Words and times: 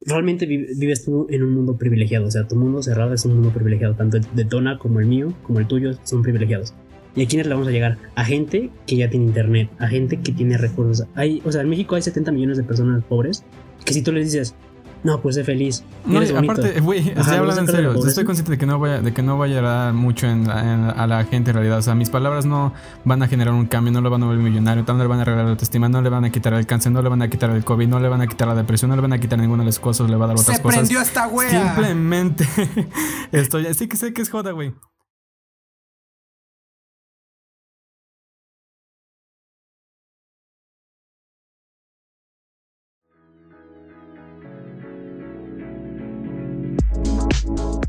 realmente 0.00 0.46
vives 0.46 1.04
tú 1.04 1.26
en 1.30 1.42
un 1.42 1.54
mundo 1.54 1.76
privilegiado. 1.76 2.26
O 2.26 2.30
sea, 2.30 2.46
tu 2.46 2.56
mundo 2.56 2.82
cerrado 2.82 3.14
es 3.14 3.24
un 3.24 3.34
mundo 3.34 3.50
privilegiado. 3.50 3.94
Tanto 3.94 4.16
el 4.16 4.24
de 4.34 4.44
Tona 4.44 4.78
como 4.78 5.00
el 5.00 5.06
mío, 5.06 5.34
como 5.42 5.58
el 5.58 5.66
tuyo, 5.66 5.92
son 6.04 6.22
privilegiados. 6.22 6.74
¿Y 7.16 7.24
a 7.24 7.26
quiénes 7.26 7.46
le 7.46 7.54
vamos 7.54 7.68
a 7.68 7.72
llegar? 7.72 7.98
A 8.14 8.24
gente 8.24 8.70
que 8.86 8.96
ya 8.96 9.10
tiene 9.10 9.26
internet, 9.26 9.68
a 9.78 9.88
gente 9.88 10.20
que 10.20 10.32
tiene 10.32 10.56
recursos. 10.56 11.06
Hay, 11.14 11.42
o 11.44 11.50
sea, 11.50 11.62
en 11.62 11.68
México 11.68 11.96
hay 11.96 12.02
70 12.02 12.30
millones 12.30 12.56
de 12.56 12.62
personas 12.62 13.02
pobres 13.04 13.44
que 13.84 13.92
si 13.92 14.02
tú 14.02 14.12
les 14.12 14.26
dices, 14.26 14.54
no, 15.02 15.20
pues 15.20 15.34
sé 15.36 15.44
feliz. 15.44 15.82
No, 16.04 16.20
aparte, 16.20 16.80
güey, 16.80 17.08
estoy 17.08 17.36
hablando 17.36 17.62
en 17.62 17.66
serio. 17.66 18.06
Estoy 18.06 18.24
consciente 18.24 18.52
de 18.52 18.58
que 18.58 18.66
no 18.66 18.78
vaya, 18.78 19.00
de 19.00 19.14
que 19.14 19.22
no 19.22 19.38
vaya 19.38 19.60
a 19.60 19.62
dar 19.62 19.92
mucho 19.94 20.26
en, 20.26 20.48
a 20.48 21.06
la 21.06 21.24
gente 21.24 21.50
en 21.50 21.54
realidad. 21.54 21.78
O 21.78 21.82
sea, 21.82 21.94
mis 21.94 22.10
palabras 22.10 22.44
no 22.44 22.72
van 23.04 23.22
a 23.22 23.28
generar 23.28 23.54
un 23.54 23.66
cambio, 23.66 23.92
no 23.92 24.00
lo 24.00 24.10
van 24.10 24.22
a 24.22 24.26
volver 24.26 24.42
millonario, 24.42 24.84
no 24.86 24.98
le 24.98 25.06
van 25.06 25.18
a 25.20 25.22
arreglar 25.22 25.44
la 25.44 25.50
autoestima, 25.52 25.88
no 25.88 26.02
le 26.02 26.10
van 26.10 26.24
a 26.24 26.30
quitar 26.30 26.52
el 26.52 26.66
cáncer, 26.66 26.92
no 26.92 27.00
le 27.00 27.08
van 27.08 27.22
a 27.22 27.30
quitar 27.30 27.50
el 27.50 27.64
COVID, 27.64 27.88
no 27.88 28.00
le 28.00 28.08
van 28.08 28.20
a 28.20 28.26
quitar 28.26 28.48
la 28.48 28.54
depresión, 28.54 28.90
no 28.90 28.96
le 28.96 29.02
van 29.02 29.12
a 29.12 29.18
quitar 29.18 29.38
ninguna 29.38 29.62
de 29.62 29.66
las 29.66 29.78
cosas, 29.78 30.10
le 30.10 30.16
va 30.16 30.26
a 30.26 30.28
dar 30.28 30.36
otras 30.36 30.60
cosas. 30.60 30.80
Se 30.80 30.94
prendió 30.94 31.00
esta 31.00 31.28
wea. 31.28 31.74
Simplemente 31.74 32.46
estoy, 33.32 33.72
sí 33.74 33.88
que 33.88 33.96
sé 33.96 34.12
que 34.12 34.22
es 34.22 34.28
joda, 34.28 34.52
güey. 34.52 34.74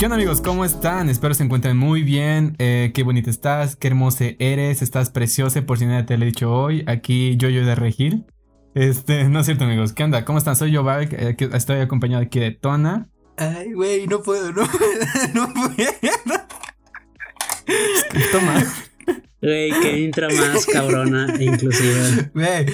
¿Qué 0.02 0.08
onda 0.08 0.16
amigos? 0.16 0.42
¿Cómo 0.42 0.66
están? 0.66 1.10
Espero 1.10 1.36
se 1.36 1.44
encuentren 1.44 1.78
muy 1.78 2.02
bien. 2.02 2.56
Eh, 2.58 2.90
qué 2.92 3.04
bonita 3.04 3.30
estás, 3.30 3.76
qué 3.76 3.88
hermosa 3.88 4.26
eres, 4.40 4.82
estás 4.82 5.12
preciosa, 5.12 5.62
por 5.62 5.78
si 5.78 5.86
nadie 5.86 6.02
te 6.06 6.18
lo 6.18 6.24
he 6.24 6.26
dicho 6.26 6.52
hoy. 6.52 6.84
Aquí 6.88 7.38
yo, 7.38 7.50
yo 7.50 7.64
de 7.64 7.76
Regil. 7.76 8.26
Este, 8.74 9.26
no 9.26 9.42
es 9.42 9.46
cierto 9.46 9.66
amigos. 9.66 9.94
¿Qué 9.94 10.04
onda? 10.04 10.26
¿Cómo 10.26 10.40
están? 10.40 10.56
Soy 10.56 10.72
yo, 10.72 10.84
eh, 10.92 11.38
estoy 11.54 11.82
acompañado 11.82 12.24
aquí 12.24 12.40
de 12.40 12.50
Tona. 12.50 13.10
Ay, 13.38 13.74
güey, 13.74 14.08
no 14.08 14.24
puedo, 14.24 14.52
no 14.52 14.66
puedo, 14.66 15.06
no 15.36 15.54
puedo. 15.54 15.92
Toma. 18.32 18.64
Güey, 19.42 19.72
qué 19.82 20.00
intro 20.02 20.28
más 20.30 20.68
cabrona, 20.68 21.34
inclusive. 21.40 22.30
Güey, 22.36 22.66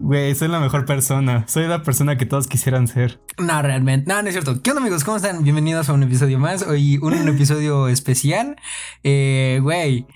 güey, 0.00 0.34
soy 0.34 0.48
la 0.48 0.58
mejor 0.58 0.84
persona. 0.84 1.44
Soy 1.46 1.68
la 1.68 1.84
persona 1.84 2.18
que 2.18 2.26
todos 2.26 2.48
quisieran 2.48 2.88
ser. 2.88 3.20
No, 3.38 3.62
realmente. 3.62 4.12
No, 4.12 4.20
no 4.20 4.26
es 4.26 4.34
cierto. 4.34 4.60
¿Qué 4.60 4.70
onda, 4.70 4.82
amigos? 4.82 5.04
¿Cómo 5.04 5.16
están? 5.16 5.44
Bienvenidos 5.44 5.88
a 5.88 5.92
un 5.92 6.02
episodio 6.02 6.40
más. 6.40 6.62
Hoy 6.62 6.98
un, 6.98 7.14
episodio 7.28 7.86
especial. 7.86 8.56
Eh, 9.04 9.60
güey, 9.62 10.06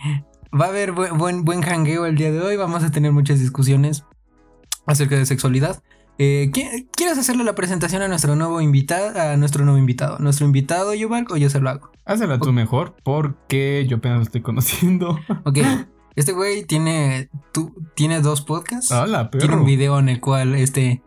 va 0.52 0.66
a 0.66 0.68
haber 0.70 0.90
buen, 0.90 1.18
buen, 1.18 1.44
buen 1.44 1.62
hangueo 1.62 2.04
el 2.04 2.16
día 2.16 2.32
de 2.32 2.40
hoy. 2.40 2.56
Vamos 2.56 2.82
a 2.82 2.90
tener 2.90 3.12
muchas 3.12 3.38
discusiones 3.38 4.04
acerca 4.86 5.16
de 5.16 5.24
sexualidad. 5.24 5.80
Eh, 6.18 6.50
¿Quieres 6.52 7.16
hacerle 7.16 7.44
la 7.44 7.54
presentación 7.54 8.02
a 8.02 8.08
nuestro 8.08 8.34
nuevo 8.34 8.60
invitado? 8.60 9.18
A 9.18 9.36
nuestro 9.36 9.64
nuevo 9.64 9.78
invitado. 9.78 10.18
¿Nuestro 10.18 10.46
invitado, 10.46 10.94
Yuval, 10.94 11.26
o 11.30 11.36
yo 11.36 11.48
se 11.48 11.60
lo 11.60 11.70
hago? 11.70 11.92
Hazla 12.04 12.38
tú 12.40 12.52
mejor, 12.52 12.96
porque 13.04 13.86
yo 13.88 13.98
apenas 13.98 14.18
lo 14.18 14.22
estoy 14.24 14.42
conociendo. 14.42 15.18
Ok. 15.44 15.58
Este 16.14 16.32
güey 16.32 16.64
tiene, 16.64 17.30
tú, 17.52 17.74
tiene 17.94 18.20
dos 18.20 18.42
podcasts. 18.42 18.90
Hola. 18.92 19.30
Tiene 19.30 19.56
un 19.56 19.64
video 19.64 19.98
en 19.98 20.08
el 20.08 20.20
cual 20.20 20.54
este 20.54 21.02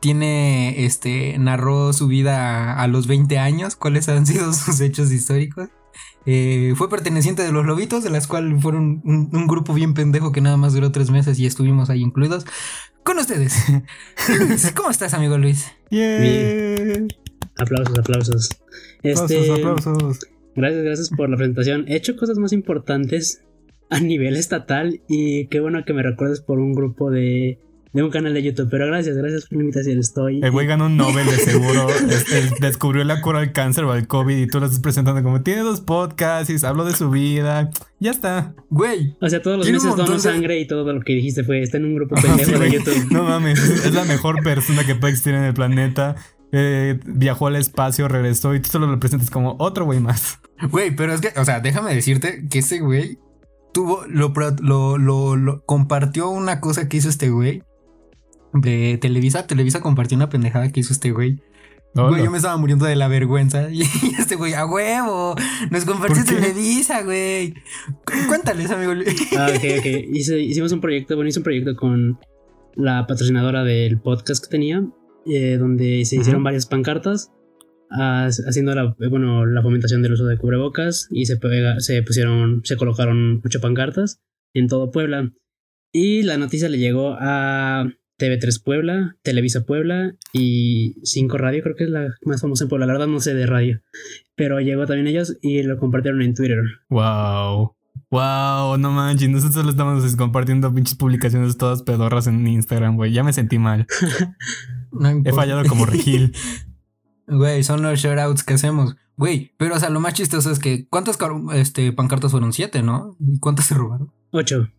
tiene, 0.00 0.84
este, 0.84 1.38
narró 1.38 1.92
su 1.92 2.06
vida 2.06 2.80
a, 2.80 2.86
los 2.86 3.06
20 3.06 3.38
años, 3.38 3.76
cuáles 3.76 4.08
han 4.08 4.26
sido 4.26 4.52
sus 4.54 4.80
hechos 4.80 5.12
históricos. 5.12 5.68
Eh, 6.24 6.74
fue 6.76 6.90
perteneciente 6.90 7.42
de 7.42 7.52
los 7.52 7.64
Lobitos, 7.64 8.04
de 8.04 8.10
las 8.10 8.26
cuales 8.26 8.62
fueron 8.62 9.00
un, 9.04 9.46
grupo 9.46 9.72
bien 9.72 9.94
pendejo 9.94 10.30
que 10.30 10.40
nada 10.40 10.56
más 10.56 10.74
duró 10.74 10.92
tres 10.92 11.10
meses 11.10 11.38
y 11.38 11.46
estuvimos 11.46 11.90
ahí 11.90 12.02
incluidos. 12.02 12.44
Con 13.02 13.18
ustedes. 13.18 13.54
¿Cómo 14.76 14.90
estás, 14.90 15.14
amigo 15.14 15.38
Luis? 15.38 15.72
Bien. 15.90 17.08
Aplausos, 17.56 17.98
aplausos. 17.98 18.48
Este, 19.02 19.50
aplausos, 19.50 19.86
aplausos. 19.86 20.18
Gracias, 20.54 20.84
gracias 20.84 21.10
por 21.10 21.30
la 21.30 21.36
presentación. 21.36 21.84
He 21.88 21.96
hecho 21.96 22.16
cosas 22.16 22.38
más 22.38 22.52
importantes 22.52 23.42
a 23.90 24.00
nivel 24.00 24.36
estatal 24.36 25.00
y 25.08 25.46
qué 25.46 25.60
bueno 25.60 25.84
que 25.84 25.92
me 25.92 26.02
recuerdes 26.02 26.40
por 26.40 26.58
un 26.58 26.72
grupo 26.72 27.10
de, 27.10 27.58
de 27.92 28.02
un 28.02 28.10
canal 28.10 28.34
de 28.34 28.42
YouTube. 28.42 28.68
Pero 28.70 28.86
gracias, 28.86 29.16
gracias 29.16 29.46
por 29.46 29.58
la 29.58 29.64
invitación. 29.64 29.98
Estoy. 29.98 30.40
El 30.42 30.50
güey 30.50 30.66
ganó 30.66 30.86
un 30.86 30.96
Nobel 30.96 31.26
de 31.26 31.36
seguro. 31.36 31.86
descubrió 32.60 33.04
la 33.04 33.20
cura 33.20 33.40
al 33.40 33.52
cáncer 33.52 33.84
o 33.84 33.92
al 33.92 34.06
COVID 34.06 34.36
y 34.36 34.46
tú 34.46 34.60
lo 34.60 34.66
estás 34.66 34.80
presentando 34.80 35.22
como 35.22 35.42
tiene 35.42 35.62
dos 35.62 35.80
podcasts 35.80 36.50
y 36.50 36.66
hablo 36.66 36.84
de 36.84 36.94
su 36.94 37.10
vida. 37.10 37.70
Ya 37.98 38.10
está. 38.10 38.54
Güey. 38.70 39.16
O 39.20 39.28
sea, 39.28 39.42
todos 39.42 39.58
los 39.58 39.70
meses 39.70 39.96
dono 39.96 40.18
sangre 40.18 40.60
y 40.60 40.66
todo 40.66 40.92
lo 40.92 41.00
que 41.00 41.14
dijiste 41.14 41.44
fue 41.44 41.62
está 41.62 41.78
en 41.78 41.86
un 41.86 41.94
grupo 41.94 42.14
pendejo 42.22 42.58
de 42.58 42.70
YouTube. 42.70 43.10
No 43.10 43.24
mames, 43.24 43.58
es 43.58 43.94
la 43.94 44.04
mejor 44.04 44.42
persona 44.42 44.84
que 44.84 44.94
puede 44.94 45.12
existir 45.12 45.34
en 45.34 45.44
el 45.44 45.54
planeta. 45.54 46.16
Eh, 46.50 46.98
viajó 47.04 47.46
al 47.46 47.56
espacio, 47.56 48.08
regresó 48.08 48.54
y 48.54 48.60
tú 48.60 48.70
solo 48.70 48.86
lo 48.86 48.98
presentas 48.98 49.30
como 49.30 49.56
otro 49.58 49.84
güey 49.84 50.00
más. 50.00 50.38
Güey, 50.70 50.96
pero 50.96 51.12
es 51.12 51.20
que, 51.20 51.38
o 51.38 51.44
sea, 51.44 51.60
déjame 51.60 51.94
decirte 51.94 52.46
que 52.50 52.60
ese 52.60 52.80
güey 52.80 53.18
tuvo, 53.72 54.04
lo, 54.06 54.98
lo, 54.98 55.62
compartió 55.64 56.28
una 56.30 56.60
cosa 56.60 56.88
que 56.88 56.96
hizo 56.96 57.08
este 57.08 57.30
güey 57.30 57.62
de 58.52 58.98
Televisa. 59.00 59.46
Televisa 59.46 59.80
compartió 59.80 60.16
una 60.16 60.28
pendejada 60.28 60.70
que 60.70 60.80
hizo 60.80 60.92
este 60.92 61.10
güey. 61.10 61.40
Güey, 61.94 62.22
yo 62.22 62.30
me 62.30 62.36
estaba 62.36 62.56
muriendo 62.56 62.84
de 62.84 62.96
la 62.96 63.08
vergüenza. 63.08 63.68
Y 63.72 63.82
este 64.18 64.36
güey, 64.36 64.54
a 64.54 64.66
huevo, 64.66 65.34
nos 65.70 65.84
compartió 65.84 66.24
Televisa, 66.24 67.02
güey. 67.02 67.54
Cuéntales, 68.28 68.70
amigo. 68.70 68.92
Ah, 69.36 69.48
ok, 69.50 69.64
ok. 69.78 69.86
hicimos 70.12 70.72
un 70.72 70.80
proyecto, 70.80 71.16
bueno, 71.16 71.28
hice 71.28 71.40
un 71.40 71.44
proyecto 71.44 71.74
con 71.76 72.18
la 72.74 73.06
patrocinadora 73.06 73.64
del 73.64 74.00
podcast 74.00 74.44
que 74.44 74.50
tenía, 74.50 74.86
eh, 75.26 75.56
donde 75.58 76.04
se 76.04 76.16
hicieron 76.16 76.44
varias 76.44 76.66
pancartas 76.66 77.32
haciendo 77.90 78.74
la, 78.74 78.94
bueno, 79.10 79.46
la 79.46 79.62
fomentación 79.62 80.02
del 80.02 80.12
uso 80.12 80.26
de 80.26 80.38
cubrebocas 80.38 81.08
y 81.10 81.26
se, 81.26 81.38
se 81.78 82.02
pusieron, 82.02 82.62
se 82.64 82.76
colocaron 82.76 83.40
ocho 83.44 83.60
pancartas 83.60 84.20
en 84.54 84.68
todo 84.68 84.90
Puebla. 84.90 85.32
Y 85.92 86.22
la 86.22 86.36
noticia 86.36 86.68
le 86.68 86.78
llegó 86.78 87.16
a 87.18 87.90
TV3 88.18 88.62
Puebla, 88.62 89.16
Televisa 89.22 89.64
Puebla 89.64 90.14
y 90.32 90.96
5 91.02 91.38
Radio, 91.38 91.62
creo 91.62 91.76
que 91.76 91.84
es 91.84 91.90
la 91.90 92.08
más 92.22 92.42
famosa 92.42 92.64
en 92.64 92.68
Puebla. 92.68 92.86
La 92.86 92.92
verdad 92.92 93.06
no 93.06 93.20
sé 93.20 93.34
de 93.34 93.46
radio, 93.46 93.80
pero 94.34 94.60
llegó 94.60 94.86
también 94.86 95.06
ellos 95.06 95.38
y 95.40 95.62
lo 95.62 95.78
compartieron 95.78 96.22
en 96.22 96.34
Twitter. 96.34 96.58
Wow. 96.90 97.74
Wow, 98.10 98.78
no 98.78 98.90
manches, 98.90 99.28
nosotros 99.28 99.54
solo 99.54 99.70
estamos 99.70 100.16
compartiendo 100.16 100.72
pinches 100.72 100.94
publicaciones 100.94 101.58
todas 101.58 101.82
pedorras 101.82 102.26
en 102.26 102.46
Instagram, 102.46 102.96
güey. 102.96 103.12
Ya 103.12 103.22
me 103.22 103.32
sentí 103.32 103.58
mal. 103.58 103.86
He 105.24 105.32
fallado 105.32 105.62
como 105.68 105.84
Regil. 105.84 106.32
Güey, 107.28 107.62
son 107.62 107.82
los 107.82 108.00
shoutouts 108.00 108.42
que 108.42 108.54
hacemos. 108.54 108.96
Güey, 109.16 109.52
pero 109.58 109.74
o 109.74 109.78
sea, 109.78 109.90
lo 109.90 110.00
más 110.00 110.14
chistoso 110.14 110.50
es 110.50 110.58
que 110.58 110.86
¿cuántas 110.88 111.18
este, 111.54 111.92
pancartas 111.92 112.30
fueron? 112.30 112.52
Siete, 112.52 112.82
¿no? 112.82 113.16
¿Y 113.20 113.38
cuántas 113.38 113.66
se 113.66 113.74
robaron? 113.74 114.12
Ocho. 114.30 114.70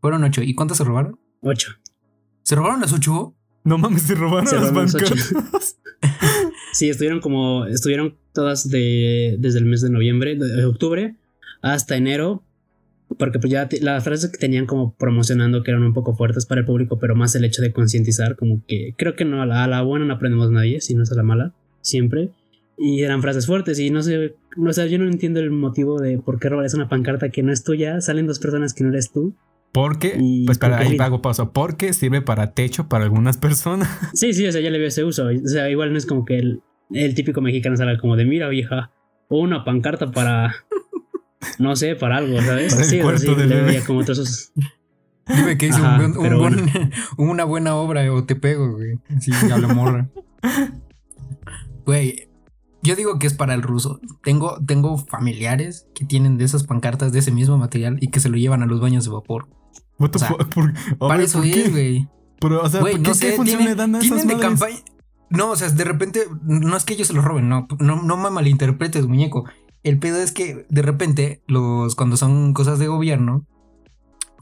Fueron 0.00 0.24
ocho. 0.24 0.42
¿Y 0.42 0.54
cuántas 0.54 0.78
se 0.78 0.84
robaron? 0.84 1.20
Ocho. 1.42 1.72
¿Se 2.42 2.56
robaron 2.56 2.80
las 2.80 2.92
ocho? 2.92 3.34
No 3.64 3.78
mames, 3.78 4.02
se 4.02 4.14
robaron 4.14 4.52
las 4.52 4.72
pancartas. 4.72 5.34
sí, 6.72 6.88
estuvieron 6.88 7.20
como, 7.20 7.66
estuvieron 7.66 8.16
todas 8.32 8.68
de, 8.68 9.36
desde 9.38 9.60
el 9.60 9.64
mes 9.66 9.80
de 9.80 9.90
noviembre, 9.90 10.36
de 10.36 10.64
octubre, 10.64 11.16
hasta 11.62 11.96
enero, 11.96 12.44
porque 13.18 13.38
pues 13.38 13.50
ya 13.50 13.68
las 13.80 14.04
frases 14.04 14.30
que 14.30 14.38
tenían 14.38 14.66
como 14.66 14.94
promocionando 14.94 15.62
que 15.62 15.70
eran 15.70 15.82
un 15.82 15.94
poco 15.94 16.14
fuertes 16.14 16.46
para 16.46 16.60
el 16.60 16.66
público, 16.66 16.98
pero 16.98 17.16
más 17.16 17.34
el 17.34 17.44
hecho 17.44 17.62
de 17.62 17.72
concientizar, 17.72 18.36
como 18.36 18.64
que 18.66 18.94
creo 18.96 19.16
que 19.16 19.24
no, 19.24 19.42
a 19.42 19.46
la, 19.46 19.64
a 19.64 19.68
la 19.68 19.82
buena 19.82 20.06
no 20.06 20.14
aprendemos 20.14 20.50
nadie, 20.50 20.80
si 20.80 20.94
no 20.94 21.02
es 21.02 21.12
a 21.12 21.16
la 21.16 21.22
mala 21.22 21.54
siempre. 21.86 22.30
Y 22.78 23.02
eran 23.02 23.22
frases 23.22 23.46
fuertes 23.46 23.78
y 23.78 23.90
no 23.90 24.02
sé, 24.02 24.34
no 24.56 24.72
sé, 24.72 24.90
yo 24.90 24.98
no 24.98 25.06
entiendo 25.06 25.40
el 25.40 25.50
motivo 25.50 25.98
de 25.98 26.18
por 26.18 26.38
qué 26.38 26.50
robarías 26.50 26.74
una 26.74 26.88
pancarta 26.88 27.30
que 27.30 27.42
no 27.42 27.52
es 27.52 27.64
tuya, 27.64 28.00
salen 28.02 28.26
dos 28.26 28.38
personas 28.38 28.74
que 28.74 28.84
no 28.84 28.90
eres 28.90 29.12
tú. 29.12 29.34
Porque, 29.72 30.18
pues 30.46 30.58
para 30.58 30.78
ahí 30.78 30.96
pago 30.96 31.20
paso, 31.20 31.52
porque 31.52 31.92
sirve 31.92 32.22
para 32.22 32.52
techo 32.52 32.88
para 32.88 33.04
algunas 33.04 33.36
personas. 33.36 33.88
Sí, 34.14 34.32
sí, 34.32 34.46
o 34.46 34.52
sea, 34.52 34.60
ya 34.60 34.70
le 34.70 34.78
veo 34.78 34.88
ese 34.88 35.04
uso. 35.04 35.26
O 35.26 35.48
sea, 35.48 35.70
igual 35.70 35.92
no 35.92 35.98
es 35.98 36.06
como 36.06 36.24
que 36.24 36.38
el, 36.38 36.62
el 36.92 37.14
típico 37.14 37.40
mexicano 37.40 37.76
salga 37.76 37.98
como 37.98 38.16
de 38.16 38.24
mira 38.24 38.48
vieja, 38.48 38.90
una 39.28 39.64
pancarta 39.64 40.10
para, 40.10 40.54
no 41.58 41.76
sé, 41.76 41.96
para 41.96 42.18
algo, 42.18 42.40
¿sabes? 42.42 42.74
sí, 42.74 43.00
sí, 43.18 43.34
le 43.34 43.62
veía 43.62 43.84
como 43.84 44.02
todos 44.02 44.18
esos... 44.18 44.52
Dime 45.28 45.58
que 45.58 45.66
hice 45.66 45.80
una 47.16 47.44
buena 47.44 47.74
obra 47.74 48.12
o 48.12 48.24
te 48.24 48.36
pego, 48.36 48.76
güey. 48.76 49.00
Sí, 49.18 49.32
a 49.32 49.58
la 49.58 49.66
morra. 49.74 50.08
Güey, 51.86 52.28
yo 52.82 52.96
digo 52.96 53.18
que 53.18 53.26
es 53.26 53.34
para 53.34 53.54
el 53.54 53.62
ruso. 53.62 54.00
Tengo, 54.22 54.58
tengo 54.66 54.98
familiares 54.98 55.86
que 55.94 56.04
tienen 56.04 56.36
de 56.36 56.44
esas 56.44 56.64
pancartas 56.64 57.12
de 57.12 57.20
ese 57.20 57.30
mismo 57.30 57.56
material 57.56 57.98
y 58.00 58.08
que 58.08 58.20
se 58.20 58.28
lo 58.28 58.36
llevan 58.36 58.62
a 58.62 58.66
los 58.66 58.80
baños 58.80 59.04
de 59.04 59.10
vapor. 59.10 59.48
What 59.98 60.10
the 60.10 60.96
para 60.98 61.22
eso 61.22 61.42
es, 61.42 61.70
güey. 61.70 62.08
Pero, 62.38 62.62
o 62.62 62.68
sea, 62.68 62.80
¿por 62.80 62.98
no 62.98 63.10
qué, 63.10 63.14
sé, 63.14 63.32
función 63.32 63.64
le 63.64 63.74
dan 63.74 63.94
a 63.94 64.00
esas 64.00 64.26
de 64.26 64.36
campaña. 64.36 64.76
No, 65.30 65.50
o 65.50 65.56
sea, 65.56 65.70
de 65.70 65.84
repente, 65.84 66.24
no 66.42 66.76
es 66.76 66.84
que 66.84 66.94
ellos 66.94 67.08
se 67.08 67.14
lo 67.14 67.22
roben, 67.22 67.48
no, 67.48 67.66
no, 67.80 68.02
no 68.02 68.16
me 68.16 68.30
malinterpretes, 68.30 69.06
muñeco. 69.06 69.44
El 69.82 69.98
pedo 69.98 70.18
es 70.18 70.32
que 70.32 70.66
de 70.68 70.82
repente, 70.82 71.42
los, 71.46 71.94
cuando 71.94 72.16
son 72.16 72.52
cosas 72.52 72.78
de 72.78 72.86
gobierno, 72.86 73.44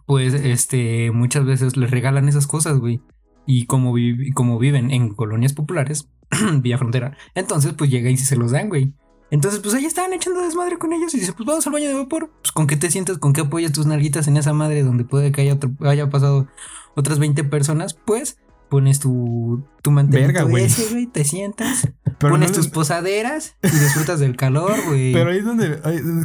pues, 0.07 0.35
este, 0.35 1.11
muchas 1.13 1.47
veces 1.47 1.77
les 1.77 1.91
regalan 1.91 2.29
esas 2.29 2.47
cosas, 2.47 2.79
güey. 2.79 3.01
Y 3.47 3.67
como, 3.67 3.95
como 4.35 4.59
viven 4.59 4.91
en 4.91 5.15
colonias 5.15 5.53
populares, 5.53 6.09
vía 6.61 6.79
frontera. 6.79 7.17
Entonces, 7.35 7.73
pues 7.77 7.91
llega 7.91 8.11
y 8.11 8.17
se 8.17 8.37
los 8.37 8.53
dan, 8.53 8.69
güey. 8.69 8.93
Entonces, 9.31 9.61
pues 9.61 9.75
ahí 9.75 9.85
estaban 9.85 10.13
echando 10.13 10.41
desmadre 10.41 10.79
con 10.79 10.93
ellos 10.93 11.15
y 11.15 11.21
dice, 11.21 11.33
pues 11.33 11.47
vamos 11.47 11.67
al 11.67 11.73
baño 11.73 11.89
de 11.89 11.95
vapor. 11.95 12.31
Pues 12.41 12.53
con 12.53 12.67
qué 12.67 12.77
te 12.77 12.91
sientes, 12.91 13.19
con 13.19 13.33
qué 13.33 13.41
apoyas 13.41 13.73
tus 13.73 13.87
narguitas 13.87 14.29
en 14.29 14.37
esa 14.37 14.53
madre 14.53 14.83
donde 14.83 15.05
puede 15.05 15.33
que 15.33 15.41
haya, 15.41 15.59
haya 15.81 16.09
pasado 16.09 16.47
otras 16.95 17.19
20 17.19 17.43
personas, 17.45 17.95
pues 17.95 18.39
pones 18.69 18.99
tu, 18.99 19.65
tu 19.83 19.91
mantelito 19.91 20.49
güey. 20.49 20.69
te 21.13 21.25
sientas, 21.25 21.89
pones 22.19 22.53
tus 22.53 22.69
posaderas 22.69 23.57
y 23.63 23.69
disfrutas 23.69 24.21
del 24.21 24.37
calor, 24.37 24.75
güey. 24.87 25.13
Pero 25.13 25.31
ahí 25.31 25.39
es 25.39 25.45
donde, 25.45 25.81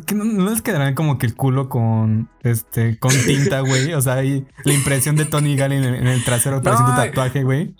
que 0.06 0.16
no, 0.16 0.50
les 0.50 0.62
quedarán 0.62 0.96
como 0.96 1.18
que 1.18 1.28
el 1.28 1.36
culo 1.36 1.70
con, 1.70 2.30
este, 2.42 2.98
con 2.98 3.12
tinta, 3.26 3.62
güey. 3.62 3.94
O 3.94 4.02
sea, 4.02 4.16
ahí 4.16 4.48
la 4.64 4.74
impresión 4.74 5.16
de 5.16 5.26
Tony 5.26 5.56
Gallin 5.56 5.84
en, 5.84 6.08
el 6.08 6.24
trasero 6.24 6.62
para 6.62 6.78
tu 6.78 6.96
tatuaje, 6.96 7.44
güey. 7.44 7.76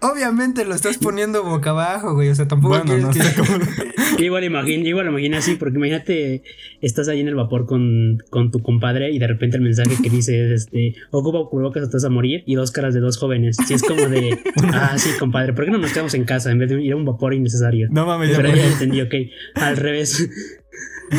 Obviamente 0.00 0.64
lo 0.64 0.74
estás 0.74 0.98
poniendo 0.98 1.42
boca 1.42 1.70
abajo, 1.70 2.14
güey. 2.14 2.28
O 2.28 2.34
sea, 2.34 2.46
tampoco 2.46 2.78
bueno, 2.78 2.96
no 2.98 3.10
cómo... 3.36 3.58
igual 4.18 4.44
imagino, 4.44 4.86
igual 4.86 5.06
imagino 5.06 5.38
así, 5.38 5.54
porque 5.54 5.76
imagínate, 5.76 6.42
estás 6.82 7.08
ahí 7.08 7.20
en 7.20 7.28
el 7.28 7.34
vapor 7.34 7.66
con, 7.66 8.18
con 8.30 8.50
tu 8.50 8.62
compadre 8.62 9.10
y 9.10 9.18
de 9.18 9.26
repente 9.26 9.56
el 9.56 9.62
mensaje 9.62 9.96
que 10.02 10.10
dice 10.10 10.52
este, 10.52 10.94
ocupa 11.10 11.48
cubrebocas 11.48 11.84
o 11.84 11.88
te 11.88 11.96
vas 11.96 12.04
a 12.04 12.10
morir 12.10 12.42
y 12.46 12.54
dos 12.54 12.72
caras 12.72 12.92
de 12.92 13.00
dos 13.00 13.16
jóvenes. 13.16 13.56
Si 13.66 13.72
es 13.72 13.82
como 13.82 14.08
de, 14.08 14.38
ah, 14.72 14.98
sí, 14.98 15.10
compadre, 15.18 15.54
¿por 15.54 15.64
qué 15.64 15.70
no 15.70 15.78
nos 15.78 15.92
quedamos 15.92 16.14
en 16.14 16.24
casa 16.24 16.50
en 16.50 16.58
vez 16.58 16.68
de 16.68 16.82
ir 16.82 16.92
a 16.92 16.96
un 16.96 17.06
vapor 17.06 17.32
innecesario? 17.32 17.88
No 17.90 18.06
mames, 18.06 18.36
Pero 18.36 18.54
ya 18.54 18.66
entendí, 18.66 19.00
ok. 19.00 19.14
Al 19.54 19.76
revés. 19.76 20.28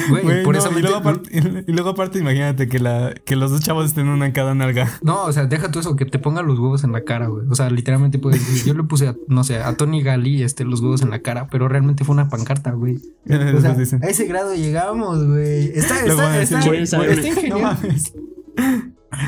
Güey, 0.09 0.43
por 0.43 0.55
eso 0.55 0.69
y, 0.77 0.81
luego 0.81 0.97
aparte, 0.97 1.29
y, 1.33 1.71
luego 1.71 1.89
aparte, 1.89 2.19
imagínate 2.19 2.67
que, 2.67 2.79
la, 2.79 3.13
que 3.25 3.35
los 3.35 3.51
dos 3.51 3.61
chavos 3.61 3.85
estén 3.85 4.07
una 4.07 4.25
en 4.25 4.31
cada 4.31 4.53
nalga. 4.55 4.89
No, 5.01 5.23
o 5.25 5.31
sea, 5.31 5.45
deja 5.45 5.71
tú 5.71 5.79
eso, 5.79 5.95
que 5.95 6.05
te 6.05 6.19
pongan 6.19 6.45
los 6.45 6.59
huevos 6.59 6.83
en 6.83 6.91
la 6.91 7.01
cara, 7.01 7.27
güey. 7.27 7.45
O 7.49 7.55
sea, 7.55 7.69
literalmente 7.69 8.19
puedes 8.19 8.45
decir, 8.45 8.63
yo 8.73 8.73
le 8.73 8.83
puse, 8.83 9.07
a, 9.07 9.15
no 9.27 9.43
sé, 9.43 9.57
a 9.57 9.75
Tony 9.75 10.01
Gali 10.01 10.43
este, 10.43 10.65
los 10.65 10.81
huevos 10.81 11.01
en 11.01 11.09
la 11.09 11.19
cara, 11.19 11.47
pero 11.49 11.67
realmente 11.67 12.03
fue 12.03 12.13
una 12.13 12.29
pancarta, 12.29 12.71
güey. 12.71 12.97
O 13.57 13.61
sea, 13.61 13.71
a 14.01 14.07
ese 14.07 14.25
grado 14.25 14.55
llegamos, 14.55 15.25
güey. 15.25 15.71
Está, 15.73 16.05
está, 16.05 16.41
está, 16.41 16.59
¿Quieren 16.59 16.87
saber, 16.87 17.19
está 17.19 17.77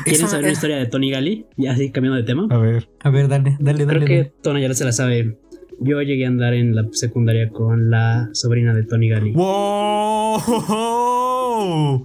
¿Quieren 0.04 0.28
saber 0.28 0.44
una 0.44 0.52
historia 0.52 0.76
de 0.76 0.86
Tony 0.86 1.10
Gali? 1.10 1.46
Ya 1.56 1.72
así 1.72 1.90
cambiando 1.90 2.16
de 2.16 2.24
tema. 2.24 2.46
A 2.50 2.58
ver. 2.58 2.88
A 3.00 3.10
ver, 3.10 3.28
dale, 3.28 3.56
dale, 3.60 3.86
dale. 3.86 4.04
Creo 4.04 4.06
que 4.06 4.32
Tony 4.42 4.62
ya 4.62 4.72
se 4.74 4.84
la 4.84 4.92
sabe. 4.92 5.38
Yo 5.80 6.00
llegué 6.02 6.26
a 6.26 6.28
andar 6.28 6.54
en 6.54 6.74
la 6.74 6.86
secundaria 6.92 7.48
con 7.50 7.90
la 7.90 8.28
sobrina 8.32 8.74
de 8.74 8.82
Tony 8.84 9.08
Gali. 9.08 9.32
¡Wow! 9.32 10.19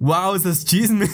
¡Wow! 0.00 0.34
Ese 0.34 0.50
es 0.50 0.64
chisme. 0.64 1.08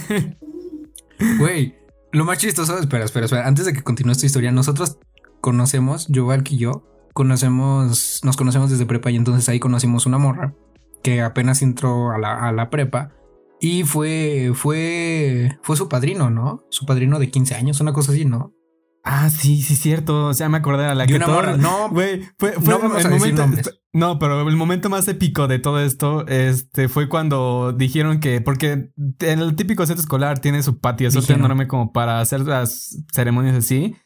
Güey, 1.38 1.74
lo 2.12 2.24
más 2.24 2.38
chistoso, 2.38 2.78
espera, 2.78 3.04
espera, 3.04 3.26
espera. 3.26 3.46
Antes 3.46 3.66
de 3.66 3.72
que 3.72 3.82
continúe 3.82 4.12
esta 4.12 4.26
historia, 4.26 4.52
nosotros 4.52 4.98
conocemos, 5.40 6.06
yo, 6.08 6.26
Valk 6.26 6.50
y 6.52 6.58
yo, 6.58 6.84
conocemos, 7.12 8.20
nos 8.24 8.36
conocemos 8.36 8.70
desde 8.70 8.86
prepa 8.86 9.10
y 9.10 9.16
entonces 9.16 9.48
ahí 9.48 9.60
conocimos 9.60 10.06
una 10.06 10.18
morra 10.18 10.54
que 11.02 11.22
apenas 11.22 11.62
entró 11.62 12.12
a 12.12 12.18
la, 12.18 12.48
a 12.48 12.52
la 12.52 12.70
prepa 12.70 13.12
y 13.60 13.82
fue, 13.84 14.52
fue, 14.54 15.58
fue 15.62 15.76
su 15.76 15.88
padrino, 15.88 16.30
¿no? 16.30 16.64
Su 16.70 16.86
padrino 16.86 17.18
de 17.18 17.30
15 17.30 17.54
años, 17.56 17.80
una 17.80 17.92
cosa 17.92 18.12
así, 18.12 18.24
¿no? 18.24 18.52
Ah, 19.04 19.30
sí, 19.30 19.62
sí, 19.62 19.76
cierto. 19.76 20.26
O 20.26 20.34
sea, 20.34 20.48
me 20.48 20.58
acordé 20.58 20.86
a 20.86 20.94
la 20.94 21.06
que 21.06 21.18
todo... 21.18 21.56
No, 21.56 21.88
güey, 21.90 22.22
fue, 22.38 22.52
fue 22.52 22.74
el 22.74 23.10
momento. 23.10 23.46
No, 23.92 24.18
pero 24.18 24.46
el 24.46 24.56
momento 24.56 24.90
más 24.90 25.08
épico 25.08 25.48
de 25.48 25.58
todo 25.58 25.80
esto 25.80 26.26
este, 26.26 26.88
fue 26.88 27.08
cuando 27.08 27.72
dijeron 27.72 28.20
que, 28.20 28.40
porque 28.40 28.92
en 29.20 29.38
el 29.38 29.56
típico 29.56 29.86
centro 29.86 30.02
escolar 30.02 30.40
tiene 30.40 30.62
su 30.62 30.78
patio 30.78 31.08
eso 31.08 31.32
enorme 31.32 31.66
como 31.66 31.92
para 31.92 32.20
hacer 32.20 32.40
las 32.40 33.02
ceremonias 33.12 33.56
así. 33.56 33.96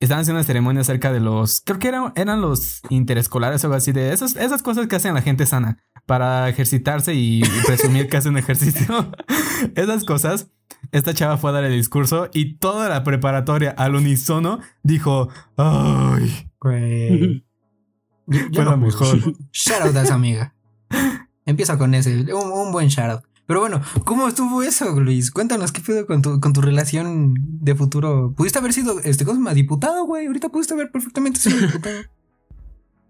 Estaban 0.00 0.22
haciendo 0.22 0.40
una 0.40 0.46
ceremonia 0.46 0.80
acerca 0.80 1.12
de 1.12 1.20
los, 1.20 1.60
creo 1.60 1.78
que 1.78 1.88
eran, 1.88 2.12
eran 2.16 2.40
los 2.40 2.80
interescolares 2.88 3.62
o 3.62 3.66
algo 3.66 3.76
así, 3.76 3.92
de 3.92 4.12
esas, 4.12 4.34
esas 4.34 4.62
cosas 4.62 4.86
que 4.86 4.96
hacen 4.96 5.14
la 5.14 5.22
gente 5.22 5.46
sana 5.46 5.78
para 6.06 6.48
ejercitarse 6.48 7.14
y 7.14 7.42
presumir 7.66 8.08
que 8.08 8.16
hacen 8.16 8.36
ejercicio. 8.36 9.12
esas 9.76 10.04
cosas 10.04 10.48
esta 10.92 11.14
chava 11.14 11.36
fue 11.36 11.50
a 11.50 11.52
dar 11.54 11.64
el 11.64 11.72
discurso 11.72 12.28
y 12.32 12.54
toda 12.54 12.88
la 12.88 13.04
preparatoria 13.04 13.70
al 13.70 13.94
unísono 13.94 14.60
dijo, 14.82 15.28
ay, 15.56 16.50
güey. 16.60 17.44
fue 18.26 18.64
lo 18.64 18.76
mejor. 18.76 19.18
Shout 19.52 19.82
out 19.82 19.96
a 19.96 20.02
esa 20.02 20.14
amiga. 20.14 20.54
Empieza 21.46 21.78
con 21.78 21.94
ese, 21.94 22.32
un, 22.34 22.72
buen 22.72 22.88
shout 22.88 23.10
out. 23.10 23.24
Pero 23.50 23.58
bueno, 23.58 23.82
¿cómo 24.04 24.28
estuvo 24.28 24.62
eso, 24.62 25.00
Luis? 25.00 25.32
Cuéntanos 25.32 25.72
qué 25.72 25.80
pedo 25.84 26.06
con 26.06 26.22
tu, 26.22 26.38
con 26.38 26.52
tu 26.52 26.60
relación 26.60 27.34
de 27.60 27.74
futuro. 27.74 28.32
Pudiste 28.36 28.60
haber 28.60 28.72
sido, 28.72 29.00
este, 29.00 29.24
cosa 29.24 29.52
diputado, 29.54 30.04
güey. 30.04 30.28
Ahorita 30.28 30.50
pudiste 30.50 30.74
haber 30.74 30.92
perfectamente 30.92 31.40
sido 31.40 31.58
diputado. 31.66 31.96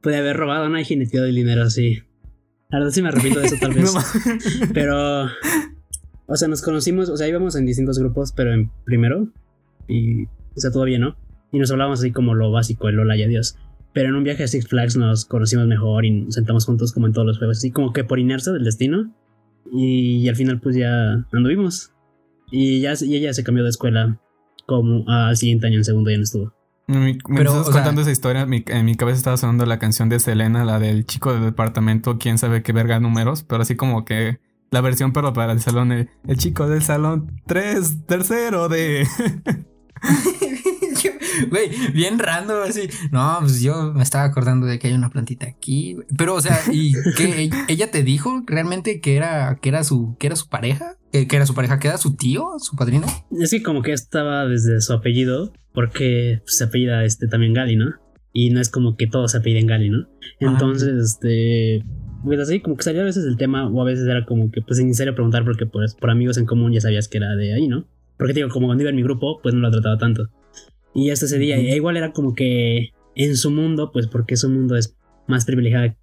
Puede 0.00 0.16
haber 0.16 0.38
robado 0.38 0.66
una 0.66 0.82
jineteado 0.82 1.26
de 1.26 1.32
dinero, 1.32 1.68
sí. 1.68 2.04
La 2.70 2.78
verdad 2.78 2.90
sí 2.90 3.02
me 3.02 3.10
repito 3.10 3.38
de 3.38 3.48
eso 3.48 3.56
tal 3.60 3.74
vez. 3.74 3.92
pero 4.72 5.24
o 5.24 6.36
sea, 6.36 6.48
nos 6.48 6.62
conocimos, 6.62 7.10
o 7.10 7.18
sea, 7.18 7.28
íbamos 7.28 7.54
en 7.54 7.66
distintos 7.66 7.98
grupos, 7.98 8.32
pero 8.32 8.54
en 8.54 8.70
primero. 8.86 9.28
Y, 9.88 10.24
o 10.24 10.56
sea, 10.56 10.70
todo 10.70 10.84
bien, 10.84 11.02
¿no? 11.02 11.16
Y 11.52 11.58
nos 11.58 11.70
hablábamos 11.70 11.98
así 11.98 12.12
como 12.12 12.34
lo 12.34 12.50
básico, 12.50 12.88
el 12.88 12.98
hola 12.98 13.14
y 13.14 13.24
adiós. 13.24 13.58
Pero 13.92 14.08
en 14.08 14.14
un 14.14 14.24
viaje 14.24 14.44
a 14.44 14.48
Six 14.48 14.68
Flags 14.68 14.96
nos 14.96 15.26
conocimos 15.26 15.66
mejor 15.66 16.06
y 16.06 16.22
nos 16.22 16.34
sentamos 16.34 16.64
juntos 16.64 16.94
como 16.94 17.08
en 17.08 17.12
todos 17.12 17.26
los 17.26 17.36
juegos, 17.36 17.58
así 17.58 17.70
como 17.70 17.92
que 17.92 18.04
por 18.04 18.18
inercia 18.18 18.54
del 18.54 18.64
destino. 18.64 19.12
Y, 19.72 20.28
al 20.28 20.36
final 20.36 20.60
pues 20.60 20.76
ya 20.76 21.24
anduvimos. 21.32 21.92
Y, 22.50 22.80
ya, 22.80 22.94
y 23.00 23.16
ella 23.16 23.32
se 23.32 23.44
cambió 23.44 23.64
de 23.64 23.70
escuela 23.70 24.20
como 24.66 25.04
al 25.08 25.36
siguiente 25.36 25.66
año, 25.66 25.76
en 25.76 25.84
segundo 25.84 26.10
ya 26.10 26.16
no 26.16 26.22
estuvo. 26.24 26.52
Me, 26.86 27.18
Pero, 27.36 27.50
estás 27.52 27.70
contando 27.70 28.02
esa 28.02 28.10
historia, 28.10 28.42
en 28.42 28.84
mi 28.84 28.96
cabeza 28.96 29.18
estaba 29.18 29.36
sonando 29.36 29.64
la 29.64 29.78
canción 29.78 30.08
de 30.08 30.18
Selena, 30.18 30.64
la 30.64 30.80
del 30.80 31.06
chico 31.06 31.32
del 31.32 31.44
departamento, 31.44 32.18
quién 32.18 32.36
sabe 32.36 32.62
qué 32.62 32.72
verga 32.72 32.98
números, 32.98 33.44
pero 33.44 33.62
así 33.62 33.76
como 33.76 34.04
que 34.04 34.40
la 34.70 34.80
versión, 34.80 35.12
pero 35.12 35.32
para 35.32 35.52
el 35.52 35.60
salón, 35.60 35.92
el, 35.92 36.08
chico 36.36 36.68
del 36.68 36.82
salón 36.82 37.40
3, 37.46 38.06
tercero 38.06 38.68
de... 38.68 39.06
Güey, 41.48 41.70
bien 41.92 42.18
random 42.18 42.62
así. 42.68 42.88
No, 43.10 43.38
pues 43.40 43.60
yo 43.60 43.92
me 43.92 44.02
estaba 44.02 44.24
acordando 44.24 44.66
de 44.66 44.78
que 44.78 44.88
hay 44.88 44.94
una 44.94 45.10
plantita 45.10 45.46
aquí. 45.46 45.96
Pero, 46.16 46.34
o 46.34 46.40
sea, 46.40 46.58
¿y 46.72 46.92
qué? 47.16 47.50
¿Ella 47.68 47.90
te 47.90 48.02
dijo 48.02 48.42
realmente 48.46 49.00
que 49.00 49.16
era, 49.16 49.58
que 49.60 49.68
era 49.68 49.84
su, 49.84 50.16
que 50.18 50.26
era 50.26 50.36
su 50.36 50.48
pareja? 50.48 50.96
¿Que, 51.12 51.26
era 51.30 51.46
su 51.46 51.54
pareja? 51.54 51.78
¿Que 51.78 51.88
era 51.88 51.98
su 51.98 52.14
tío? 52.14 52.46
¿Su 52.58 52.76
padrino? 52.76 53.06
Es 53.40 53.50
que 53.50 53.62
como 53.62 53.82
que 53.82 53.92
estaba 53.92 54.46
desde 54.46 54.80
su 54.80 54.92
apellido, 54.92 55.52
porque 55.72 56.42
se 56.46 56.64
apellida 56.64 57.04
este 57.04 57.26
también 57.26 57.54
Gali, 57.54 57.76
¿no? 57.76 57.94
Y 58.32 58.50
no 58.50 58.60
es 58.60 58.68
como 58.68 58.96
que 58.96 59.06
todos 59.06 59.32
se 59.32 59.38
apelliden 59.38 59.66
Gali, 59.66 59.90
¿no? 59.90 60.06
Entonces, 60.38 61.16
este 61.16 61.84
pues 62.24 62.38
así 62.38 62.60
como 62.60 62.76
que 62.76 62.82
salía 62.82 63.02
a 63.02 63.04
veces 63.04 63.24
el 63.24 63.36
tema 63.36 63.68
o 63.68 63.80
a 63.80 63.84
veces 63.84 64.06
era 64.06 64.24
como 64.24 64.50
que 64.50 64.60
pues 64.60 64.78
innecesario 64.78 65.14
preguntar 65.14 65.44
porque 65.44 65.66
pues 65.66 65.94
por 65.94 66.10
amigos 66.10 66.36
en 66.36 66.46
común 66.46 66.72
ya 66.72 66.80
sabías 66.80 67.08
que 67.08 67.18
era 67.18 67.34
de 67.34 67.54
ahí, 67.54 67.66
¿no? 67.66 67.86
Porque 68.18 68.34
digo, 68.34 68.48
como 68.50 68.66
cuando 68.66 68.82
iba 68.82 68.90
en 68.90 68.96
mi 68.96 69.02
grupo 69.02 69.40
pues 69.42 69.54
no 69.54 69.60
lo 69.60 69.70
trataba 69.70 69.96
tanto. 69.98 70.28
Y 70.94 71.10
hasta 71.10 71.26
ese 71.26 71.38
día, 71.38 71.58
igual 71.58 71.96
era 71.96 72.12
como 72.12 72.34
que 72.34 72.90
en 73.14 73.36
su 73.36 73.50
mundo, 73.50 73.90
pues 73.92 74.06
porque 74.06 74.36
su 74.36 74.48
mundo 74.48 74.76
es 74.76 74.96
más 75.28 75.44
privilegiado 75.44 75.94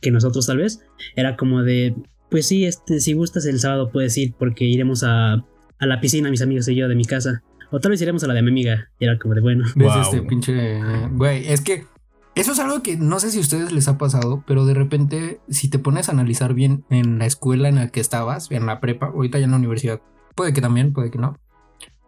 que 0.00 0.10
nosotros 0.10 0.46
tal 0.46 0.58
vez, 0.58 0.80
era 1.16 1.36
como 1.36 1.62
de, 1.62 1.94
pues 2.30 2.46
sí, 2.46 2.66
este, 2.66 3.00
si 3.00 3.14
gustas 3.14 3.46
el 3.46 3.58
sábado 3.58 3.90
puedes 3.90 4.16
ir 4.18 4.34
porque 4.38 4.64
iremos 4.64 5.02
a, 5.02 5.34
a 5.34 5.86
la 5.86 6.00
piscina, 6.00 6.30
mis 6.30 6.42
amigos 6.42 6.68
y 6.68 6.74
yo 6.74 6.88
de 6.88 6.94
mi 6.94 7.04
casa. 7.04 7.42
O 7.70 7.80
tal 7.80 7.90
vez 7.90 8.02
iremos 8.02 8.22
a 8.22 8.26
la 8.28 8.34
de 8.34 8.42
mi 8.42 8.50
amiga. 8.50 8.90
Y 8.98 9.04
era 9.04 9.18
como 9.18 9.34
de 9.34 9.40
bueno. 9.40 9.64
¿Ves 9.74 9.92
este 10.02 10.22
pinche... 10.22 10.80
Güey, 11.12 11.48
es 11.48 11.60
que 11.60 11.86
eso 12.34 12.52
es 12.52 12.58
algo 12.58 12.82
que 12.82 12.96
no 12.96 13.20
sé 13.20 13.30
si 13.30 13.38
a 13.38 13.40
ustedes 13.40 13.72
les 13.72 13.86
ha 13.88 13.96
pasado, 13.96 14.42
pero 14.46 14.66
de 14.66 14.74
repente, 14.74 15.40
si 15.48 15.70
te 15.70 15.78
pones 15.78 16.08
a 16.08 16.12
analizar 16.12 16.52
bien 16.54 16.84
en 16.90 17.18
la 17.18 17.26
escuela 17.26 17.68
en 17.68 17.76
la 17.76 17.88
que 17.88 18.00
estabas, 18.00 18.50
en 18.50 18.66
la 18.66 18.80
prepa, 18.80 19.06
ahorita 19.06 19.38
ya 19.38 19.44
en 19.44 19.52
la 19.52 19.56
universidad, 19.56 20.00
puede 20.34 20.52
que 20.52 20.60
también, 20.60 20.92
puede 20.92 21.10
que 21.12 21.18
no, 21.18 21.38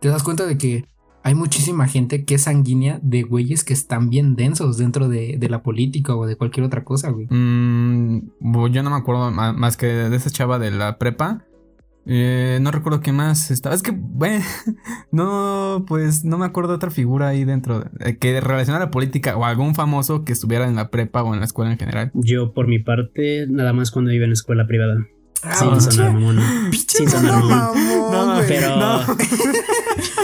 te 0.00 0.08
das 0.08 0.24
cuenta 0.24 0.44
de 0.44 0.58
que 0.58 0.84
hay 1.26 1.34
muchísima 1.34 1.88
gente 1.88 2.24
que 2.24 2.36
es 2.36 2.42
sanguínea 2.42 3.00
de 3.02 3.24
güeyes 3.24 3.64
que 3.64 3.72
están 3.72 4.10
bien 4.10 4.36
densos 4.36 4.78
dentro 4.78 5.08
de, 5.08 5.44
la 5.50 5.60
política 5.60 6.14
o 6.14 6.24
de 6.24 6.36
cualquier 6.36 6.64
otra 6.64 6.84
cosa, 6.84 7.10
güey. 7.10 7.26
Mm, 7.28 8.30
yo 8.70 8.82
no 8.84 8.90
me 8.90 8.96
acuerdo 8.96 9.32
más 9.32 9.76
que 9.76 9.86
de 9.86 10.14
esa 10.14 10.30
chava 10.30 10.60
de 10.60 10.70
la 10.70 10.98
prepa. 10.98 11.44
Eh, 12.06 12.60
no 12.62 12.70
recuerdo 12.70 13.00
qué 13.00 13.10
más 13.10 13.50
estaba. 13.50 13.74
Es 13.74 13.82
que, 13.82 13.90
bueno, 13.90 14.44
no, 15.10 15.84
pues 15.88 16.24
no 16.24 16.38
me 16.38 16.46
acuerdo 16.46 16.70
de 16.70 16.76
otra 16.76 16.92
figura 16.92 17.26
ahí 17.26 17.44
dentro 17.44 17.80
de, 17.80 18.18
que 18.18 18.40
relacionara 18.40 18.84
la 18.84 18.90
política 18.92 19.36
o 19.36 19.44
algún 19.44 19.74
famoso 19.74 20.24
que 20.24 20.32
estuviera 20.32 20.68
en 20.68 20.76
la 20.76 20.90
prepa 20.90 21.24
o 21.24 21.34
en 21.34 21.40
la 21.40 21.46
escuela 21.46 21.72
en 21.72 21.78
general. 21.78 22.12
Yo, 22.14 22.52
por 22.52 22.68
mi 22.68 22.78
parte, 22.78 23.48
nada 23.48 23.72
más 23.72 23.90
cuando 23.90 24.12
iba 24.12 24.26
en 24.26 24.30
escuela 24.30 24.68
privada. 24.68 25.04
Ah, 25.42 25.56
sin 25.56 25.80
sonar 25.80 26.12
mamón. 26.12 26.38
Sin 26.72 27.10
sonar 27.10 27.42
mamón. 27.42 27.76
No, 28.12 28.40
pero. 28.46 28.76
No. 28.76 29.00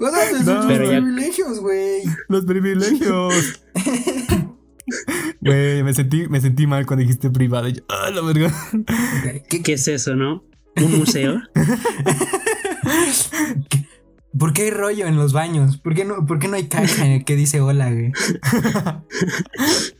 los 0.00 0.66
privilegios, 0.66 1.60
güey. 1.60 2.02
Los 2.28 2.44
privilegios. 2.44 3.62
Güey, 5.40 5.82
me 5.82 5.92
sentí, 5.92 6.28
me 6.28 6.40
sentí 6.40 6.68
mal 6.68 6.86
cuando 6.86 7.02
dijiste 7.02 7.28
privada. 7.28 7.68
ah, 7.88 8.08
la 8.10 8.20
verga. 8.20 8.54
¿Qué 9.48 9.72
es 9.72 9.88
eso, 9.88 10.14
no? 10.14 10.44
un 10.84 10.98
museo. 10.98 11.40
¿Por 14.38 14.52
qué 14.52 14.62
hay 14.62 14.70
rollo 14.70 15.06
en 15.06 15.16
los 15.16 15.32
baños? 15.32 15.78
¿Por 15.78 15.94
qué 15.94 16.04
no, 16.04 16.26
por 16.26 16.38
qué 16.38 16.48
no 16.48 16.56
hay 16.56 16.68
caja 16.68 17.06
en 17.06 17.12
el 17.12 17.24
que 17.24 17.36
dice 17.36 17.62
hola, 17.62 17.90
güey? 17.90 18.12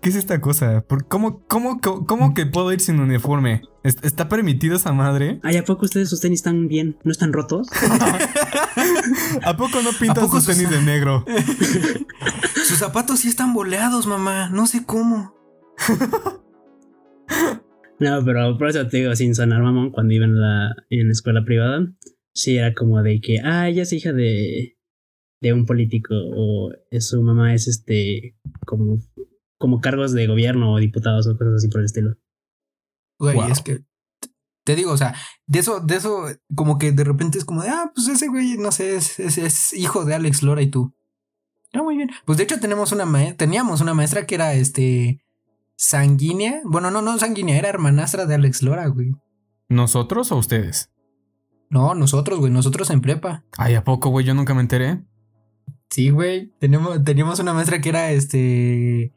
¿Qué 0.00 0.08
es 0.08 0.16
esta 0.16 0.40
cosa? 0.40 0.84
cómo, 1.08 1.44
cómo, 1.46 1.80
cómo, 1.80 2.34
que 2.34 2.46
puedo 2.46 2.72
ir 2.72 2.80
sin 2.80 3.00
uniforme? 3.00 3.62
¿Está 3.82 4.28
permitido 4.28 4.76
esa 4.76 4.92
madre? 4.92 5.40
Ay, 5.42 5.56
¿a 5.56 5.64
poco 5.64 5.84
ustedes 5.84 6.08
sus 6.08 6.20
tenis 6.20 6.40
están 6.40 6.68
bien? 6.68 6.96
¿No 7.02 7.10
están 7.10 7.32
rotos? 7.32 7.68
¿A 9.42 9.56
poco 9.56 9.82
no 9.82 9.90
pintan 9.98 10.28
sus 10.30 10.46
tenis 10.46 10.70
de 10.70 10.80
negro? 10.82 11.24
sus 12.64 12.78
zapatos 12.78 13.20
sí 13.20 13.28
están 13.28 13.52
boleados, 13.54 14.06
mamá. 14.06 14.48
No 14.50 14.66
sé 14.66 14.84
cómo. 14.86 15.34
no, 17.98 18.24
pero 18.24 18.56
por 18.56 18.68
eso 18.68 18.86
te 18.86 18.98
digo, 18.98 19.16
sin 19.16 19.34
sonar 19.34 19.62
mamón, 19.62 19.90
cuando 19.90 20.14
iba 20.14 20.24
en 20.24 20.40
la, 20.40 20.76
en 20.90 21.08
la 21.08 21.12
escuela 21.12 21.44
privada, 21.44 21.92
sí 22.32 22.58
era 22.58 22.74
como 22.74 23.02
de 23.02 23.20
que, 23.20 23.40
ah, 23.40 23.68
ella 23.68 23.82
es 23.82 23.92
hija 23.92 24.12
de, 24.12 24.76
de 25.40 25.52
un 25.52 25.66
político 25.66 26.14
o 26.14 26.70
su 27.00 27.22
mamá 27.22 27.52
es 27.52 27.66
este 27.66 28.36
como 28.64 28.98
como 29.62 29.80
cargos 29.80 30.12
de 30.12 30.26
gobierno 30.26 30.74
o 30.74 30.78
diputados 30.80 31.28
o 31.28 31.38
cosas 31.38 31.54
así 31.54 31.68
por 31.68 31.80
el 31.80 31.86
estilo. 31.86 32.16
Güey, 33.20 33.38
es 33.48 33.60
que 33.60 33.84
te 34.64 34.74
digo, 34.74 34.90
o 34.90 34.96
sea, 34.96 35.14
de 35.46 35.60
eso, 35.60 35.78
de 35.78 35.94
eso, 35.94 36.26
como 36.56 36.78
que 36.78 36.90
de 36.90 37.04
repente 37.04 37.38
es 37.38 37.44
como 37.44 37.62
de, 37.62 37.68
ah, 37.68 37.92
pues 37.94 38.08
ese 38.08 38.26
güey, 38.26 38.58
no 38.58 38.72
sé, 38.72 38.96
es, 38.96 39.20
es, 39.20 39.72
hijo 39.72 40.04
de 40.04 40.16
Alex 40.16 40.42
Lora 40.42 40.62
y 40.62 40.70
tú. 40.70 40.92
Ah, 41.72 41.82
muy 41.82 41.96
bien. 41.96 42.10
Pues 42.26 42.38
de 42.38 42.44
hecho 42.44 42.58
tenemos 42.58 42.90
una 42.90 43.36
teníamos 43.36 43.80
una 43.80 43.94
maestra 43.94 44.26
que 44.26 44.34
era 44.34 44.52
este 44.54 45.24
sanguínea. 45.76 46.60
Bueno, 46.64 46.90
no, 46.90 47.00
no 47.00 47.16
sanguínea, 47.18 47.56
era 47.56 47.68
hermanastra 47.68 48.26
de 48.26 48.34
Alex 48.34 48.62
Lora, 48.62 48.88
güey. 48.88 49.12
¿Nosotros 49.68 50.32
o 50.32 50.38
ustedes? 50.38 50.90
No, 51.70 51.94
nosotros, 51.94 52.40
güey, 52.40 52.50
nosotros 52.50 52.90
en 52.90 53.00
prepa. 53.00 53.44
Ay, 53.56 53.76
¿a 53.76 53.84
poco, 53.84 54.10
güey? 54.10 54.26
Yo 54.26 54.34
nunca 54.34 54.54
me 54.54 54.60
enteré. 54.60 55.04
Sí, 55.88 56.10
güey. 56.10 56.52
Teníamos, 56.58 57.04
teníamos 57.04 57.38
una 57.38 57.54
maestra 57.54 57.80
que 57.80 57.88
era 57.90 58.10
este 58.10 59.12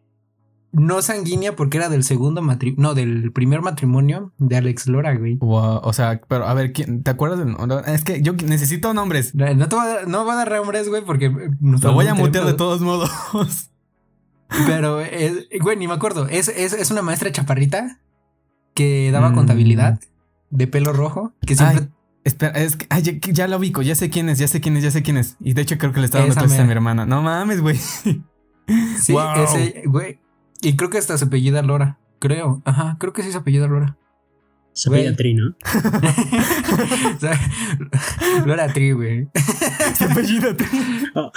no 0.75 1.01
sanguínea 1.01 1.55
porque 1.55 1.77
era 1.77 1.89
del 1.89 2.03
segundo 2.03 2.41
matrimonio, 2.41 2.81
no, 2.81 2.93
del 2.95 3.31
primer 3.31 3.61
matrimonio 3.61 4.33
de 4.37 4.57
Alex 4.57 4.87
Lora, 4.87 5.15
güey. 5.15 5.37
o 5.41 5.93
sea, 5.93 6.21
pero 6.27 6.45
a 6.45 6.53
ver, 6.53 6.73
¿te 6.73 7.09
acuerdas? 7.09 7.39
De, 7.39 7.93
es 7.93 8.03
que 8.03 8.21
yo 8.21 8.33
necesito 8.33 8.93
nombres. 8.93 9.33
No 9.33 9.69
te 9.69 9.75
voy 9.75 9.85
a 9.85 9.87
dar, 9.87 10.07
no 10.07 10.23
voy 10.23 10.33
a 10.33 10.35
dar 10.35 10.51
nombres, 10.51 10.89
güey, 10.89 11.03
porque... 11.03 11.29
Lo 11.61 11.93
voy 11.93 12.07
a 12.07 12.13
mutear 12.13 12.45
de 12.45 12.53
todos 12.53 12.81
modos. 12.81 13.09
Pero, 14.67 15.01
güey, 15.61 15.77
ni 15.77 15.87
me 15.87 15.93
acuerdo. 15.93 16.27
Es, 16.27 16.49
es, 16.49 16.91
una 16.91 17.01
maestra 17.01 17.31
chaparrita 17.31 17.99
que 18.73 19.09
daba 19.11 19.29
mm. 19.31 19.35
contabilidad 19.35 19.99
de 20.49 20.67
pelo 20.67 20.93
rojo, 20.93 21.33
que 21.45 21.55
siempre... 21.55 21.89
espera, 22.23 22.53
es 22.59 22.75
que 22.75 22.87
ya, 23.01 23.13
ya, 23.31 23.47
la 23.47 23.57
ubico, 23.57 23.81
ya 23.81 23.95
sé 23.95 24.09
quién 24.09 24.29
es, 24.29 24.37
ya 24.37 24.47
sé 24.47 24.61
quién 24.61 24.77
es, 24.77 24.83
ya 24.83 24.91
sé 24.91 25.01
quién 25.01 25.17
es. 25.17 25.37
Y 25.39 25.53
de 25.53 25.61
hecho 25.61 25.77
creo 25.77 25.91
que 25.91 25.99
le 25.99 26.05
estaba 26.05 26.25
dando 26.25 26.39
clases 26.39 26.59
a 26.59 26.63
mi 26.63 26.71
hermana. 26.71 27.05
No 27.05 27.21
mames, 27.21 27.61
güey. 27.61 27.77
Sí, 27.77 28.23
ese, 29.37 29.83
güey. 29.85 30.19
Y 30.61 30.75
creo 30.75 30.89
que 30.89 30.97
hasta 30.97 31.17
se 31.17 31.25
apellida 31.25 31.61
Lora. 31.61 31.99
Creo. 32.19 32.61
Ajá, 32.65 32.97
creo 32.99 33.13
que 33.13 33.23
sí 33.23 33.31
se 33.31 33.37
apellida 33.37 33.67
Lora. 33.67 33.97
Se 34.73 34.89
apellida 34.89 35.15
Tri, 35.15 35.35
¿no? 35.35 35.55
Lora 38.45 38.67
Tri, 38.73 38.91
güey. 38.91 39.29
se 39.93 40.03
apellida 40.03 40.55
Tri. 40.55 40.67
Oh. 41.15 41.31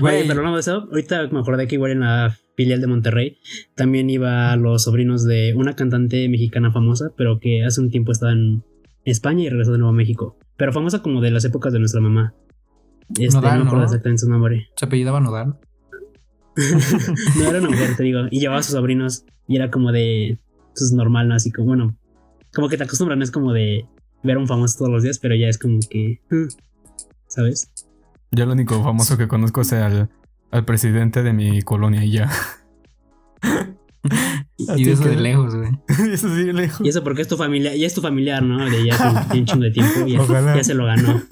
Güey, 0.00 0.26
pero 0.26 0.42
no 0.42 0.54
de 0.54 0.60
eso. 0.60 0.88
Ahorita 0.90 1.28
me 1.28 1.40
acordé 1.40 1.66
que 1.66 1.74
igual 1.74 1.92
en 1.92 2.00
la 2.00 2.34
filial 2.56 2.80
de 2.80 2.86
Monterrey 2.86 3.38
también 3.74 4.08
iba 4.08 4.56
los 4.56 4.84
sobrinos 4.84 5.24
de 5.24 5.52
una 5.54 5.76
cantante 5.76 6.26
mexicana 6.28 6.72
famosa, 6.72 7.10
pero 7.16 7.38
que 7.38 7.64
hace 7.64 7.82
un 7.82 7.90
tiempo 7.90 8.12
estaba 8.12 8.32
en 8.32 8.64
España 9.04 9.44
y 9.44 9.48
regresó 9.50 9.72
de 9.72 9.78
nuevo 9.78 9.92
a 9.92 9.96
México. 9.96 10.38
Pero 10.56 10.72
famosa 10.72 11.02
como 11.02 11.20
de 11.20 11.30
las 11.30 11.44
épocas 11.44 11.72
de 11.72 11.80
nuestra 11.80 12.00
mamá. 12.00 12.34
Este, 13.18 13.40
no 13.40 13.42
me 13.42 13.62
acuerdo 13.62 13.84
exactamente 13.84 14.22
su 14.22 14.30
nombre. 14.30 14.68
¿Se 14.74 14.86
apellidaba 14.86 15.20
Nodal? 15.20 15.58
no 17.36 17.48
era 17.48 17.58
una 17.60 17.70
mujer, 17.70 17.96
te 17.96 18.02
digo. 18.02 18.20
Y 18.30 18.40
llevaba 18.40 18.60
a 18.60 18.62
sus 18.62 18.74
sobrinos 18.74 19.24
y 19.46 19.56
era 19.56 19.70
como 19.70 19.92
de. 19.92 20.38
Pues 20.74 20.92
normal, 20.92 21.28
¿no? 21.28 21.34
Así 21.34 21.50
como, 21.50 21.68
bueno. 21.68 21.96
Como 22.54 22.68
que 22.68 22.76
te 22.76 22.84
acostumbran, 22.84 23.22
es 23.22 23.30
como 23.30 23.52
de 23.52 23.86
ver 24.22 24.36
a 24.36 24.40
un 24.40 24.46
famoso 24.46 24.78
todos 24.78 24.90
los 24.90 25.02
días, 25.02 25.18
pero 25.18 25.34
ya 25.34 25.48
es 25.48 25.58
como 25.58 25.78
que. 25.88 26.20
¿Sabes? 27.26 27.70
Yo 28.30 28.46
lo 28.46 28.52
único 28.52 28.82
famoso 28.82 29.16
que 29.16 29.28
conozco 29.28 29.60
es 29.60 29.72
al, 29.72 30.10
al 30.50 30.64
presidente 30.64 31.22
de 31.22 31.32
mi 31.32 31.62
colonia 31.62 32.04
y 32.04 32.12
ya. 32.12 32.30
y 34.56 34.90
eso 34.90 35.04
de 35.04 35.16
lejos, 35.16 35.54
güey. 35.54 35.70
eso 36.12 36.28
sí, 36.28 36.44
de 36.44 36.52
lejos. 36.52 36.84
Y 36.84 36.88
eso 36.88 37.04
porque 37.04 37.22
es 37.22 37.28
tu 37.28 37.36
familia, 37.36 37.76
ya 37.76 37.86
es 37.86 37.94
tu 37.94 38.00
familiar, 38.00 38.42
¿no? 38.42 38.64
De 38.68 38.84
ya 38.84 39.26
tiene 39.30 39.40
un 39.40 39.46
chingo 39.46 39.64
de 39.64 39.70
tiempo 39.70 40.06
y 40.06 40.12
ya 40.12 40.64
se 40.64 40.74
lo 40.74 40.86
ganó. 40.86 41.22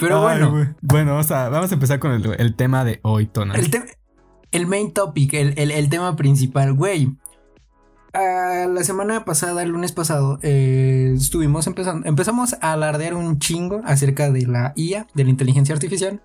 Pero 0.00 0.22
bueno. 0.22 0.74
Bueno, 0.82 1.18
o 1.18 1.22
sea, 1.22 1.48
vamos 1.48 1.70
a 1.70 1.74
empezar 1.74 1.98
con 1.98 2.12
el, 2.12 2.54
tema 2.56 2.84
de 2.84 3.00
hoy, 3.02 3.26
Tona. 3.26 3.54
El, 3.54 3.70
el 4.52 4.66
main 4.66 4.92
topic, 4.92 5.34
el, 5.34 5.88
tema 5.88 6.16
principal, 6.16 6.72
güey. 6.72 7.16
Ah, 8.14 8.66
la 8.72 8.82
semana 8.84 9.24
pasada, 9.24 9.62
el 9.62 9.70
lunes 9.70 9.92
pasado, 9.92 10.38
eh, 10.42 11.12
estuvimos 11.14 11.66
empezando, 11.66 12.08
empezamos 12.08 12.56
a 12.62 12.72
alardear 12.72 13.14
un 13.14 13.38
chingo 13.38 13.82
acerca 13.84 14.30
de 14.30 14.46
la 14.46 14.72
IA, 14.74 15.06
de 15.14 15.24
la 15.24 15.30
inteligencia 15.30 15.74
artificial. 15.74 16.22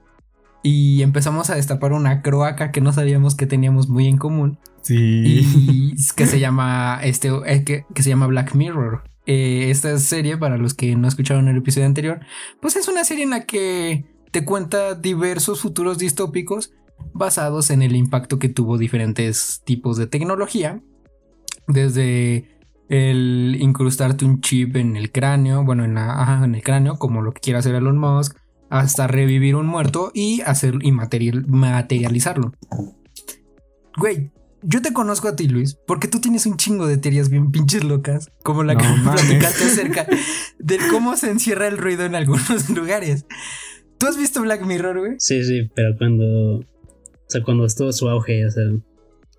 Y 0.64 1.02
empezamos 1.02 1.50
a 1.50 1.56
destapar 1.56 1.92
una 1.92 2.22
croaca 2.22 2.72
que 2.72 2.82
no 2.82 2.94
sabíamos 2.94 3.36
que 3.36 3.48
teníamos 3.48 3.90
muy 3.90 4.08
en 4.08 4.18
común. 4.18 4.60
Sí. 4.82 4.96
Y 4.96 5.96
que 6.16 6.28
se 6.28 6.40
llama, 6.40 7.00
este, 7.04 7.30
eh, 7.48 7.64
que 7.64 8.04
se 8.04 8.10
llama 8.10 8.28
Black 8.28 8.54
Mirror. 8.54 9.04
Eh, 9.26 9.70
esta 9.70 9.98
serie, 10.00 10.38
para 10.38 10.58
los 10.58 10.74
que 10.74 10.96
no 10.96 11.08
escucharon 11.08 11.48
el 11.48 11.58
episodio 11.58 11.86
anterior, 11.86 12.22
pues 12.60 12.76
es 12.76 12.88
una 12.88 13.04
serie 13.04 13.24
en 13.24 13.30
la 13.30 13.46
que 13.46 14.06
te 14.32 14.46
cuenta 14.46 14.96
diversos 14.96 15.62
futuros 15.62 15.98
distópicos 15.98 16.72
basados 17.14 17.70
en 17.70 17.82
el 17.82 17.96
impacto 17.96 18.40
que 18.40 18.50
tuvo 18.50 18.78
diferentes 18.78 19.62
tipos 19.64 19.98
de 19.98 20.08
tecnología, 20.08 20.82
desde 21.68 22.60
el 22.90 23.58
incrustarte 23.60 24.26
un 24.26 24.42
chip 24.42 24.76
en 24.76 24.98
el 24.98 25.12
cráneo, 25.12 25.64
bueno, 25.64 25.86
en, 25.86 25.96
la, 25.96 26.42
en 26.44 26.56
el 26.56 26.64
cráneo, 26.64 26.98
como 26.98 27.22
lo 27.22 27.32
que 27.32 27.42
quiere 27.42 27.60
hacer 27.60 27.76
Elon 27.76 27.98
Musk, 27.98 28.38
hasta 28.70 29.08
revivir 29.08 29.56
un 29.56 29.66
muerto 29.66 30.12
y 30.14 30.42
hacer 30.42 30.76
y 30.82 30.92
materializarlo. 30.92 32.54
Güey, 33.98 34.32
yo 34.64 34.82
te 34.82 34.94
conozco 34.94 35.28
a 35.28 35.36
ti, 35.36 35.48
Luis, 35.48 35.76
porque 35.88 36.08
tú 36.08 36.20
tienes 36.20 36.46
un 36.46 36.58
chingo 36.58 36.88
de 36.88 36.98
teorías 36.98 37.30
bien 37.30 37.52
pinches 37.52 37.84
locas, 37.84 38.30
como 38.44 38.64
la 38.64 38.76
que 38.76 38.86
platicaste 39.04 39.66
acerca 39.66 40.08
de 40.60 40.78
cómo 40.90 41.18
se 41.18 41.32
encierra 41.32 41.68
el 41.68 41.78
ruido 41.78 42.06
en 42.06 42.16
algunos 42.16 42.70
lugares. 42.76 43.26
¿Tú 43.98 44.08
has 44.08 44.18
visto 44.18 44.42
Black 44.42 44.66
Mirror, 44.66 45.00
güey? 45.00 45.12
Sí, 45.20 45.44
sí, 45.44 45.70
pero 45.76 45.96
cuando. 45.98 46.60
O 46.60 46.66
sea, 47.28 47.44
cuando 47.44 47.66
estuvo 47.66 47.92
su 47.92 48.10
auge, 48.10 48.46
o 48.46 48.52
sea. 48.52 48.64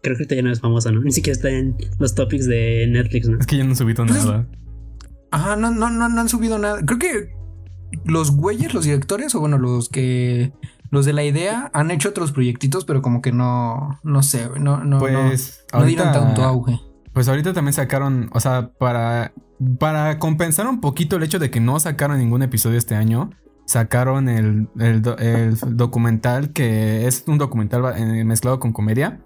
Creo 0.03 0.17
que 0.17 0.35
ya 0.35 0.43
no 0.43 0.51
es 0.51 0.61
famosa, 0.61 0.91
¿no? 0.91 1.01
Ni 1.01 1.13
siquiera 1.13 1.37
está 1.37 1.49
en 1.51 1.77
los 2.01 2.17
topics 2.17 2.47
de 2.47 2.89
Netflix, 2.89 3.29
¿no? 3.29 3.39
Es 3.39 3.47
que 3.47 3.57
ya 3.57 3.63
no 3.63 3.71
han 3.71 3.77
subido 3.77 4.05
pues 4.05 4.25
nada. 4.25 4.49
Ajá, 5.31 5.55
no, 5.55 5.71
no, 5.71 5.91
no, 5.91 6.09
no 6.09 6.21
han 6.21 6.29
subido 6.29 6.59
nada. 6.59 6.81
Creo 6.85 6.99
que 6.99 7.33
los 8.05 8.33
güeyes, 8.33 8.75
los 8.75 8.85
directores, 8.85 9.35
o 9.37 9.41
bueno, 9.41 9.59
los 9.59 9.89
que 9.89 10.53
los 10.93 11.07
de 11.07 11.15
la 11.15 11.25
idea 11.25 11.71
han 11.73 11.91
hecho 11.91 12.11
otros 12.11 12.33
proyectitos, 12.33 12.85
pero 12.85 13.01
como 13.01 13.23
que 13.23 13.33
no, 13.33 13.99
no 14.03 14.23
sé, 14.23 14.47
no, 14.61 14.85
no, 14.85 14.99
pues, 14.99 15.65
no, 15.73 15.85
dieron 15.87 16.13
tanto 16.13 16.45
auge. 16.45 16.81
Pues 17.15 17.29
ahorita 17.29 17.55
también 17.55 17.73
sacaron, 17.73 18.29
o 18.35 18.41
sea, 18.41 18.73
para, 18.79 19.33
para 19.79 20.19
compensar 20.19 20.67
un 20.67 20.83
poquito 20.83 21.17
el 21.17 21.23
hecho 21.23 21.39
de 21.39 21.51
que 21.51 21.61
no 21.61 21.81
sacaron 21.81 22.19
ningún 22.19 22.43
episodio 22.43 22.77
este 22.77 22.95
año, 22.95 23.31
sacaron 23.65 24.29
el, 24.29 24.69
el, 24.79 25.03
el 25.19 25.57
documental 25.77 26.53
que 26.53 27.07
es 27.07 27.25
un 27.27 27.39
documental 27.39 27.95
eh, 27.97 28.25
mezclado 28.25 28.61
con 28.61 28.75
comedia 28.75 29.19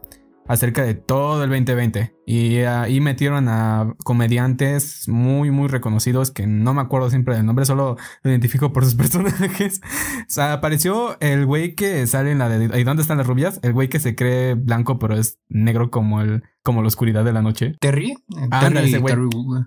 acerca 0.48 0.82
de 0.82 0.94
todo 0.94 1.44
el 1.44 1.50
2020. 1.50 2.14
Y 2.26 2.58
ahí 2.58 3.00
metieron 3.00 3.48
a 3.48 3.94
comediantes 4.04 5.08
muy, 5.08 5.50
muy 5.50 5.68
reconocidos 5.68 6.30
que 6.30 6.46
no 6.46 6.74
me 6.74 6.80
acuerdo 6.80 7.08
siempre 7.08 7.36
del 7.36 7.46
nombre, 7.46 7.64
solo 7.64 7.96
lo 8.22 8.30
identifico 8.30 8.72
por 8.72 8.84
sus 8.84 8.94
personajes. 8.96 9.80
o 9.82 10.24
sea, 10.28 10.52
apareció 10.52 11.18
el 11.20 11.46
güey 11.46 11.74
que 11.74 12.06
sale 12.06 12.32
en 12.32 12.38
la 12.38 12.48
de 12.48 12.78
¿Y 12.80 12.84
dónde 12.84 13.02
están 13.02 13.18
las 13.18 13.26
rubias? 13.26 13.60
El 13.62 13.72
güey 13.72 13.88
que 13.88 14.00
se 14.00 14.16
cree 14.16 14.54
blanco, 14.54 14.98
pero 14.98 15.16
es 15.16 15.38
negro 15.48 15.90
como 15.90 16.20
el 16.20 16.42
como 16.66 16.82
la 16.82 16.88
oscuridad 16.88 17.24
de 17.24 17.32
la 17.32 17.42
noche. 17.42 17.76
Terry. 17.80 18.16
Ah, 18.50 18.68
ese 18.74 18.98
güey. 18.98 19.14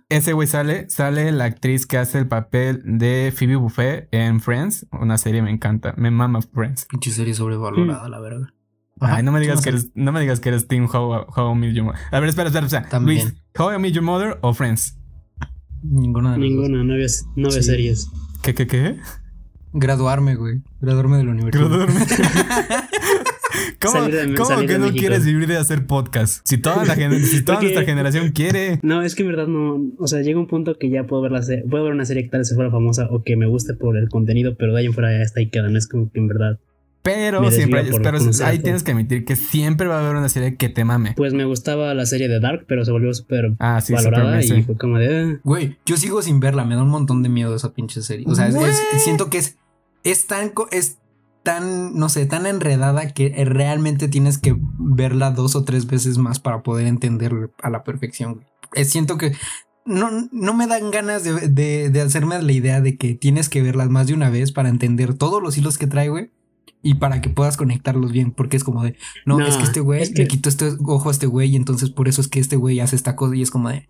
Ese 0.09 0.33
güey 0.33 0.49
sale, 0.49 0.89
sale 0.89 1.31
la 1.31 1.45
actriz 1.45 1.87
que 1.87 1.97
hace 1.97 2.19
el 2.19 2.27
papel 2.27 2.81
de 2.83 3.33
Phoebe 3.33 3.55
Buffet 3.55 4.09
en 4.11 4.41
Friends, 4.41 4.85
una 4.91 5.17
serie 5.17 5.41
me 5.41 5.49
encanta, 5.49 5.93
me 5.95 6.11
mama 6.11 6.41
Friends. 6.41 6.87
Pinche 6.89 7.11
serie 7.11 7.33
sobrevalorada, 7.33 8.09
la 8.09 8.19
verdad. 8.19 8.49
Ay, 8.99 9.23
no 9.23 9.31
me 9.31 9.39
digas 9.39 9.61
que 9.61 9.69
eres, 9.69 9.91
no 9.95 10.11
me 10.11 10.19
digas 10.19 10.39
que 10.39 10.49
eres 10.49 10.67
Team 10.67 10.87
How, 10.91 11.25
How 11.35 11.53
I 11.53 11.57
Met 11.57 11.73
Your 11.73 11.85
Mother. 11.85 11.99
A 12.11 12.19
ver, 12.19 12.29
espera, 12.29 12.49
espera, 12.49 12.65
espera. 12.65 12.99
Luis, 12.99 13.33
How 13.57 13.73
I 13.73 13.79
Met 13.79 13.93
Your 13.93 14.03
Mother 14.03 14.37
o 14.41 14.53
Friends? 14.53 14.97
Ninguna 15.83 16.33
de 16.33 16.39
Ninguna, 16.39 16.83
no 16.83 16.93
ves, 16.95 17.25
no 17.35 17.49
series. 17.51 18.09
¿Qué, 18.41 18.53
qué, 18.53 18.67
qué? 18.67 18.97
Graduarme, 19.71 20.35
güey. 20.35 20.61
Graduarme 20.81 21.17
de 21.19 21.23
la 21.23 21.31
universidad. 21.31 21.67
Graduarme. 21.67 22.05
¿Cómo, 23.81 23.99
¿cómo 24.37 24.67
que 24.67 24.77
no 24.77 24.91
quieres 24.91 25.25
vivir 25.25 25.47
de 25.47 25.55
hacer 25.55 25.85
podcast? 25.85 26.45
Si 26.45 26.57
toda, 26.57 26.83
la 26.83 26.95
si 26.95 27.43
toda 27.43 27.61
nuestra 27.61 27.83
generación 27.83 28.31
quiere. 28.31 28.79
No, 28.83 29.01
es 29.01 29.15
que 29.15 29.23
en 29.23 29.29
verdad 29.29 29.47
no. 29.47 29.81
O 29.97 30.07
sea, 30.07 30.21
llega 30.21 30.37
un 30.37 30.47
punto 30.47 30.77
que 30.77 30.89
ya 30.89 31.05
puedo 31.05 31.21
ver, 31.21 31.31
la 31.31 31.41
serie, 31.41 31.63
puedo 31.69 31.85
ver 31.85 31.93
una 31.93 32.03
serie 32.05 32.23
que 32.23 32.29
tal 32.29 32.41
vez 32.41 32.53
fuera 32.53 32.71
famosa 32.71 33.07
o 33.09 33.23
que 33.23 33.37
me 33.37 33.47
guste 33.47 33.75
por 33.75 33.97
el 33.97 34.09
contenido, 34.09 34.55
pero 34.57 34.73
de 34.73 34.81
ahí 34.81 34.85
en 34.87 34.93
fuera 34.93 35.11
ya 35.11 35.23
está 35.23 35.39
y 35.39 35.49
queda. 35.49 35.69
No 35.69 35.77
es 35.77 35.87
como 35.87 36.11
que 36.11 36.19
en 36.19 36.27
verdad 36.27 36.59
Pero 37.01 37.49
siempre, 37.49 37.85
pero 38.03 38.19
ahí 38.43 38.59
tienes 38.59 38.83
que 38.83 38.91
admitir 38.91 39.23
que 39.23 39.37
siempre 39.37 39.87
va 39.87 39.97
a 39.97 39.99
haber 40.01 40.17
una 40.17 40.27
serie 40.27 40.57
que 40.57 40.67
te 40.67 40.83
mame. 40.83 41.13
Pues 41.15 41.33
me 41.33 41.45
gustaba 41.45 41.93
la 41.93 42.05
serie 42.05 42.27
de 42.27 42.41
Dark, 42.41 42.65
pero 42.67 42.83
se 42.83 42.91
volvió 42.91 43.13
súper 43.13 43.55
ah, 43.59 43.81
valorada 43.89 44.43
y 44.43 44.63
fue 44.63 44.77
como 44.77 44.97
de. 44.97 45.35
Ah". 45.35 45.39
Güey, 45.43 45.77
yo 45.85 45.95
sigo 45.95 46.21
sin 46.21 46.41
verla, 46.41 46.65
me 46.65 46.75
da 46.75 46.83
un 46.83 46.89
montón 46.89 47.23
de 47.23 47.29
miedo 47.29 47.55
esa 47.55 47.73
pinche 47.73 48.01
serie. 48.01 48.25
O 48.27 48.35
sea, 48.35 48.51
siento 48.97 49.29
que 49.29 49.37
es, 49.37 49.57
es 50.03 50.27
tan, 50.27 50.51
es 50.71 50.97
tan, 51.43 51.95
no 51.95 52.09
sé, 52.09 52.25
tan 52.25 52.45
enredada 52.45 53.13
que 53.13 53.33
realmente 53.45 54.09
tienes 54.09 54.37
que 54.37 54.57
verla 54.77 55.31
dos 55.31 55.55
o 55.55 55.63
tres 55.63 55.87
veces 55.87 56.17
más 56.17 56.39
para 56.39 56.63
poder 56.63 56.85
entender 56.85 57.49
a 57.63 57.69
la 57.69 57.85
perfección. 57.85 58.43
siento 58.83 59.17
que 59.17 59.31
no, 59.85 60.09
no 60.33 60.53
me 60.53 60.67
dan 60.67 60.91
ganas 60.91 61.23
de, 61.23 61.47
de, 61.47 61.89
de 61.89 62.01
hacerme 62.01 62.41
la 62.41 62.51
idea 62.51 62.81
de 62.81 62.97
que 62.97 63.15
tienes 63.15 63.47
que 63.47 63.63
verlas 63.63 63.89
más 63.89 64.07
de 64.07 64.13
una 64.13 64.29
vez 64.29 64.51
para 64.51 64.67
entender 64.67 65.13
todos 65.13 65.41
los 65.41 65.57
hilos 65.57 65.77
que 65.77 65.87
trae, 65.87 66.09
güey 66.09 66.29
y 66.81 66.95
para 66.95 67.21
que 67.21 67.29
puedas 67.29 67.57
conectarlos 67.57 68.11
bien, 68.11 68.31
porque 68.31 68.57
es 68.57 68.63
como 68.63 68.83
de, 68.83 68.95
no, 69.25 69.45
es 69.45 69.57
que 69.57 69.63
este 69.63 69.81
güey 69.81 70.11
le 70.13 70.27
quitó 70.27 70.49
este 70.49 70.71
ojo 70.85 71.09
a 71.09 71.11
este 71.11 71.25
güey 71.25 71.51
y 71.51 71.55
entonces 71.55 71.89
por 71.89 72.07
eso 72.07 72.21
es 72.21 72.27
que 72.27 72.39
este 72.39 72.55
güey 72.55 72.79
hace 72.79 72.95
esta 72.95 73.15
cosa 73.15 73.35
y 73.35 73.41
es 73.41 73.51
como 73.51 73.69
de, 73.69 73.89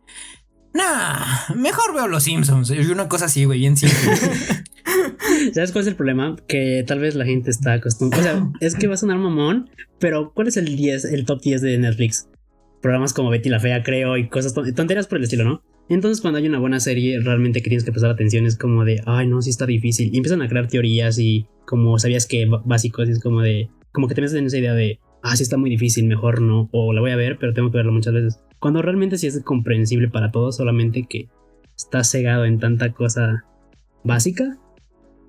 nah, 0.74 1.54
mejor 1.56 1.94
veo 1.94 2.08
los 2.08 2.24
Simpsons. 2.24 2.72
Y 2.72 2.92
una 2.92 3.08
cosa 3.08 3.26
así, 3.26 3.46
güey, 3.46 3.60
bien 3.60 3.78
simple. 3.78 3.98
¿Sabes 5.54 5.72
cuál 5.72 5.84
es 5.84 5.88
el 5.88 5.96
problema? 5.96 6.36
Que 6.48 6.84
tal 6.88 7.00
vez 7.00 7.16
la 7.16 7.26
gente 7.26 7.52
está 7.52 7.74
acostumbrada. 7.74 8.34
O 8.34 8.58
sea, 8.60 8.68
es 8.68 8.76
que 8.76 8.88
va 8.88 8.96
a 8.96 8.98
sonar 8.98 9.18
mamón, 9.18 9.70
pero 10.00 10.34
¿cuál 10.34 10.48
es 10.48 10.58
el 10.58 10.76
10, 10.76 11.06
el 11.06 11.26
top 11.26 11.42
10 11.42 11.62
de 11.62 11.78
Netflix? 11.78 12.28
Programas 12.82 13.14
como 13.14 13.30
Betty 13.30 13.50
la 13.50 13.60
Fea, 13.60 13.84
creo, 13.84 14.18
y 14.18 14.30
cosas 14.30 14.54
tonteras 14.54 15.08
por 15.08 15.18
el 15.18 15.26
estilo, 15.26 15.44
¿no? 15.44 15.62
Entonces, 15.90 16.22
cuando 16.22 16.38
hay 16.38 16.48
una 16.48 16.60
buena 16.60 16.80
serie, 16.80 17.20
realmente 17.20 17.62
que 17.62 17.70
tienes 17.70 17.84
que 17.84 17.92
prestar 17.92 18.12
atención, 18.12 18.46
es 18.46 18.58
como 18.58 18.86
de, 18.86 19.02
ay, 19.08 19.28
no, 19.28 19.42
sí 19.42 19.50
está 19.50 19.66
difícil. 19.66 20.14
Y 20.14 20.18
empiezan 20.18 20.44
a 20.44 20.48
crear 20.48 20.68
teorías 20.68 21.18
y 21.18 21.48
como 21.66 21.98
sabías 21.98 22.28
que 22.28 22.46
básicos, 22.46 23.10
es 23.10 23.20
como 23.20 23.42
de, 23.42 23.70
como 23.92 24.08
que 24.08 24.14
te 24.14 24.22
metes 24.22 24.36
en 24.36 24.46
esa 24.46 24.60
idea 24.60 24.76
de, 24.76 25.00
ah, 25.24 25.36
sí 25.36 25.42
está 25.42 25.58
muy 25.58 25.72
difícil, 25.72 26.06
mejor 26.06 26.42
no, 26.42 26.70
o 26.72 26.94
la 26.94 27.02
voy 27.02 27.10
a 27.10 27.16
ver, 27.16 27.38
pero 27.40 27.54
tengo 27.54 27.72
que 27.72 27.78
verlo 27.78 27.92
muchas 27.92 28.14
veces. 28.14 28.40
Cuando 28.60 28.84
realmente 28.84 29.18
sí 29.18 29.26
es 29.26 29.42
comprensible 29.44 30.10
para 30.10 30.32
todos, 30.32 30.58
solamente 30.58 31.08
que 31.10 31.28
estás 31.76 32.12
cegado 32.12 32.46
en 32.46 32.60
tanta 32.60 32.92
cosa 32.92 33.46
básica. 34.04 34.58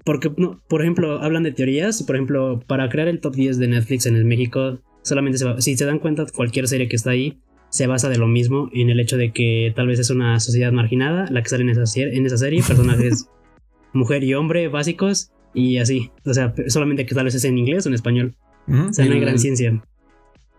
Porque, 0.05 0.31
no, 0.37 0.61
por 0.69 0.83
ejemplo, 0.83 1.23
hablan 1.23 1.43
de 1.43 1.53
teorías, 1.53 2.03
por 2.03 2.17
ejemplo, 2.17 2.61
para 2.67 2.89
crear 2.91 3.09
el 3.09 3.21
top 3.21 3.35
10 3.35 3.59
de 3.59 3.69
Netflix 3.69 4.07
en 4.07 4.17
el 4.17 4.25
México, 4.27 4.79
solamente 5.03 5.39
se 5.39 5.45
va, 5.47 5.61
si 5.61 5.77
se 5.77 5.87
dan 5.87 6.01
cuenta, 6.01 6.27
cualquier 6.35 6.69
serie 6.69 6.89
que 6.89 6.97
está 6.97 7.11
ahí 7.11 7.39
se 7.71 7.87
basa 7.87 8.09
de 8.09 8.19
lo 8.19 8.27
mismo 8.27 8.69
en 8.73 8.91
el 8.91 9.01
hecho 9.01 9.17
de 9.17 9.33
que 9.33 9.73
tal 9.75 9.87
vez 9.87 9.99
es 9.99 10.11
una 10.11 10.39
sociedad 10.41 10.73
marginada 10.73 11.27
la 11.31 11.43
que 11.43 11.49
sale 11.49 11.63
en 11.63 11.71
esa, 11.71 12.01
en 12.01 12.27
esa 12.27 12.37
serie, 12.37 12.63
personajes 12.63 13.29
mujer 13.93 14.25
y 14.25 14.35
hombre 14.35 14.69
básicos 14.69 15.31
y 15.55 15.79
así. 15.79 16.11
O 16.25 16.35
sea, 16.35 16.55
solamente 16.69 17.07
que 17.07 17.15
tal 17.15 17.25
vez 17.25 17.35
es 17.35 17.45
en 17.45 17.59
inglés 17.59 17.87
o 17.87 17.89
en 17.89 17.95
español. 17.95 18.37
O 18.69 18.93
sea, 18.93 19.05
no 19.07 19.15
hay 19.15 19.21
gran 19.21 19.39
ciencia. 19.39 19.83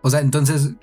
O 0.02 0.10
sea, 0.10 0.20
entonces, 0.20 0.74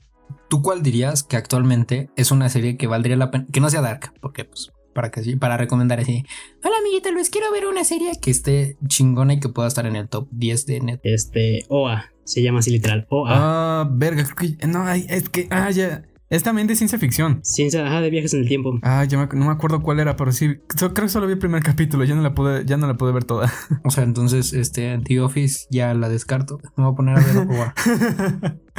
¿tú 0.49 0.63
cuál 0.63 0.81
dirías 0.81 1.23
que 1.23 1.37
actualmente 1.37 2.09
es 2.15 2.31
una 2.31 2.49
serie 2.49 2.77
que 2.77 2.87
valdría 2.87 3.17
la 3.17 3.29
pena? 3.29 3.45
Que 3.51 3.59
no 3.59 3.69
sea 3.69 3.81
Dark, 3.81 4.13
porque 4.19 4.45
pues 4.45 4.71
para 4.93 5.11
que 5.11 5.23
sí, 5.23 5.35
para 5.35 5.57
recomendar 5.57 5.99
así. 5.99 6.25
Hola 6.63 6.75
amiguita, 6.79 7.11
Luis, 7.11 7.29
quiero 7.29 7.51
ver 7.51 7.67
una 7.67 7.83
serie 7.83 8.11
que 8.19 8.31
esté 8.31 8.77
chingona 8.87 9.33
y 9.33 9.39
que 9.39 9.49
pueda 9.49 9.67
estar 9.67 9.85
en 9.85 9.95
el 9.95 10.09
top 10.09 10.27
10 10.31 10.65
de 10.65 10.79
net. 10.81 10.99
Este, 11.03 11.65
OA, 11.69 12.11
se 12.23 12.41
llama 12.41 12.59
así 12.59 12.71
literal. 12.71 13.05
OA. 13.09 13.29
Ah, 13.31 13.89
verga, 13.91 14.25
no, 14.67 14.89
es 14.89 15.29
que, 15.29 15.47
ah, 15.51 15.69
ya. 15.69 16.03
Es 16.29 16.43
también 16.43 16.67
de 16.67 16.75
ciencia 16.75 16.99
ficción. 16.99 17.39
Ciencia, 17.43 17.87
ajá, 17.87 18.01
de 18.01 18.11
viajes 18.11 18.33
en 18.35 18.41
el 18.41 18.47
tiempo. 18.47 18.77
Ah, 18.83 19.03
yo 19.03 19.17
no 19.17 19.45
me 19.45 19.51
acuerdo 19.51 19.81
cuál 19.81 19.99
era, 19.99 20.15
pero 20.15 20.31
sí. 20.31 20.57
creo 20.67 20.93
que 20.93 21.09
solo 21.09 21.25
vi 21.25 21.33
el 21.33 21.39
primer 21.39 21.63
capítulo, 21.63 22.03
ya 22.03 22.13
no 22.13 22.21
la 22.21 22.35
pude, 22.35 22.65
ya 22.65 22.77
no 22.77 22.85
la 22.85 22.97
pude 22.97 23.11
ver 23.11 23.23
toda. 23.23 23.51
O 23.83 23.89
sea, 23.89 24.03
entonces, 24.03 24.53
este, 24.53 24.99
The 25.03 25.21
Office 25.21 25.65
ya 25.71 25.93
la 25.93 26.07
descarto. 26.09 26.59
Me 26.75 26.83
voy 26.83 26.93
a 26.93 26.95
poner 26.95 27.17
a 27.17 27.21
ver 27.21 27.35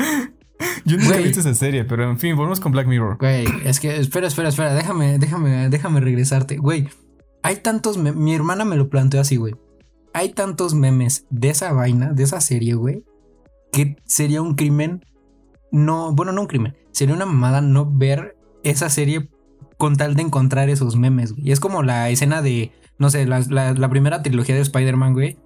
Yo 0.85 0.97
nunca 0.97 1.19
he 1.19 1.23
visto 1.23 1.41
esa 1.41 1.55
serie, 1.55 1.85
pero 1.85 2.09
en 2.09 2.19
fin, 2.19 2.37
volvemos 2.37 2.61
con 2.61 2.71
Black 2.71 2.87
Mirror. 2.87 3.17
Güey, 3.19 3.47
es 3.65 3.81
que, 3.81 3.97
espera, 3.97 4.29
espera, 4.29 4.51
espera, 4.51 4.75
déjame, 4.75 5.19
déjame, 5.19 5.69
déjame 5.71 6.01
regresarte. 6.01 6.59
Güey, 6.59 6.89
hay 7.43 7.57
tantos, 7.57 7.97
mi 7.97 8.35
hermana 8.35 8.65
me 8.65 8.77
lo 8.77 8.89
planteó 8.89 9.21
así, 9.21 9.37
güey. 9.37 9.55
Hay 10.13 10.33
tantos 10.33 10.75
memes 10.75 11.27
de 11.31 11.51
esa 11.51 11.73
vaina, 11.73 12.13
de 12.13 12.23
esa 12.23 12.41
serie, 12.41 12.75
güey, 12.75 13.05
que 13.73 13.97
sería 14.05 14.43
un 14.43 14.55
crimen 14.55 15.05
no, 15.73 16.13
bueno, 16.13 16.33
no 16.33 16.43
un 16.43 16.47
crimen, 16.47 16.77
sería 16.93 17.15
una 17.15 17.27
mamada 17.27 17.61
no 17.61 17.91
ver 17.91 18.37
esa 18.63 18.91
serie 18.91 19.29
con 19.79 19.97
tal 19.97 20.15
de 20.15 20.23
encontrar 20.23 20.69
esos 20.69 20.97
memes, 20.97 21.33
güey. 21.33 21.51
Es 21.51 21.61
como 21.61 21.83
la 21.83 22.11
escena 22.11 22.43
de, 22.43 22.73
no 22.99 23.11
sé, 23.11 23.27
la, 23.27 23.89
primera 23.91 24.23
trilogía 24.23 24.55
de 24.55 24.61
Spider-Man, 24.61 25.15
güey. 25.15 25.39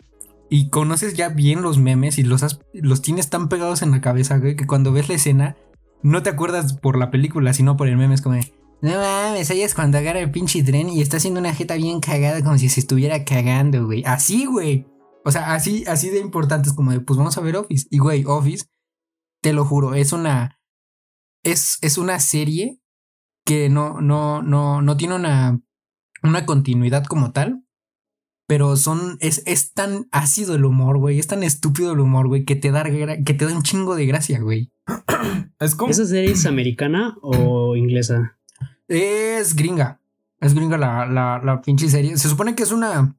Y 0.50 0.68
conoces 0.70 1.14
ya 1.14 1.28
bien 1.28 1.62
los 1.62 1.78
memes 1.78 2.18
y 2.18 2.22
los, 2.22 2.60
los 2.74 3.02
tienes 3.02 3.30
tan 3.30 3.48
pegados 3.48 3.82
en 3.82 3.90
la 3.90 4.00
cabeza, 4.00 4.38
güey, 4.38 4.56
que 4.56 4.66
cuando 4.66 4.92
ves 4.92 5.08
la 5.08 5.14
escena 5.14 5.56
no 6.02 6.22
te 6.22 6.30
acuerdas 6.30 6.74
por 6.74 6.98
la 6.98 7.10
película, 7.10 7.54
sino 7.54 7.76
por 7.76 7.88
el 7.88 7.96
meme. 7.96 8.14
Es 8.14 8.20
como 8.20 8.34
de, 8.34 8.52
no 8.82 8.90
mames, 8.98 9.50
ahí 9.50 9.62
es 9.62 9.74
cuando 9.74 9.96
agarra 9.96 10.20
el 10.20 10.30
pinche 10.30 10.62
tren 10.62 10.90
y 10.90 11.00
está 11.00 11.16
haciendo 11.16 11.40
una 11.40 11.54
jeta 11.54 11.74
bien 11.76 12.00
cagada 12.00 12.42
como 12.42 12.58
si 12.58 12.68
se 12.68 12.80
estuviera 12.80 13.24
cagando, 13.24 13.86
güey. 13.86 14.02
Así, 14.04 14.44
güey. 14.44 14.86
O 15.24 15.30
sea, 15.30 15.54
así, 15.54 15.84
así 15.86 16.10
de 16.10 16.18
importante 16.18 16.68
es 16.68 16.74
como 16.74 16.90
de, 16.90 17.00
pues 17.00 17.16
vamos 17.16 17.38
a 17.38 17.40
ver 17.40 17.56
Office. 17.56 17.86
Y, 17.90 17.98
güey, 17.98 18.24
Office 18.26 18.66
te 19.40 19.54
lo 19.54 19.64
juro, 19.64 19.94
es 19.94 20.12
una. 20.12 20.58
Es, 21.44 21.78
es 21.82 21.98
una 21.98 22.18
serie 22.20 22.80
que 23.44 23.68
no, 23.68 24.00
no, 24.00 24.42
no, 24.42 24.82
no 24.82 24.96
tiene 24.96 25.14
una, 25.14 25.60
una 26.22 26.46
continuidad 26.46 27.04
como 27.04 27.32
tal. 27.32 27.64
Pero 28.46 28.76
son. 28.76 29.16
Es, 29.20 29.42
es 29.46 29.72
tan 29.72 30.06
ácido 30.12 30.54
el 30.54 30.66
humor, 30.66 30.98
güey. 30.98 31.18
Es 31.18 31.26
tan 31.26 31.42
estúpido 31.42 31.92
el 31.92 32.00
humor, 32.00 32.28
güey, 32.28 32.44
que 32.44 32.56
te 32.56 32.70
da 32.70 32.84
que 32.84 33.34
te 33.34 33.46
da 33.46 33.56
un 33.56 33.62
chingo 33.62 33.96
de 33.96 34.04
gracia, 34.04 34.40
güey. 34.40 34.70
es 35.60 35.74
como... 35.74 35.90
¿Esa 35.90 36.04
serie 36.04 36.32
es 36.32 36.44
americana 36.44 37.16
o 37.22 37.74
inglesa? 37.74 38.38
Es 38.86 39.56
gringa. 39.56 40.00
Es 40.40 40.54
gringa 40.54 40.76
la, 40.76 41.06
la, 41.06 41.40
la 41.42 41.62
pinche 41.62 41.88
serie. 41.88 42.18
Se 42.18 42.28
supone 42.28 42.54
que 42.54 42.64
es 42.64 42.72
una 42.72 43.16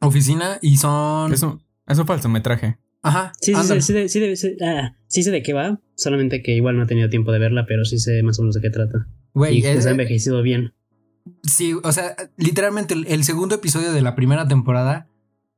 oficina 0.00 0.58
y 0.60 0.76
son. 0.76 1.32
Eso, 1.32 1.60
es 1.86 1.98
un 1.98 2.06
falsometraje. 2.06 2.78
Ajá. 3.02 3.32
Sí, 3.40 3.52
sí, 3.54 3.80
sí, 3.80 4.08
sí, 4.08 4.36
sí, 4.36 4.56
ah, 4.64 4.94
sí, 5.08 5.22
sé 5.24 5.32
de 5.32 5.42
qué 5.42 5.52
va, 5.52 5.80
solamente 5.96 6.42
que 6.42 6.54
igual 6.54 6.76
no 6.76 6.84
he 6.84 6.86
tenido 6.86 7.10
tiempo 7.10 7.32
de 7.32 7.40
verla, 7.40 7.66
pero 7.66 7.84
sí 7.84 7.98
sé 7.98 8.22
más 8.22 8.38
o 8.38 8.42
menos 8.42 8.54
de 8.54 8.60
qué 8.60 8.70
trata. 8.70 9.08
Güey, 9.34 9.58
y 9.58 9.62
se 9.62 9.88
ha 9.88 9.90
envejecido 9.90 10.42
bien. 10.42 10.72
Sí, 11.42 11.74
o 11.82 11.92
sea, 11.92 12.14
literalmente 12.36 12.94
el, 12.94 13.24
segundo 13.24 13.56
episodio 13.56 13.92
de 13.92 14.02
la 14.02 14.14
primera 14.14 14.46
temporada 14.46 15.08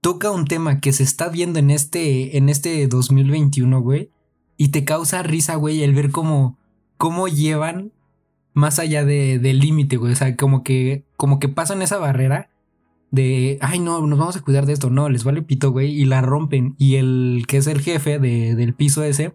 toca 0.00 0.30
un 0.30 0.46
tema 0.46 0.80
que 0.80 0.92
se 0.92 1.02
está 1.02 1.28
viendo 1.28 1.58
en 1.58 1.70
este, 1.70 2.36
en 2.36 2.48
este 2.48 2.86
2021, 2.86 3.80
güey, 3.80 4.10
y 4.56 4.68
te 4.68 4.84
causa 4.84 5.22
risa, 5.22 5.56
güey, 5.56 5.82
el 5.82 5.94
ver 5.94 6.10
cómo, 6.10 6.58
cómo 6.96 7.28
llevan 7.28 7.92
más 8.54 8.78
allá 8.78 9.04
de, 9.04 9.38
del 9.38 9.58
límite, 9.58 9.96
güey, 9.96 10.12
o 10.12 10.16
sea, 10.16 10.36
como 10.36 10.62
que, 10.62 11.04
como 11.16 11.40
que 11.40 11.48
pasan 11.48 11.82
esa 11.82 11.98
barrera 11.98 12.50
de, 13.14 13.58
ay, 13.60 13.78
no, 13.78 14.04
nos 14.06 14.18
vamos 14.18 14.36
a 14.36 14.42
cuidar 14.42 14.66
de 14.66 14.72
esto. 14.72 14.90
No, 14.90 15.08
les 15.08 15.24
vale 15.24 15.42
pito, 15.42 15.70
güey, 15.70 15.92
y 15.92 16.04
la 16.04 16.20
rompen. 16.20 16.74
Y 16.78 16.96
el 16.96 17.44
que 17.46 17.58
es 17.58 17.66
el 17.66 17.80
jefe 17.80 18.18
de, 18.18 18.54
del 18.54 18.74
piso 18.74 19.02
ese 19.02 19.34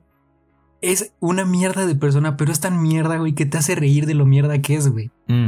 es 0.81 1.13
una 1.19 1.45
mierda 1.45 1.85
de 1.85 1.95
persona, 1.95 2.37
pero 2.37 2.51
es 2.51 2.59
tan 2.59 2.81
mierda, 2.81 3.17
güey, 3.17 3.33
que 3.33 3.45
te 3.45 3.57
hace 3.57 3.75
reír 3.75 4.05
de 4.05 4.13
lo 4.13 4.25
mierda 4.25 4.61
que 4.61 4.75
es, 4.75 4.89
güey. 4.89 5.11
Mm. 5.27 5.47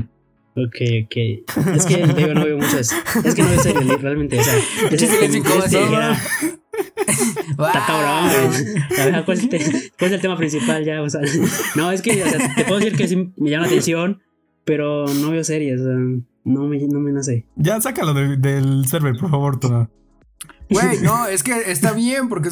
Ok, 0.53 0.75
ok. 1.05 1.17
Es 1.75 1.85
que 1.85 2.05
digo, 2.07 2.33
no 2.33 2.43
veo 2.43 2.57
muchas. 2.57 2.93
Es 3.23 3.35
que 3.35 3.41
no 3.41 3.49
veo 3.49 3.59
serio, 3.59 3.97
realmente. 3.97 4.39
O 4.39 4.43
sea, 4.43 4.55
es 4.91 5.01
Está 7.51 7.85
cabrón, 7.85 8.29
güey. 8.49 9.23
¿Cuál, 9.25 9.37
es 9.37 10.11
el 10.11 10.21
tema 10.21 10.37
principal 10.37 10.83
ya? 10.83 11.01
O 11.01 11.09
sea, 11.09 11.21
no, 11.75 11.91
es 11.91 12.01
que 12.01 12.23
o 12.23 12.27
sea, 12.27 12.55
te 12.55 12.65
puedo 12.65 12.79
decir 12.79 12.97
que 12.97 13.07
sí 13.07 13.31
me 13.37 13.49
llama 13.49 13.63
la 13.63 13.69
atención, 13.69 14.21
pero 14.65 15.05
no 15.07 15.31
veo 15.31 15.43
series. 15.43 15.79
O 15.81 15.83
sea, 15.85 15.95
no 16.43 16.67
me, 16.67 16.79
no 16.87 16.99
me 16.99 17.11
nace. 17.11 17.45
Ya 17.55 17.79
sácalo 17.81 18.13
del 18.13 18.85
server, 18.87 19.15
por 19.17 19.29
favor, 19.29 19.59
toda. 19.59 19.89
Güey, 20.69 21.01
no, 21.01 21.27
es 21.27 21.43
que 21.43 21.71
está 21.71 21.93
bien, 21.93 22.29
porque 22.29 22.49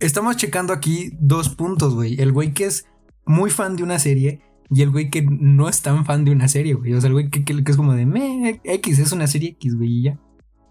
estamos 0.00 0.36
checando 0.36 0.72
aquí 0.72 1.10
dos 1.18 1.48
puntos, 1.48 1.94
güey. 1.94 2.20
El 2.20 2.32
güey 2.32 2.52
que 2.52 2.66
es 2.66 2.86
muy 3.26 3.50
fan 3.50 3.76
de 3.76 3.82
una 3.82 3.98
serie 3.98 4.40
y 4.70 4.82
el 4.82 4.90
güey 4.90 5.10
que 5.10 5.22
no 5.22 5.68
es 5.68 5.82
tan 5.82 6.04
fan 6.04 6.24
de 6.24 6.32
una 6.32 6.48
serie, 6.48 6.74
güey. 6.74 6.94
O 6.94 7.00
sea, 7.00 7.08
el 7.08 7.14
güey 7.14 7.30
que, 7.30 7.44
es 7.66 7.76
como 7.76 7.94
de 7.94 8.06
me, 8.06 8.60
X, 8.64 8.98
es 8.98 9.12
una 9.12 9.26
serie 9.26 9.50
X, 9.50 9.76
güey, 9.76 9.98
y 9.98 10.02
ya. 10.04 10.18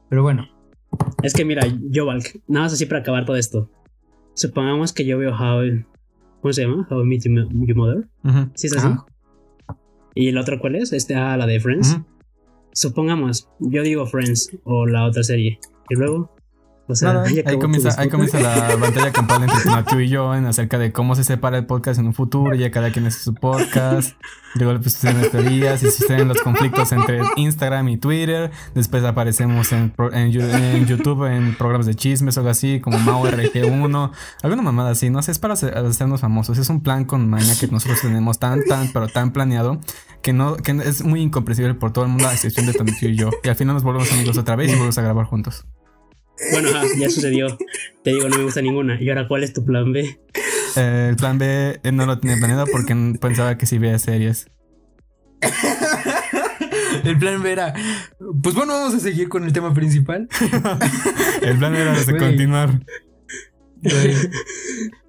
Pero 0.09 0.23
bueno. 0.23 0.47
Es 1.23 1.33
que 1.33 1.43
mira, 1.43 1.63
yo, 1.89 2.05
Valk, 2.05 2.41
nada 2.47 2.65
más 2.65 2.73
así 2.73 2.85
para 2.85 3.01
acabar 3.01 3.25
todo 3.25 3.35
esto. 3.35 3.69
Supongamos 4.35 4.93
que 4.93 5.05
yo 5.05 5.17
veo 5.17 5.35
How. 5.35 5.83
¿Cómo 6.41 6.53
se 6.53 6.61
llama? 6.61 6.87
How 6.89 7.03
I 7.03 7.05
Meet 7.07 7.23
Your 7.23 7.75
Mother. 7.75 8.07
¿Sí 8.53 8.67
es 8.67 8.77
así? 8.77 8.87
¿Y 10.17 10.29
el 10.29 10.37
otro 10.39 10.59
cuál 10.59 10.75
es? 10.75 10.93
Este, 10.93 11.13
ah, 11.13 11.37
la 11.37 11.45
de 11.45 11.59
Friends. 11.59 11.99
Supongamos, 12.73 13.49
yo 13.59 13.83
digo 13.83 14.07
Friends 14.07 14.49
o 14.63 14.87
la 14.87 15.05
otra 15.05 15.21
serie. 15.21 15.59
Y 15.89 15.95
luego. 15.95 16.35
O 16.89 16.95
sea, 16.95 17.21
ahí, 17.23 17.59
comienza, 17.59 17.89
ahí 17.99 18.07
comienza 18.07 18.39
la 18.39 18.75
batalla 18.77 19.11
campal 19.11 19.43
entre 19.43 19.69
Matthew 19.69 19.99
y 20.01 20.09
yo 20.09 20.33
en 20.33 20.45
acerca 20.45 20.77
de 20.77 20.93
cómo 20.93 21.15
se 21.15 21.25
separa 21.25 21.57
el 21.57 21.65
podcast 21.65 21.99
en 21.99 22.07
un 22.07 22.13
futuro. 22.13 22.55
Ya 22.55 22.71
cada 22.71 22.91
quien 22.91 23.05
hace 23.05 23.19
su 23.19 23.33
podcast. 23.33 24.15
Luego 24.55 24.79
pues 24.79 24.93
suceden 24.93 25.29
teorías 25.29 25.83
y 25.83 25.91
suceden 25.91 26.29
los 26.29 26.41
conflictos 26.41 26.93
entre 26.93 27.19
Instagram 27.35 27.89
y 27.89 27.97
Twitter. 27.97 28.51
Después 28.73 29.03
aparecemos 29.03 29.73
en, 29.73 29.93
en, 30.13 30.85
YouTube 30.85 31.25
en 31.25 31.55
programas 31.55 31.87
de 31.87 31.95
chismes 31.95 32.37
o 32.37 32.39
algo 32.39 32.51
así, 32.51 32.79
como 32.79 32.97
Mao 32.99 33.25
RG1. 33.25 34.11
Alguna 34.41 34.61
mamada 34.61 34.91
así. 34.91 35.09
No 35.09 35.21
sé, 35.21 35.31
es 35.31 35.39
para 35.39 35.55
hacernos 35.55 36.21
famosos. 36.21 36.57
Es 36.57 36.69
un 36.69 36.81
plan 36.81 37.03
con 37.03 37.29
maña 37.29 37.53
que 37.59 37.67
nosotros 37.67 37.99
tenemos 38.01 38.39
tan, 38.39 38.63
tan, 38.63 38.91
pero 38.93 39.09
tan 39.09 39.33
planeado 39.33 39.81
que 40.21 40.33
no 40.33 40.55
que 40.55 40.71
es 40.71 41.03
muy 41.03 41.21
incomprensible 41.21 41.73
por 41.73 41.91
todo 41.91 42.05
el 42.05 42.11
mundo, 42.11 42.27
a 42.27 42.33
excepción 42.33 42.65
de 42.65 42.73
Matthew 42.73 43.09
y 43.09 43.15
yo. 43.15 43.29
Y 43.43 43.49
al 43.49 43.55
final 43.55 43.75
nos 43.75 43.83
volvemos 43.83 44.11
amigos 44.13 44.37
otra 44.37 44.55
vez 44.55 44.69
y 44.69 44.71
volvemos 44.71 44.97
a 44.97 45.01
grabar 45.01 45.25
juntos. 45.25 45.65
Bueno, 46.51 46.69
ya 46.97 47.09
sucedió. 47.09 47.57
Te 48.03 48.11
digo, 48.11 48.29
no 48.29 48.37
me 48.37 48.43
gusta 48.43 48.61
ninguna. 48.61 49.01
¿Y 49.01 49.09
ahora 49.09 49.27
cuál 49.27 49.43
es 49.43 49.53
tu 49.53 49.65
plan 49.65 49.91
B? 49.91 50.19
Eh, 50.75 51.07
el 51.09 51.15
plan 51.15 51.37
B 51.37 51.79
eh, 51.83 51.91
no 51.91 52.05
lo 52.05 52.19
tenía 52.19 52.37
planeado 52.37 52.65
porque 52.71 52.95
pensaba 53.19 53.57
que 53.57 53.65
sí 53.65 53.77
veía 53.77 53.97
series. 53.99 54.47
el 57.03 57.17
plan 57.17 57.41
B 57.41 57.51
era, 57.51 57.73
pues 58.41 58.55
bueno, 58.55 58.73
vamos 58.73 58.95
a 58.95 58.99
seguir 58.99 59.29
con 59.29 59.43
el 59.43 59.53
tema 59.53 59.73
principal. 59.73 60.27
el 61.41 61.57
plan 61.57 61.73
B 61.73 61.81
era 61.81 61.93
de 61.93 62.17
continuar. 62.17 62.81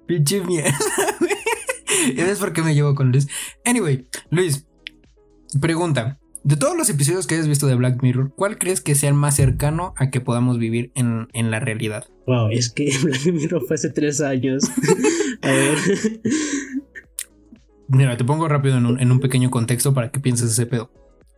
Pinche 0.07 0.41
mierda, 0.41 0.75
¿Y 2.07 2.13
ves 2.13 2.39
por 2.39 2.53
qué 2.53 2.61
me 2.61 2.73
llevo 2.73 2.95
con 2.95 3.11
Luis? 3.11 3.27
Anyway, 3.65 4.07
Luis, 4.31 4.65
pregunta. 5.59 6.18
De 6.43 6.55
todos 6.55 6.77
los 6.77 6.89
episodios 6.89 7.27
que 7.27 7.35
hayas 7.35 7.47
visto 7.47 7.67
de 7.67 7.75
Black 7.75 8.01
Mirror, 8.01 8.33
¿cuál 8.35 8.57
crees 8.57 8.81
que 8.81 8.95
sea 8.95 9.09
el 9.09 9.15
más 9.15 9.35
cercano 9.35 9.93
a 9.97 10.09
que 10.09 10.21
podamos 10.21 10.57
vivir 10.57 10.91
en, 10.95 11.27
la 11.51 11.59
realidad? 11.59 12.05
Wow, 12.27 12.49
es 12.51 12.69
que 12.69 12.91
Black 13.03 13.25
Mirror 13.25 13.65
fue 13.67 13.75
hace 13.75 13.89
tres 13.89 14.21
años. 14.21 14.63
a 15.41 15.47
ver. 15.47 15.77
Mira, 17.89 18.15
te 18.17 18.23
pongo 18.23 18.47
rápido 18.47 18.77
en 18.77 18.85
un, 18.85 18.99
en 18.99 19.11
un 19.11 19.19
pequeño 19.19 19.51
contexto 19.51 19.93
para 19.93 20.11
que 20.11 20.19
pienses 20.19 20.51
ese 20.51 20.65
pedo. 20.65 20.91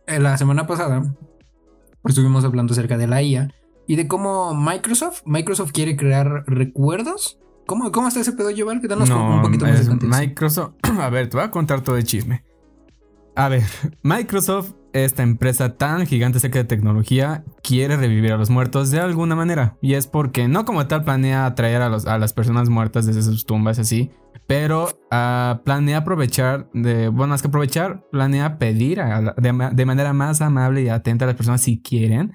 Eh, 0.06 0.20
la 0.20 0.36
semana 0.38 0.66
pasada 0.66 1.14
estuvimos 2.04 2.44
hablando 2.44 2.72
acerca 2.72 2.98
de 2.98 3.06
la 3.06 3.22
IA 3.22 3.52
y 3.86 3.96
de 3.96 4.06
cómo 4.06 4.54
Microsoft, 4.54 5.22
Microsoft 5.24 5.72
quiere 5.72 5.96
crear 5.96 6.44
recuerdos. 6.46 7.38
¿Cómo, 7.66 7.90
cómo 7.92 8.08
está 8.08 8.20
ese 8.20 8.32
pedo, 8.32 8.50
Joval? 8.56 8.80
Que 8.80 8.88
danos 8.88 9.08
un 9.10 9.42
poquito 9.42 9.64
más 9.64 9.80
de 9.80 9.86
contexto. 9.86 10.18
Microsoft, 10.18 10.74
a 11.00 11.10
ver, 11.10 11.28
te 11.28 11.36
voy 11.36 11.46
a 11.46 11.50
contar 11.50 11.82
todo 11.82 11.96
el 11.96 12.04
chisme. 12.04 12.44
A 13.34 13.48
ver, 13.48 13.62
Microsoft 14.02 14.74
esta 14.92 15.22
empresa 15.22 15.76
tan 15.76 16.06
gigante 16.06 16.38
acerca 16.38 16.58
de 16.58 16.64
tecnología 16.64 17.44
quiere 17.62 17.96
revivir 17.96 18.32
a 18.32 18.36
los 18.36 18.50
muertos 18.50 18.90
de 18.90 19.00
alguna 19.00 19.34
manera. 19.34 19.78
Y 19.80 19.94
es 19.94 20.06
porque 20.06 20.48
no 20.48 20.64
como 20.64 20.86
tal 20.86 21.02
planea 21.04 21.46
atraer 21.46 21.82
a, 21.82 21.88
las 21.88 22.32
personas 22.32 22.68
muertas 22.68 23.06
desde 23.06 23.22
sus 23.22 23.46
tumbas 23.46 23.78
así. 23.78 24.10
Pero 24.46 24.88
uh, 25.10 25.62
planea 25.64 25.98
aprovechar, 25.98 26.68
de, 26.74 27.08
bueno, 27.08 27.28
más 27.28 27.42
que 27.42 27.48
aprovechar, 27.48 28.04
planea 28.10 28.58
pedir 28.58 29.00
de, 29.36 29.84
manera 29.86 30.12
más 30.12 30.40
amable 30.42 30.82
y 30.82 30.88
atenta 30.88 31.24
a 31.24 31.28
las 31.28 31.36
personas 31.36 31.62
si 31.62 31.80
quieren. 31.80 32.32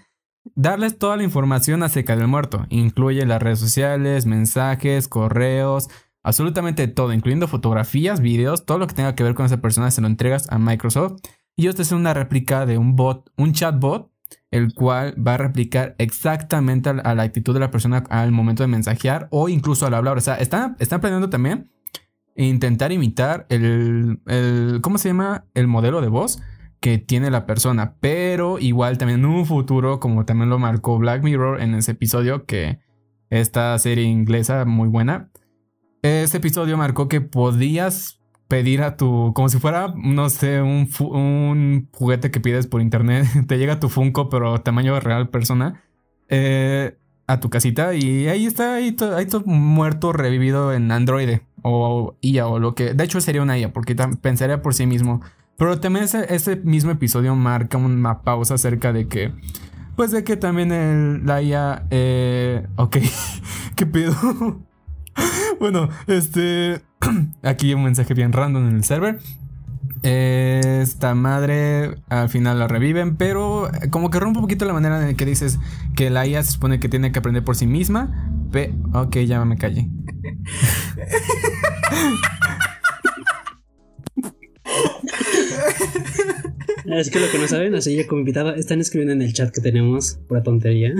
Darles 0.56 0.98
toda 0.98 1.18
la 1.18 1.24
información 1.24 1.84
acerca 1.84 2.16
del 2.16 2.28
muerto. 2.28 2.66
Incluye 2.70 3.26
las 3.26 3.42
redes 3.42 3.60
sociales, 3.60 4.26
mensajes, 4.26 5.08
correos, 5.08 5.90
absolutamente 6.28 6.90
todo, 6.90 7.14
incluyendo 7.14 7.48
fotografías, 7.48 8.20
videos, 8.20 8.66
todo 8.66 8.80
lo 8.80 8.88
que 8.88 8.96
tenga 8.96 9.16
que 9.16 9.24
ver 9.24 9.34
con 9.34 9.46
esa 9.46 9.62
persona 9.62 9.92
se 9.92 10.02
lo 10.02 10.08
entregas 10.08 10.52
a 10.52 10.60
Microsoft 10.60 11.22
y 11.56 11.62
ellos 11.62 11.76
te 11.76 11.84
hacen 11.84 11.98
una 11.98 12.14
réplica 12.14 12.66
de 12.66 12.78
un 12.78 12.98
bot, 12.98 13.32
un 13.38 13.54
chatbot, 13.54 14.12
el 14.52 14.74
cual 14.74 15.16
va 15.26 15.36
a 15.36 15.38
replicar 15.38 15.96
exactamente 16.00 16.90
a 16.90 17.16
la 17.16 17.24
actitud 17.24 17.54
de 17.54 17.62
la 17.62 17.72
persona 17.72 18.04
al 18.10 18.34
momento 18.34 18.62
de 18.62 18.68
mensajear 18.68 19.30
o 19.32 19.48
incluso 19.48 19.86
al 19.86 19.94
hablar. 19.94 20.18
O 20.18 20.22
sea, 20.22 20.36
están, 20.36 20.76
están 20.80 21.00
planeando 21.00 21.30
también 21.30 21.72
intentar 22.36 22.92
imitar 22.92 23.46
el, 23.48 24.20
el, 24.28 24.80
¿cómo 24.82 24.98
se 24.98 25.08
llama? 25.08 25.46
El 25.54 25.68
modelo 25.68 26.02
de 26.02 26.10
voz 26.10 26.42
que 26.82 26.98
tiene 26.98 27.32
la 27.32 27.46
persona. 27.46 27.96
Pero 28.02 28.60
igual 28.60 28.98
también 28.98 29.22
en 29.22 29.28
un 29.28 29.46
futuro, 29.46 30.02
como 30.02 30.26
también 30.26 30.50
lo 30.50 30.60
marcó 30.60 30.98
Black 30.98 31.24
Mirror 31.24 31.62
en 31.62 31.74
ese 31.74 31.92
episodio, 31.92 32.46
que 32.46 32.80
esta 33.30 33.80
serie 33.80 34.04
inglesa 34.04 34.66
muy 34.66 34.90
buena. 34.90 35.32
Ese 36.08 36.38
episodio 36.38 36.78
marcó 36.78 37.10
que 37.10 37.20
podías 37.20 38.22
pedir 38.48 38.82
a 38.82 38.96
tu, 38.96 39.34
como 39.36 39.50
si 39.50 39.60
fuera, 39.60 39.94
no 39.98 40.30
sé, 40.30 40.62
un, 40.62 40.90
un 41.02 41.90
juguete 41.92 42.32
que 42.32 42.40
pides 42.40 42.66
por 42.66 42.82
internet, 42.82 43.28
te 43.48 43.58
llega 43.58 43.82
tu 43.82 43.90
Funko, 43.90 44.30
pero 44.30 44.58
tamaño 44.62 44.98
real 45.02 45.28
persona, 45.28 45.84
eh, 46.30 46.98
a 47.28 47.42
tu 47.42 47.50
casita 47.50 47.94
y 47.94 48.30
ahí 48.30 48.46
está, 48.46 48.76
ahí, 48.76 48.94
todo 48.94 49.44
muerto, 49.46 50.14
revivido 50.14 50.74
en 50.74 50.94
Android 50.94 51.40
o 51.62 52.16
IA 52.22 52.48
o 52.48 52.60
lo 52.60 52.74
que, 52.74 52.94
de 52.94 53.04
hecho 53.04 53.20
sería 53.20 53.42
una 53.42 53.58
IA 53.58 53.74
porque 53.74 53.94
pensaría 54.22 54.62
por 54.62 54.74
sí 54.74 54.86
mismo, 54.86 55.20
pero 55.58 55.82
también 55.82 56.06
ese, 56.06 56.56
mismo 56.64 56.92
episodio 56.92 57.36
marca 57.36 57.78
una 57.78 58.22
pausa 58.22 58.54
acerca 58.54 58.94
de 58.94 59.10
que, 59.10 59.34
pues 59.98 60.12
de 60.12 60.24
que 60.24 60.38
también 60.38 61.24
la 61.26 61.42
IA, 61.42 61.86
eh, 61.92 62.66
ok, 62.78 62.98
¿qué 63.76 63.86
pido? 63.86 64.16
Bueno, 65.60 65.90
este. 66.08 66.82
Aquí 67.44 67.74
un 67.74 67.84
mensaje 67.84 68.14
bien 68.14 68.34
random 68.34 68.68
en 68.68 68.76
el 68.78 68.84
server. 68.84 69.20
Esta 70.04 71.16
madre 71.16 71.96
al 72.10 72.30
final 72.30 72.60
la 72.60 72.68
reviven, 72.68 73.18
pero 73.18 73.70
como 73.90 74.10
que 74.10 74.20
rompe 74.20 74.40
un 74.40 74.44
poquito 74.44 74.66
la 74.66 74.74
manera 74.74 75.02
en 75.02 75.08
la 75.08 75.14
que 75.16 75.26
dices 75.26 75.60
que 75.96 76.10
la 76.10 76.26
IA 76.26 76.44
se 76.44 76.52
supone 76.52 76.80
que 76.80 76.88
tiene 76.88 77.12
que 77.12 77.20
aprender 77.20 77.44
por 77.44 77.56
sí 77.56 77.68
misma. 77.68 78.32
ok, 78.94 79.18
ya 79.18 79.44
me 79.44 79.58
callé. 79.58 79.90
Es 86.86 87.10
que 87.10 87.20
lo 87.20 87.30
que 87.30 87.38
no 87.38 87.48
saben, 87.48 87.76
así 87.76 87.96
yo 87.98 88.08
como 88.08 88.20
invitada, 88.20 88.56
están 88.56 88.80
escribiendo 88.80 89.14
en 89.14 89.22
el 89.22 89.34
chat 89.34 89.54
que 89.54 89.60
tenemos, 89.60 90.20
pura 90.28 90.42
tontería. 90.42 90.94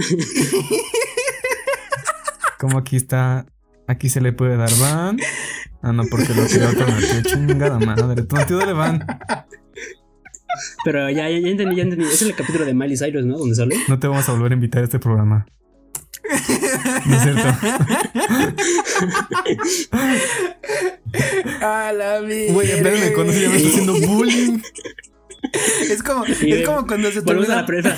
Como 2.60 2.78
aquí 2.78 2.98
está 2.98 3.46
Aquí 3.88 4.10
se 4.10 4.20
le 4.20 4.34
puede 4.34 4.58
dar 4.58 4.72
van. 4.80 5.18
Ah, 5.82 5.94
no, 5.94 6.04
porque 6.10 6.34
lo 6.34 6.46
tiró 6.46 6.68
con 6.74 6.88
la 6.88 7.24
chingada 7.24 7.80
madre. 7.80 8.24
Tu 8.24 8.58
dale 8.58 8.74
van. 8.74 9.06
Pero 10.84 11.10
ya, 11.10 11.30
ya, 11.30 11.40
ya 11.40 11.48
entendí, 11.48 11.78
ya 11.78 11.84
entendí. 11.84 12.04
Es 12.06 12.22
el 12.22 12.36
capítulo 12.36 12.66
de 12.66 12.74
Miley 12.74 12.98
Cyrus, 12.98 13.26
¿no? 13.26 13.38
Donde 13.38 13.56
sale. 13.56 13.78
No 13.88 13.98
te 14.00 14.08
vamos 14.08 14.28
a 14.28 14.34
volver 14.34 14.52
a 14.52 14.56
invitar 14.56 14.82
a 14.82 14.86
este 14.86 15.00
programa. 15.00 15.46
No 17.06 17.16
es 17.16 17.24
cierto. 17.24 17.48
a 21.62 21.94
la 21.94 22.20
vida. 22.22 22.54
Güey, 22.54 22.72
espérame, 22.72 23.14
cuando 23.14 23.34
se 23.34 23.48
me 23.48 23.56
está 23.56 23.70
haciendo 23.70 23.94
bullying. 24.08 24.60
Es 25.90 26.04
como, 26.04 26.26
es 26.26 26.66
como 26.66 26.88
cuando 26.88 27.12
se 27.12 27.22
te 27.22 27.34
Volvemos 27.34 27.50
a 27.50 27.56
la 27.58 27.66
pregunta. 27.66 27.98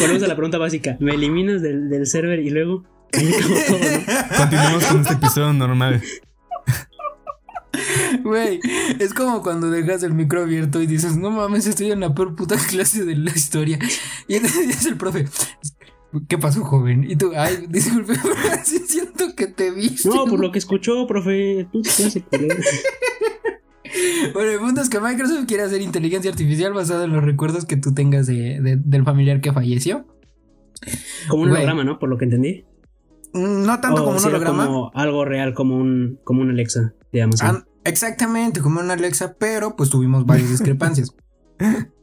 Volvemos 0.00 0.22
a 0.22 0.26
la 0.26 0.36
pregunta 0.36 0.58
básica. 0.58 0.96
¿Me 1.00 1.14
eliminas 1.14 1.60
del, 1.60 1.90
del 1.90 2.06
server 2.06 2.38
y 2.38 2.50
luego 2.50 2.84
Continuamos 3.12 4.84
con 4.84 5.00
este 5.00 5.14
episodio 5.14 5.52
normal. 5.52 6.02
Güey, 8.22 8.60
es 8.98 9.14
como 9.14 9.42
cuando 9.42 9.70
dejas 9.70 10.02
el 10.02 10.14
micro 10.14 10.42
abierto 10.42 10.82
y 10.82 10.86
dices, 10.86 11.16
no 11.16 11.30
mames, 11.30 11.66
estoy 11.66 11.90
en 11.90 12.00
la 12.00 12.14
peor 12.14 12.34
puta 12.34 12.56
clase 12.68 13.04
de 13.04 13.16
la 13.16 13.30
historia. 13.30 13.78
Y 14.28 14.34
entonces 14.36 14.68
dice 14.68 14.88
el 14.88 14.96
profe, 14.96 15.26
¿qué 16.28 16.38
pasó, 16.38 16.64
joven? 16.64 17.08
Y 17.08 17.16
tú, 17.16 17.32
ay, 17.36 17.66
disculpe, 17.68 18.14
así 18.52 18.78
siento 18.86 19.34
que 19.36 19.46
te 19.46 19.70
viste. 19.70 20.08
No, 20.08 20.26
por 20.26 20.40
lo 20.40 20.52
que 20.52 20.58
escuchó, 20.58 21.06
profe, 21.06 21.68
tú 21.72 21.82
Bueno, 24.34 24.50
el 24.50 24.58
punto 24.58 24.80
es 24.80 24.88
que 24.88 25.00
Microsoft 25.00 25.46
quiere 25.46 25.64
hacer 25.64 25.80
inteligencia 25.80 26.30
artificial 26.30 26.72
basada 26.72 27.04
en 27.04 27.12
los 27.12 27.24
recuerdos 27.24 27.64
que 27.64 27.76
tú 27.76 27.92
tengas 27.94 28.26
de, 28.26 28.78
del 28.84 29.04
familiar 29.04 29.40
que 29.40 29.52
falleció. 29.52 30.06
Como 31.28 31.42
un 31.42 31.50
holograma, 31.50 31.84
¿no? 31.84 31.98
Por 31.98 32.08
lo 32.08 32.16
que 32.16 32.24
entendí. 32.24 32.64
No 33.32 33.80
tanto 33.80 34.04
como 34.04 34.16
un 34.16 34.24
holograma. 34.24 34.66
Como 34.66 34.90
algo 34.94 35.24
real, 35.24 35.54
como 35.54 35.76
un, 35.76 36.18
como 36.24 36.42
un 36.42 36.50
Alexa 36.50 36.94
de 37.12 37.22
Amazon. 37.22 37.66
exactamente, 37.84 38.60
como 38.60 38.80
un 38.80 38.90
Alexa, 38.90 39.36
pero 39.38 39.76
pues 39.76 39.90
tuvimos 39.90 40.26
varias 40.26 40.50
discrepancias. 40.50 41.14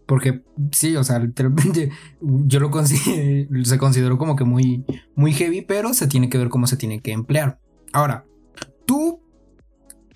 Porque 0.06 0.42
sí, 0.72 0.96
o 0.96 1.04
sea, 1.04 1.20
literalmente 1.20 1.92
yo 2.22 2.60
lo 2.60 2.72
considero, 2.72 3.66
se 3.66 3.78
consideró 3.78 4.18
como 4.18 4.36
que 4.36 4.46
muy, 4.46 4.86
muy 5.16 5.34
heavy, 5.34 5.62
pero 5.62 5.94
se 5.94 6.08
tiene 6.08 6.30
que 6.30 6.38
ver 6.38 6.50
cómo 6.50 6.66
se 6.66 6.78
tiene 6.78 7.02
que 7.02 7.12
emplear. 7.12 7.60
Ahora, 7.92 8.26
tú 8.86 9.22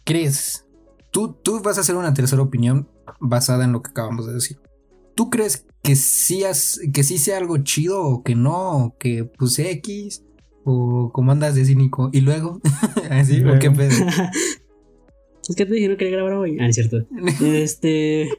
crees, 0.05 0.65
tú, 1.11 1.33
tú 1.43 1.61
vas 1.61 1.77
a 1.77 1.81
hacer 1.81 1.95
una 1.95 2.13
tercera 2.13 2.41
opinión 2.41 2.89
basada 3.19 3.65
en 3.65 3.73
lo 3.73 3.81
que 3.81 3.91
acabamos 3.91 4.27
de 4.27 4.33
decir. 4.33 4.59
¿Tú 5.13 5.29
crees 5.29 5.65
que 5.83 5.95
sí, 5.95 6.43
que 6.93 7.03
sí 7.03 7.17
sea 7.17 7.37
algo 7.37 7.57
chido 7.57 8.01
o 8.01 8.23
que 8.23 8.35
no, 8.35 8.77
o 8.77 8.97
que 8.97 9.25
pues 9.25 9.59
X? 9.59 10.23
¿O 10.63 11.11
cómo 11.11 11.31
andas 11.31 11.55
de 11.55 11.65
cínico? 11.65 12.09
¿Y 12.13 12.21
luego? 12.21 12.61
¿Así? 13.09 13.43
¿O 13.43 13.59
qué 13.59 13.71
pedo? 13.71 13.89
es 15.49 15.55
que 15.55 15.65
te 15.65 15.73
dije 15.73 15.87
no 15.87 15.97
quería 15.97 16.13
grabar 16.13 16.33
hoy. 16.33 16.57
Ah, 16.59 16.67
es 16.67 16.75
cierto. 16.75 17.05
este. 17.45 18.29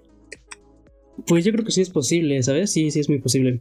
Pues 1.26 1.44
yo 1.44 1.52
creo 1.52 1.64
que 1.64 1.72
sí 1.72 1.80
es 1.80 1.90
posible, 1.90 2.42
¿sabes? 2.42 2.72
Sí, 2.72 2.90
sí 2.90 3.00
es 3.00 3.08
muy 3.08 3.18
posible. 3.18 3.60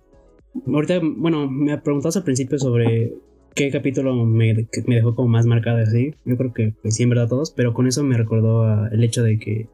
Ahorita, 0.68 1.00
bueno, 1.02 1.50
me 1.50 1.78
preguntabas 1.78 2.18
al 2.18 2.24
principio 2.24 2.58
sobre 2.60 3.14
qué 3.56 3.70
capítulo 3.72 4.16
me, 4.26 4.68
me 4.86 4.96
dejó 4.96 5.16
como 5.16 5.28
más 5.28 5.46
marcado 5.46 5.78
así. 5.78 6.14
Yo 6.26 6.38
creo 6.38 6.54
que 6.54 6.74
pues, 6.82 6.96
sí, 6.96 7.04
en 7.04 7.10
verdad 7.10 7.28
todos, 7.28 7.52
pero 7.52 7.74
con 7.74 7.88
eso 7.88 8.04
me 8.04 8.18
recordó 8.18 8.88
el 8.88 9.04
hecho 9.04 9.24
de 9.24 9.38
que 9.38 9.68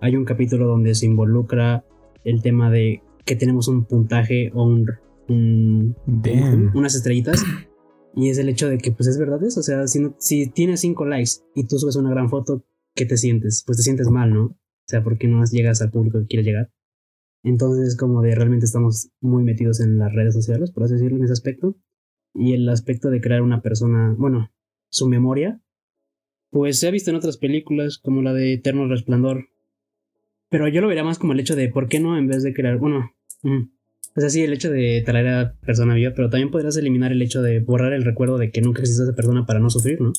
hay 0.00 0.16
un 0.16 0.24
capítulo 0.24 0.66
donde 0.66 0.94
se 0.94 1.06
involucra 1.06 1.84
el 2.24 2.42
tema 2.42 2.70
de 2.70 3.02
que 3.24 3.36
tenemos 3.36 3.68
un 3.68 3.84
puntaje 3.84 4.50
o 4.54 4.64
un, 4.64 5.94
unas 6.74 6.94
estrellitas. 6.94 7.44
Y 8.18 8.30
es 8.30 8.38
el 8.38 8.48
hecho 8.48 8.68
de 8.68 8.78
que, 8.78 8.90
pues 8.90 9.08
es 9.08 9.16
verdad 9.16 9.40
eso. 9.44 9.60
O 9.60 9.62
sea, 9.62 9.86
si, 9.86 10.00
si 10.18 10.50
tienes 10.50 10.80
cinco 10.80 11.06
likes 11.06 11.30
y 11.54 11.68
tú 11.68 11.78
subes 11.78 11.94
una 11.94 12.10
gran 12.10 12.28
foto, 12.28 12.64
¿qué 12.96 13.06
te 13.06 13.16
sientes? 13.16 13.62
Pues 13.64 13.78
te 13.78 13.84
sientes 13.84 14.08
mal, 14.08 14.34
¿no? 14.34 14.46
O 14.46 14.56
sea, 14.88 15.04
porque 15.04 15.28
no 15.28 15.44
llegas 15.44 15.82
al 15.82 15.92
público 15.92 16.18
que 16.18 16.26
quieres 16.26 16.44
llegar. 16.44 16.72
Entonces, 17.44 17.96
como 17.96 18.20
de 18.20 18.34
realmente 18.34 18.66
estamos 18.66 19.12
muy 19.20 19.44
metidos 19.44 19.78
en 19.78 19.98
las 19.98 20.12
redes 20.12 20.34
sociales, 20.34 20.72
por 20.72 20.82
así 20.82 20.94
decirlo, 20.94 21.16
en 21.16 21.22
ese 21.22 21.32
aspecto. 21.32 21.76
Y 22.34 22.54
el 22.54 22.68
aspecto 22.68 23.08
de 23.08 23.20
crear 23.20 23.40
una 23.40 23.62
persona, 23.62 24.16
bueno, 24.18 24.50
su 24.90 25.08
memoria, 25.08 25.62
pues 26.50 26.80
se 26.80 26.88
ha 26.88 26.90
visto 26.90 27.10
en 27.10 27.18
otras 27.18 27.36
películas, 27.36 27.98
como 27.98 28.20
la 28.20 28.32
de 28.32 28.54
Eterno 28.54 28.88
Resplandor. 28.88 29.48
Pero 30.50 30.66
yo 30.66 30.80
lo 30.80 30.88
vería 30.88 31.04
más 31.04 31.20
como 31.20 31.34
el 31.34 31.40
hecho 31.40 31.54
de, 31.54 31.68
¿por 31.68 31.88
qué 31.88 32.00
no 32.00 32.18
en 32.18 32.26
vez 32.26 32.42
de 32.42 32.52
crear, 32.52 32.78
bueno, 32.78 33.12
o 34.18 34.20
sea, 34.20 34.30
sí, 34.30 34.42
el 34.42 34.52
hecho 34.52 34.68
de 34.68 35.00
traer 35.06 35.28
a 35.28 35.52
persona 35.64 35.94
viva, 35.94 36.12
pero 36.12 36.28
también 36.28 36.50
podrías 36.50 36.76
eliminar 36.76 37.12
el 37.12 37.22
hecho 37.22 37.40
de 37.40 37.60
borrar 37.60 37.92
el 37.92 38.04
recuerdo 38.04 38.36
de 38.36 38.50
que 38.50 38.60
nunca 38.60 38.80
existió 38.80 39.04
esa 39.04 39.14
persona 39.14 39.46
para 39.46 39.60
no 39.60 39.70
sufrir, 39.70 40.00
¿no? 40.00 40.12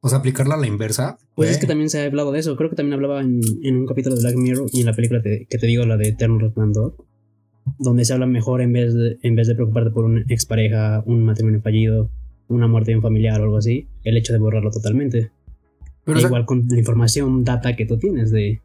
O 0.00 0.08
sea, 0.08 0.18
aplicarla 0.18 0.54
a 0.54 0.58
la 0.58 0.68
inversa. 0.68 1.18
Pues 1.34 1.50
es 1.50 1.58
que 1.58 1.66
también 1.66 1.90
se 1.90 2.00
ha 2.00 2.06
hablado 2.06 2.30
de 2.30 2.38
eso. 2.38 2.56
Creo 2.56 2.70
que 2.70 2.76
también 2.76 2.94
hablaba 2.94 3.20
en, 3.20 3.40
un 3.76 3.84
capítulo 3.84 4.14
de 4.14 4.22
Black 4.22 4.36
Mirror 4.36 4.70
y 4.72 4.80
en 4.80 4.86
la 4.86 4.94
película 4.94 5.22
que 5.22 5.44
te 5.44 5.66
digo, 5.66 5.84
la 5.86 5.96
de 5.96 6.10
Eterno 6.10 6.38
Resplandor, 6.38 6.94
donde 7.80 8.04
se 8.04 8.12
habla 8.12 8.26
mejor 8.26 8.62
en 8.62 8.72
vez 8.72 8.94
de, 8.94 9.18
en 9.22 9.34
vez 9.34 9.48
de 9.48 9.56
preocuparte 9.56 9.90
por 9.90 10.04
una 10.04 10.22
expareja, 10.28 11.02
un 11.04 11.24
matrimonio 11.24 11.60
fallido, 11.62 12.10
una 12.46 12.68
muerte 12.68 12.92
de 12.92 12.98
un 12.98 13.02
familiar 13.02 13.40
o 13.40 13.44
algo 13.44 13.56
así, 13.56 13.88
el 14.04 14.16
hecho 14.16 14.32
de 14.32 14.38
borrarlo 14.38 14.70
totalmente. 14.70 15.32
Pero 16.04 16.20
e 16.20 16.22
igual 16.22 16.46
con 16.46 16.68
la 16.68 16.78
información, 16.78 17.42
data 17.42 17.74
que 17.74 17.86
tú 17.86 17.98
tienes 17.98 18.30
de 18.30 18.60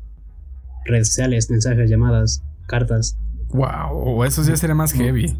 redes 0.85 1.07
sociales, 1.07 1.49
mensajes, 1.49 1.89
llamadas, 1.89 2.43
cartas. 2.67 3.17
Wow, 3.49 4.23
eso 4.23 4.43
ya 4.43 4.57
sería 4.57 4.75
más 4.75 4.93
heavy. 4.93 5.37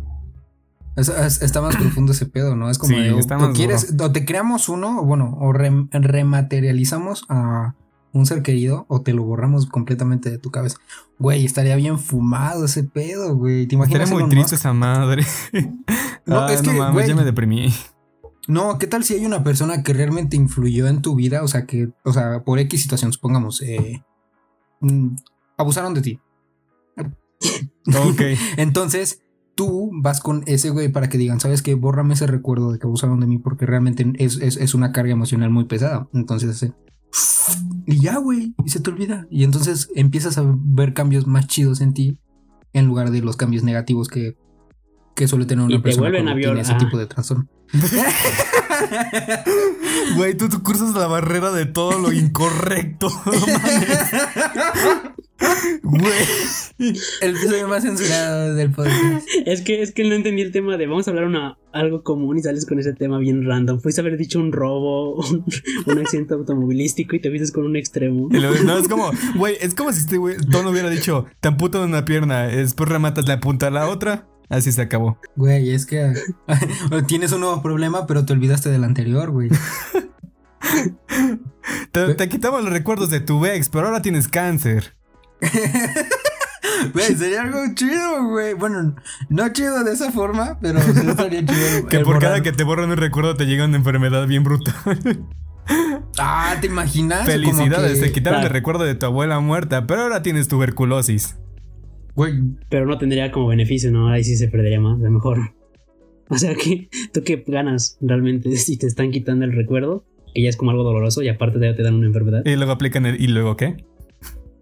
está 0.96 1.62
más 1.62 1.76
profundo 1.76 2.14
ese 2.14 2.26
pedo, 2.26 2.56
¿no? 2.56 2.70
Es 2.70 2.78
como 2.78 2.96
o, 2.96 3.54
quieres, 3.54 3.96
o 4.00 4.12
te 4.12 4.26
creamos 4.26 4.70
uno, 4.70 5.02
o 5.02 5.06
bueno, 5.06 5.38
o 5.40 5.52
rematerializamos 5.54 7.26
a 7.30 7.76
un 8.14 8.26
ser 8.26 8.42
querido, 8.42 8.86
o 8.88 9.02
te 9.02 9.14
lo 9.14 9.24
borramos 9.24 9.66
completamente 9.66 10.32
de 10.32 10.38
tu 10.38 10.50
cabeza. 10.50 10.78
Güey, 11.20 11.46
estaría 11.46 11.76
bien 11.76 12.00
fumado 12.00 12.66
ese 12.66 12.84
pedo, 12.84 13.36
güey. 13.36 13.68
¿Te 13.68 13.76
imaginas? 13.76 14.04
Estaría 14.04 14.26
muy 14.26 14.30
triste 14.30 14.56
esa 14.56 14.72
madre. 14.72 15.26
no, 16.26 16.48
es 16.48 16.62
que, 16.62 16.72
mames, 16.72 17.08
ya 17.08 17.16
me 17.16 17.26
deprimí. 17.26 17.74
No, 18.48 18.78
¿qué 18.78 18.88
tal 18.88 19.04
si 19.04 19.16
hay 19.16 19.26
una 19.26 19.44
persona 19.44 19.84
que 19.84 19.94
realmente 19.94 20.38
influyó 20.38 20.88
en 20.88 21.02
tu 21.02 21.16
vida? 21.16 21.44
O 21.44 21.48
sea, 21.48 21.66
que, 21.66 21.90
o 22.04 22.14
sea, 22.14 22.44
por 22.44 22.60
X 22.60 22.82
situación, 22.82 23.12
supongamos, 23.12 23.62
eh, 23.62 24.04
mm, 24.80 25.16
abusaron 25.58 25.94
de 25.94 26.02
ti. 26.02 26.20
Ok. 27.88 28.22
Entonces, 28.58 29.22
tú 29.56 29.90
vas 29.94 30.20
con 30.20 30.44
ese 30.46 30.70
güey 30.70 30.90
para 30.90 31.10
que 31.10 31.18
digan, 31.18 31.40
¿sabes 31.40 31.62
qué? 31.62 31.76
Bórrame 31.76 32.14
ese 32.14 32.28
recuerdo 32.28 32.72
de 32.72 32.80
que 32.80 32.88
abusaron 32.88 33.20
de 33.20 33.28
mí 33.28 33.38
porque 33.38 33.66
realmente 33.66 34.06
es, 34.18 34.74
una 34.74 34.92
carga 34.92 35.12
emocional 35.12 35.50
muy 35.50 35.66
pesada. 35.66 36.08
Entonces, 36.14 36.74
y 37.88 38.00
ya, 38.02 38.18
güey, 38.18 38.54
y 38.64 38.70
se 38.70 38.80
te 38.80 38.90
olvida. 38.90 39.28
Y 39.30 39.44
entonces 39.44 39.90
empiezas 39.96 40.38
a 40.38 40.44
ver 40.46 40.94
cambios 40.94 41.28
más 41.28 41.48
chidos 41.48 41.82
en 41.82 41.94
ti 41.94 42.20
en 42.74 42.86
lugar 42.88 43.12
de 43.12 43.22
los 43.22 43.38
cambios 43.38 43.64
negativos 43.64 44.10
que, 44.10 44.36
que 45.16 45.28
suele 45.28 45.46
tener 45.46 45.66
una 45.66 45.82
persona 45.82 46.12
que 46.12 46.42
tiene 46.42 46.60
ese 46.60 46.76
tipo 46.76 46.98
de 46.98 47.08
trastorno. 47.08 47.48
Güey, 50.16 50.36
tú, 50.36 50.50
tú 50.50 50.64
cruzas 50.64 50.96
la 50.96 51.08
barrera 51.08 51.52
de 51.52 51.66
todo 51.66 52.00
lo 52.00 52.12
incorrecto. 52.12 53.10
Güey. 55.84 56.94
El 57.22 57.36
episodio 57.36 57.68
más 57.68 57.84
censurado 57.84 58.56
del 58.56 58.72
podcast. 58.72 59.28
Es 59.46 59.62
que, 59.62 59.82
es 59.82 59.92
que 59.92 60.04
no 60.04 60.16
entendí 60.16 60.42
el 60.42 60.52
tema 60.52 60.78
de 60.78 60.88
vamos 60.88 61.08
a 61.08 61.12
hablar 61.12 61.26
una, 61.26 61.58
algo 61.72 62.04
común 62.04 62.38
y 62.38 62.42
sales 62.42 62.66
con 62.66 62.80
ese 62.80 62.94
tema 62.94 63.20
bien 63.20 63.46
random. 63.46 63.80
Fuiste 63.80 64.02
a 64.02 64.04
haber 64.04 64.18
dicho 64.18 64.40
un 64.40 64.52
robo, 64.52 65.16
un, 65.16 66.00
accidente 66.00 66.34
automovilístico 66.34 67.16
y 67.16 67.20
te 67.20 67.30
vistes 67.30 67.52
con 67.52 67.66
un 67.66 67.76
extremo. 67.76 68.30
No, 68.32 68.78
es 68.78 68.88
como, 68.88 69.12
güey, 69.36 69.58
es 69.60 69.76
como 69.76 69.92
si 69.92 70.00
este 70.00 70.18
güey, 70.18 70.38
Tono 70.52 70.72
hubiera 70.72 70.90
dicho, 70.90 71.26
te 71.42 71.50
amputan 71.50 71.82
una 71.82 72.06
pierna, 72.06 72.48
después 72.48 72.90
rematas 72.90 73.28
la 73.28 73.40
punta 73.40 73.68
a 73.68 73.72
la 73.72 73.88
otra. 73.88 74.28
Así 74.50 74.72
se 74.72 74.82
acabó. 74.82 75.20
Güey, 75.36 75.72
es 75.72 75.86
que 75.86 76.14
tienes 77.08 77.32
un 77.32 77.42
nuevo 77.42 77.62
problema, 77.62 78.08
pero 78.08 78.26
te 78.26 78.34
olvidaste 78.34 78.70
del 78.70 78.84
anterior, 78.84 79.32
güey. 79.32 79.50
te, 81.92 82.30
quitamos 82.30 82.64
los 82.64 82.72
recuerdos 82.72 83.10
de 83.10 83.20
tu 83.20 83.46
ex, 83.46 83.70
pero 83.70 83.88
ahora 83.88 84.02
tienes 84.02 84.28
cáncer. 84.28 84.96
Güey, 86.94 87.16
sería 87.16 87.44
algo 87.44 87.60
chido, 87.74 88.26
güey. 88.28 88.54
Bueno, 88.54 88.96
no 89.30 89.50
chido 89.50 89.84
de 89.84 89.94
esa 89.94 90.12
forma, 90.12 90.60
pero 90.62 90.82
sí 90.82 90.92
estaría 91.08 91.46
chido. 91.46 91.88
que 91.88 92.00
por 92.00 92.20
cada 92.20 92.44
que 92.44 92.52
te 92.52 92.64
borran 92.64 92.92
un 92.92 92.98
recuerdo 92.98 93.36
te 93.36 93.46
llega 93.46 93.66
una 93.66 93.78
enfermedad 93.78 94.28
bien 94.28 94.44
brutal. 94.44 94.74
ah, 96.18 96.56
¿te 96.60 96.68
imaginas? 96.68 97.26
Felicidades, 97.26 98.02
te 98.02 98.12
quitaron 98.12 98.44
el 98.44 98.50
recuerdo 98.50 98.84
de 98.84 98.94
tu 98.96 99.06
abuela 99.06 99.40
muerta, 99.40 99.88
pero 99.88 100.04
ahora 100.04 100.22
tienes 100.22 100.48
tuberculosis. 100.48 101.38
Güey. 102.16 102.34
Pero 102.70 102.86
no 102.86 102.98
tendría 102.98 103.32
como 103.32 103.48
beneficio, 103.48 103.92
¿no? 103.92 104.10
Ahí 104.10 104.24
sí 104.24 104.36
se 104.36 104.48
perdería 104.48 104.80
más, 104.80 105.00
a 105.00 105.04
lo 105.04 105.12
mejor. 105.12 105.40
O 106.28 106.40
sea, 106.40 106.56
que 106.56 106.90
¿tú 107.14 107.22
qué 107.24 107.44
ganas 107.46 108.00
realmente 108.02 108.52
si 108.58 108.78
te 108.78 108.88
están 108.88 109.12
quitando 109.12 109.46
el 109.46 109.54
recuerdo? 109.54 110.06
Que 110.34 110.42
ya 110.42 110.50
es 110.50 110.58
como 110.58 110.72
algo 110.72 110.84
doloroso 110.84 111.22
y 111.22 111.30
aparte 111.30 111.60
te 111.60 111.84
dan 111.84 111.94
una 111.94 112.08
enfermedad. 112.08 112.42
Y 112.46 112.56
luego 112.56 112.72
aplican 112.72 113.06
el 113.06 113.22
¿y 113.22 113.28
luego 113.28 113.56
qué? 113.56 113.86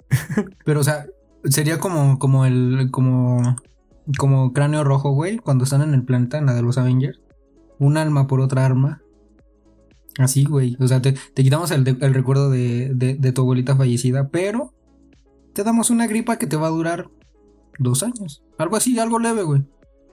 Pero, 0.65 0.81
o 0.81 0.83
sea, 0.83 1.05
sería 1.45 1.79
como, 1.79 2.19
como 2.19 2.45
el, 2.45 2.89
como, 2.91 3.55
como 4.17 4.51
cráneo 4.51 4.83
rojo, 4.83 5.11
güey, 5.11 5.37
cuando 5.37 5.63
están 5.63 5.81
en 5.81 5.93
el 5.93 6.03
planeta, 6.03 6.37
en 6.37 6.47
la 6.47 6.53
de 6.53 6.63
los 6.63 6.77
Avengers. 6.77 7.21
Un 7.79 7.95
alma 7.95 8.27
por 8.27 8.41
otra 8.41 8.65
arma. 8.65 9.01
Así, 10.19 10.43
güey. 10.43 10.75
O 10.81 10.87
sea, 10.87 11.01
te, 11.01 11.15
quitamos 11.33 11.71
el, 11.71 11.85
recuerdo 11.85 12.49
de, 12.49 12.91
de, 12.93 13.31
tu 13.31 13.41
abuelita 13.41 13.75
fallecida, 13.75 14.29
pero 14.29 14.73
te 15.53 15.63
damos 15.63 15.89
una 15.89 16.07
gripa 16.07 16.37
que 16.37 16.45
te 16.45 16.57
va 16.57 16.67
a 16.67 16.71
durar 16.71 17.09
dos 17.79 18.03
años. 18.03 18.43
Algo 18.57 18.75
así, 18.75 18.97
algo 18.99 19.19
leve, 19.19 19.43
güey. 19.43 19.63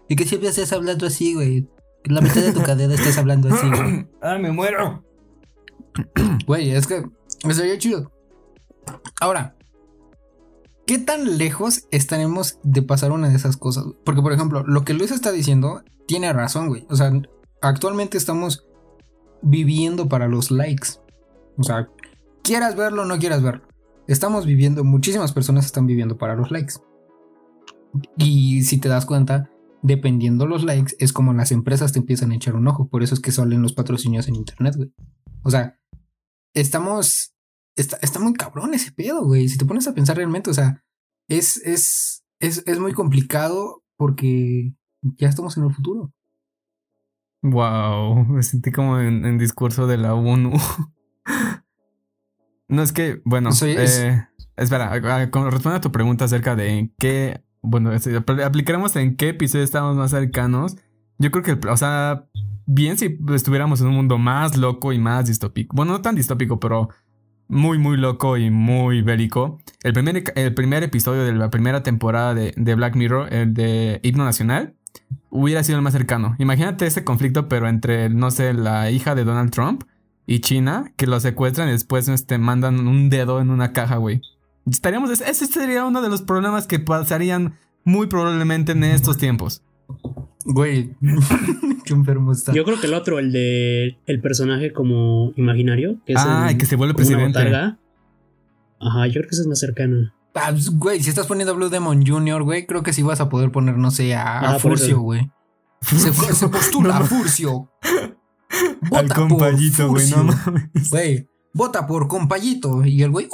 Y 0.08 0.16
que 0.16 0.24
siempre 0.24 0.48
estés 0.48 0.72
hablando 0.72 1.06
así, 1.06 1.34
güey. 1.34 1.68
La 2.04 2.20
mitad 2.20 2.40
de 2.40 2.52
tu 2.52 2.62
cadena 2.62 2.94
estés 2.94 3.18
hablando 3.18 3.52
así, 3.52 3.68
güey. 3.68 4.08
¡Ah, 4.22 4.38
me 4.38 4.50
muero! 4.50 5.04
Güey, 6.46 6.70
es 6.70 6.86
que 6.86 7.04
me 7.44 7.54
sería 7.54 7.78
chido. 7.78 8.10
Ahora, 9.20 9.56
¿qué 10.86 10.98
tan 10.98 11.38
lejos 11.38 11.86
estaremos 11.90 12.58
de 12.62 12.82
pasar 12.82 13.12
una 13.12 13.28
de 13.28 13.36
esas 13.36 13.56
cosas? 13.56 13.84
Porque, 14.04 14.22
por 14.22 14.32
ejemplo, 14.32 14.64
lo 14.66 14.84
que 14.84 14.94
Luis 14.94 15.10
está 15.10 15.32
diciendo 15.32 15.82
tiene 16.06 16.32
razón, 16.32 16.68
güey. 16.68 16.86
O 16.88 16.96
sea, 16.96 17.12
actualmente 17.60 18.18
estamos 18.18 18.66
viviendo 19.42 20.08
para 20.08 20.28
los 20.28 20.50
likes. 20.50 20.88
O 21.58 21.62
sea, 21.62 21.88
quieras 22.42 22.76
verlo 22.76 23.02
o 23.02 23.04
no 23.04 23.18
quieras 23.18 23.42
verlo. 23.42 23.62
Estamos 24.06 24.46
viviendo, 24.46 24.82
muchísimas 24.82 25.32
personas 25.32 25.66
están 25.66 25.86
viviendo 25.86 26.18
para 26.18 26.34
los 26.34 26.50
likes. 26.50 26.74
Y 28.16 28.62
si 28.62 28.78
te 28.78 28.88
das 28.88 29.06
cuenta, 29.06 29.50
dependiendo 29.82 30.46
los 30.46 30.64
likes, 30.64 30.94
es 30.98 31.12
como 31.12 31.32
las 31.32 31.52
empresas 31.52 31.92
te 31.92 31.98
empiezan 31.98 32.32
a 32.32 32.36
echar 32.36 32.54
un 32.54 32.68
ojo. 32.68 32.88
Por 32.88 33.02
eso 33.02 33.14
es 33.14 33.20
que 33.20 33.32
salen 33.32 33.62
los 33.62 33.72
patrocinios 33.72 34.28
en 34.28 34.36
internet, 34.36 34.76
güey. 34.76 34.92
O 35.42 35.50
sea, 35.50 35.78
estamos 36.54 37.34
está, 37.76 38.20
muy 38.20 38.34
cabrón 38.34 38.74
ese 38.74 38.92
pedo, 38.92 39.24
güey. 39.24 39.48
Si 39.48 39.58
te 39.58 39.64
pones 39.64 39.86
a 39.88 39.94
pensar 39.94 40.16
realmente, 40.16 40.50
o 40.50 40.54
sea, 40.54 40.82
es, 41.28 41.64
es, 41.64 42.24
es, 42.40 42.78
muy 42.78 42.92
complicado 42.92 43.82
porque 43.96 44.74
ya 45.02 45.28
estamos 45.28 45.56
en 45.56 45.64
el 45.64 45.74
futuro. 45.74 46.12
Wow, 47.42 48.24
me 48.26 48.42
sentí 48.42 48.70
como 48.70 49.00
en, 49.00 49.38
discurso 49.38 49.86
de 49.86 49.96
la 49.96 50.14
ONU. 50.14 50.52
no 52.68 52.82
es 52.82 52.92
que, 52.92 53.22
bueno, 53.24 53.50
eh, 53.62 54.26
espera, 54.56 54.90
responde 54.90 55.76
a 55.76 55.80
tu 55.80 55.92
pregunta 55.92 56.26
acerca 56.26 56.54
de 56.54 56.78
en 56.78 56.94
qué, 56.98 57.42
bueno, 57.62 57.90
aplicaremos 58.44 58.96
en 58.96 59.16
qué 59.16 59.30
episodio 59.30 59.64
estamos 59.64 59.96
más 59.96 60.10
cercanos. 60.10 60.76
Yo 61.18 61.30
creo 61.30 61.44
que, 61.44 61.68
o 61.68 61.76
sea, 61.76 62.26
bien 62.66 62.96
si 62.96 63.18
estuviéramos 63.34 63.80
en 63.80 63.88
un 63.88 63.94
mundo 63.94 64.18
más 64.18 64.56
loco 64.56 64.92
y 64.92 64.98
más 64.98 65.26
distópico. 65.26 65.76
Bueno, 65.76 65.92
no 65.92 66.00
tan 66.00 66.14
distópico, 66.14 66.60
pero 66.60 66.88
muy, 67.48 67.78
muy 67.78 67.96
loco 67.96 68.36
y 68.36 68.50
muy 68.50 69.02
bélico. 69.02 69.58
El 69.82 69.92
primer, 69.92 70.82
episodio 70.84 71.24
de 71.24 71.32
la 71.32 71.50
primera 71.50 71.82
temporada 71.82 72.32
de, 72.32 72.74
Black 72.74 72.94
Mirror, 72.94 73.32
el 73.32 73.52
de 73.52 74.00
Himno 74.02 74.24
Nacional, 74.24 74.74
hubiera 75.30 75.64
sido 75.64 75.76
el 75.76 75.82
más 75.82 75.92
cercano. 75.92 76.36
Imagínate 76.38 76.86
ese 76.86 77.04
conflicto, 77.04 77.48
pero 77.48 77.68
entre, 77.68 78.08
no 78.08 78.30
sé, 78.30 78.54
la 78.54 78.90
hija 78.90 79.14
de 79.14 79.24
Donald 79.24 79.50
Trump 79.50 79.82
y 80.26 80.40
China, 80.40 80.92
que 80.96 81.08
lo 81.08 81.18
secuestran 81.18 81.68
y 81.68 81.72
después 81.72 82.08
este, 82.08 82.38
mandan 82.38 82.86
un 82.86 83.10
dedo 83.10 83.40
en 83.40 83.50
una 83.50 83.72
caja, 83.72 83.96
güey. 83.96 84.22
Estaríamos, 84.70 85.10
ese 85.20 85.46
sería 85.46 85.84
uno 85.84 86.00
de 86.02 86.08
los 86.08 86.22
problemas 86.22 86.66
que 86.66 86.78
pasarían 86.78 87.54
muy 87.84 88.06
probablemente 88.06 88.72
en 88.72 88.84
estos 88.84 89.16
tiempos. 89.18 89.62
Güey, 90.44 90.94
Qué 91.84 91.92
enfermo 91.92 92.32
está. 92.32 92.52
Yo 92.52 92.64
creo 92.64 92.80
que 92.80 92.86
el 92.86 92.94
otro, 92.94 93.18
el 93.18 93.32
de 93.32 93.98
el 94.06 94.20
personaje 94.20 94.72
como 94.72 95.32
imaginario, 95.36 95.98
que 96.06 96.12
es 96.14 96.18
ah, 96.20 96.48
el- 96.50 96.58
que 96.58 96.66
se 96.66 96.76
vuelve 96.76 96.94
presidente. 96.94 97.38
Ajá, 98.82 99.06
yo 99.06 99.12
creo 99.14 99.24
que 99.24 99.30
ese 99.34 99.42
es 99.42 99.46
más 99.46 99.58
cercano. 99.58 100.12
Ah, 100.34 100.48
pues, 100.52 100.70
güey, 100.70 101.02
si 101.02 101.10
estás 101.10 101.26
poniendo 101.26 101.52
a 101.52 101.56
Blue 101.56 101.68
Demon 101.68 102.06
Jr., 102.06 102.42
güey, 102.44 102.64
creo 102.66 102.82
que 102.82 102.92
sí 102.92 103.02
vas 103.02 103.20
a 103.20 103.28
poder 103.28 103.50
poner, 103.50 103.76
no 103.76 103.90
sé, 103.90 104.14
a, 104.14 104.38
Ah. 104.38 104.58
Furcio, 104.58 105.00
güey. 105.00 105.30
Se, 105.82 106.12
se 106.34 106.48
postula 106.48 106.98
a 106.98 107.04
Furcio. 107.04 107.68
Al 107.82 108.18
Vota 108.90 109.14
por 109.14 109.28
compayito, 109.28 109.88
güey, 109.88 110.08
no 110.10 110.16
Furcio. 110.18 110.52
mames. 110.52 110.90
Güey, 110.90 111.28
vota 111.52 111.86
por 111.86 112.08
compayito. 112.08 112.84
Y 112.84 113.02
el 113.02 113.10
güey, 113.10 113.26
uy, 113.26 113.30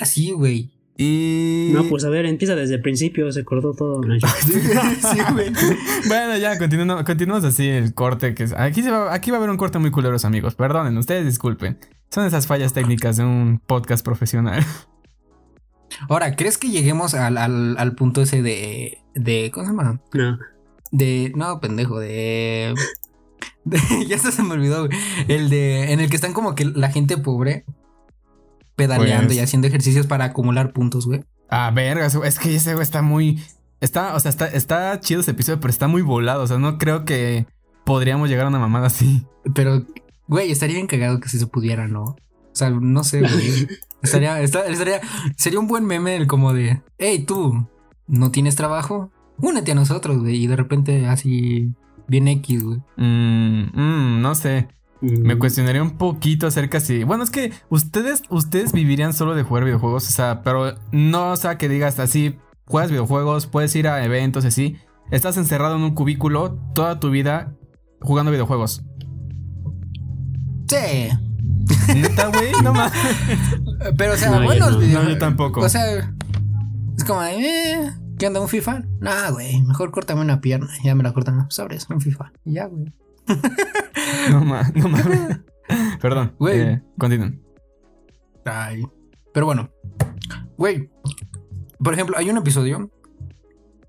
así, 0.00 0.30
güey. 0.32 0.70
Y. 0.98 1.70
No, 1.74 1.84
pues 1.84 2.04
a 2.04 2.08
ver, 2.08 2.24
empieza 2.24 2.54
desde 2.56 2.76
el 2.76 2.80
principio, 2.80 3.30
se 3.30 3.44
cortó 3.44 3.74
todo. 3.74 4.00
Sí, 4.50 5.18
güey. 5.32 5.52
Bueno, 6.08 6.38
ya, 6.38 6.56
continuando- 6.58 7.04
continuamos 7.04 7.44
así 7.44 7.68
el 7.68 7.92
corte. 7.92 8.34
que 8.34 8.44
es- 8.44 8.54
aquí, 8.54 8.82
se 8.82 8.90
va, 8.90 9.12
aquí 9.12 9.30
va 9.30 9.36
a 9.36 9.40
haber 9.40 9.50
un 9.50 9.58
corte 9.58 9.78
muy 9.78 9.90
culeros, 9.90 10.24
amigos. 10.24 10.54
Perdonen, 10.54 10.96
ustedes 10.96 11.26
disculpen. 11.26 11.78
Son 12.10 12.24
esas 12.24 12.46
fallas 12.46 12.72
técnicas 12.72 13.16
de 13.18 13.24
un 13.24 13.60
podcast 13.66 14.02
profesional. 14.04 14.64
Ahora, 16.08 16.34
¿crees 16.34 16.58
que 16.58 16.68
lleguemos 16.70 17.14
al, 17.14 17.36
al, 17.38 17.76
al 17.78 17.94
punto 17.94 18.22
ese 18.22 18.42
de, 18.42 18.98
de. 19.14 19.50
¿Cómo 19.52 19.66
se 19.66 19.72
llama? 19.72 20.00
no. 20.12 20.38
De. 20.92 21.32
No, 21.36 21.60
pendejo, 21.60 21.98
de. 21.98 22.72
de- 23.64 24.06
ya 24.08 24.18
se 24.18 24.42
me 24.42 24.54
olvidó, 24.54 24.86
güey. 24.86 24.98
El 25.28 25.50
de. 25.50 25.92
En 25.92 26.00
el 26.00 26.08
que 26.08 26.16
están 26.16 26.32
como 26.32 26.54
que 26.54 26.64
la 26.64 26.90
gente 26.90 27.16
pobre 27.18 27.64
pedaleando 28.76 29.26
Pues- 29.28 29.36
y 29.38 29.40
haciendo 29.40 29.66
ejercicios 29.68 30.06
para 30.06 30.26
acumular 30.26 30.72
puntos, 30.72 31.06
güey. 31.06 31.24
Ah, 31.48 31.70
verga, 31.74 32.08
su- 32.10 32.24
es 32.24 32.38
que 32.38 32.54
ese 32.54 32.72
güey 32.74 32.82
está 32.82 33.02
muy. 33.02 33.42
Está, 33.80 34.14
o 34.14 34.20
sea, 34.20 34.30
está, 34.30 34.46
está 34.46 34.98
chido 35.00 35.20
ese 35.20 35.32
episodio, 35.32 35.60
pero 35.60 35.70
está 35.70 35.86
muy 35.88 36.02
volado. 36.02 36.42
O 36.42 36.46
sea, 36.46 36.58
no 36.58 36.78
creo 36.78 37.04
que 37.04 37.46
podríamos 37.84 38.28
llegar 38.28 38.46
a 38.46 38.48
una 38.48 38.58
mamada 38.58 38.86
así. 38.86 39.26
Pero, 39.54 39.84
güey, 40.26 40.50
estaría 40.50 40.76
bien 40.76 40.86
cagado 40.86 41.20
que 41.20 41.28
si 41.28 41.38
se 41.38 41.46
pudiera, 41.46 41.86
¿no? 41.88 42.02
O 42.02 42.16
sea, 42.52 42.70
no 42.70 43.04
sé, 43.04 43.20
güey. 43.20 43.68
estaría, 44.02 44.40
esta- 44.40 44.66
estaría, 44.66 45.00
sería 45.36 45.60
un 45.60 45.66
buen 45.68 45.84
meme 45.84 46.16
el 46.16 46.26
como 46.26 46.52
de, 46.52 46.82
hey, 46.98 47.24
tú, 47.26 47.68
¿no 48.06 48.30
tienes 48.30 48.56
trabajo? 48.56 49.10
Únete 49.38 49.72
a 49.72 49.74
nosotros, 49.74 50.18
güey. 50.20 50.36
Y 50.42 50.46
de 50.46 50.56
repente 50.56 51.06
así, 51.06 51.74
bien 52.08 52.26
X, 52.28 52.64
güey. 52.64 52.78
Mm, 52.96 53.68
mm, 53.74 54.20
no 54.22 54.34
sé. 54.34 54.68
Me 55.00 55.38
cuestionaría 55.38 55.82
un 55.82 55.98
poquito 55.98 56.46
acerca 56.46 56.80
si. 56.80 57.04
Bueno, 57.04 57.22
es 57.24 57.30
que 57.30 57.52
ustedes, 57.68 58.22
ustedes 58.30 58.72
vivirían 58.72 59.12
solo 59.12 59.34
de 59.34 59.42
jugar 59.42 59.64
videojuegos. 59.64 60.08
O 60.08 60.10
sea, 60.10 60.42
pero 60.42 60.74
no, 60.92 61.32
o 61.32 61.36
sea, 61.36 61.58
que 61.58 61.68
digas 61.68 61.98
así, 61.98 62.36
juegas 62.64 62.90
videojuegos, 62.90 63.46
puedes 63.46 63.74
ir 63.76 63.88
a 63.88 64.02
eventos 64.04 64.44
y 64.44 64.48
así. 64.48 64.76
Estás 65.10 65.36
encerrado 65.36 65.76
en 65.76 65.82
un 65.82 65.94
cubículo 65.94 66.58
toda 66.74 66.98
tu 66.98 67.10
vida 67.10 67.54
jugando 68.00 68.32
videojuegos. 68.32 68.82
Sí. 70.68 71.08
Neta, 71.94 72.28
güey, 72.28 72.52
no 72.62 72.72
mames. 72.74 72.92
Pero, 73.96 74.14
o 74.14 74.16
sea, 74.16 74.30
No, 74.30 74.42
buenos 74.44 74.72
no. 74.72 74.78
videojuegos. 74.78 75.04
No, 75.04 75.10
yo 75.10 75.18
tampoco. 75.18 75.60
O 75.60 75.68
sea, 75.68 75.96
es 76.96 77.04
como, 77.04 77.22
eh, 77.22 77.92
¿qué 78.18 78.26
onda? 78.26 78.40
¿Un 78.40 78.48
FIFA? 78.48 78.82
Nah, 79.00 79.30
güey, 79.30 79.62
mejor 79.62 79.90
córtame 79.90 80.22
una 80.22 80.40
pierna. 80.40 80.68
Ya 80.84 80.94
me 80.94 81.02
la 81.02 81.12
cortan, 81.12 81.44
pues 81.44 81.58
abres 81.58 81.86
un 81.90 82.00
FIFA. 82.00 82.32
Y 82.44 82.54
ya, 82.54 82.66
güey. 82.66 82.92
No 84.30 84.40
mames, 84.44 84.74
no 84.74 84.88
mames. 84.88 85.40
Perdón, 86.00 86.34
Güey. 86.38 86.60
eh, 86.60 86.82
continúen. 86.98 87.42
Ay. 88.44 88.82
Pero 89.32 89.46
bueno, 89.46 89.70
güey. 90.56 90.90
Por 91.82 91.92
ejemplo, 91.94 92.16
hay 92.18 92.30
un 92.30 92.36
episodio. 92.38 92.90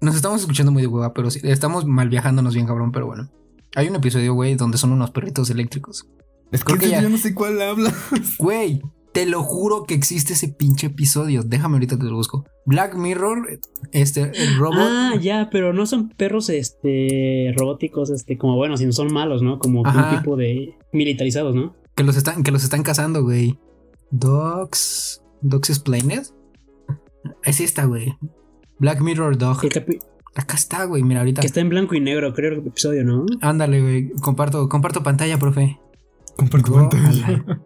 Nos 0.01 0.15
estamos 0.15 0.41
escuchando 0.41 0.71
muy 0.71 0.81
de 0.83 0.87
hueva, 0.87 1.13
pero 1.13 1.29
sí, 1.31 1.39
estamos 1.43 1.85
mal 1.85 2.09
viajándonos 2.09 2.53
bien, 2.53 2.67
cabrón. 2.67 2.91
Pero 2.91 3.07
bueno, 3.07 3.29
hay 3.75 3.87
un 3.89 3.95
episodio, 3.95 4.33
güey, 4.33 4.55
donde 4.55 4.77
son 4.77 4.91
unos 4.91 5.11
perritos 5.11 5.49
eléctricos. 5.49 6.07
Es 6.51 6.63
Creo 6.63 6.77
que, 6.77 6.85
que 6.85 6.91
ya- 6.91 7.01
yo 7.01 7.09
no 7.09 7.17
sé 7.17 7.33
cuál 7.33 7.61
habla. 7.61 7.93
Güey, 8.39 8.81
te 9.17 9.25
lo 9.25 9.41
juro 9.41 9.85
que 9.85 9.95
existe 9.95 10.33
ese 10.33 10.47
pinche 10.47 10.87
episodio. 10.87 11.41
Déjame 11.41 11.77
ahorita 11.77 11.97
te 11.97 12.03
lo 12.05 12.17
busco. 12.17 12.45
Black 12.67 12.93
Mirror, 12.93 13.59
este, 13.91 14.31
el 14.35 14.57
robot. 14.59 14.77
Ah, 14.77 15.15
ya, 15.19 15.49
pero 15.51 15.73
no 15.73 15.87
son 15.87 16.09
perros 16.09 16.51
este 16.51 17.51
robóticos, 17.57 18.11
este, 18.11 18.37
como 18.37 18.55
bueno, 18.57 18.77
sino 18.77 18.91
son 18.91 19.11
malos, 19.11 19.41
¿no? 19.41 19.57
Como 19.57 19.81
que 19.81 19.89
Ajá. 19.89 20.11
un 20.11 20.17
tipo 20.19 20.35
de 20.35 20.75
militarizados, 20.93 21.55
¿no? 21.55 21.75
Que 21.95 22.03
los 22.03 22.15
están, 22.15 22.43
que 22.43 22.51
los 22.51 22.63
están 22.63 22.83
cazando, 22.83 23.23
güey. 23.23 23.57
Dogs. 24.11 25.23
Dogs 25.41 25.71
Explained. 25.71 26.27
Es 27.43 27.59
esta, 27.59 27.85
güey. 27.85 28.15
Black 28.77 29.01
Mirror 29.01 29.35
Dog. 29.39 29.61
Acá 30.35 30.57
está, 30.57 30.83
güey. 30.83 31.01
Mira, 31.01 31.21
ahorita. 31.21 31.41
que 31.41 31.47
está 31.47 31.61
en 31.61 31.69
blanco 31.69 31.95
y 31.95 32.01
negro, 32.01 32.35
creo 32.35 32.53
el 32.53 32.67
episodio, 32.67 33.03
¿no? 33.03 33.25
Ándale, 33.41 33.81
güey. 33.81 34.09
Comparto, 34.21 34.69
comparto 34.69 35.01
pantalla, 35.01 35.39
profe. 35.39 35.79
Comparto 36.35 36.71
Go 36.71 36.89
pantalla. 36.89 37.63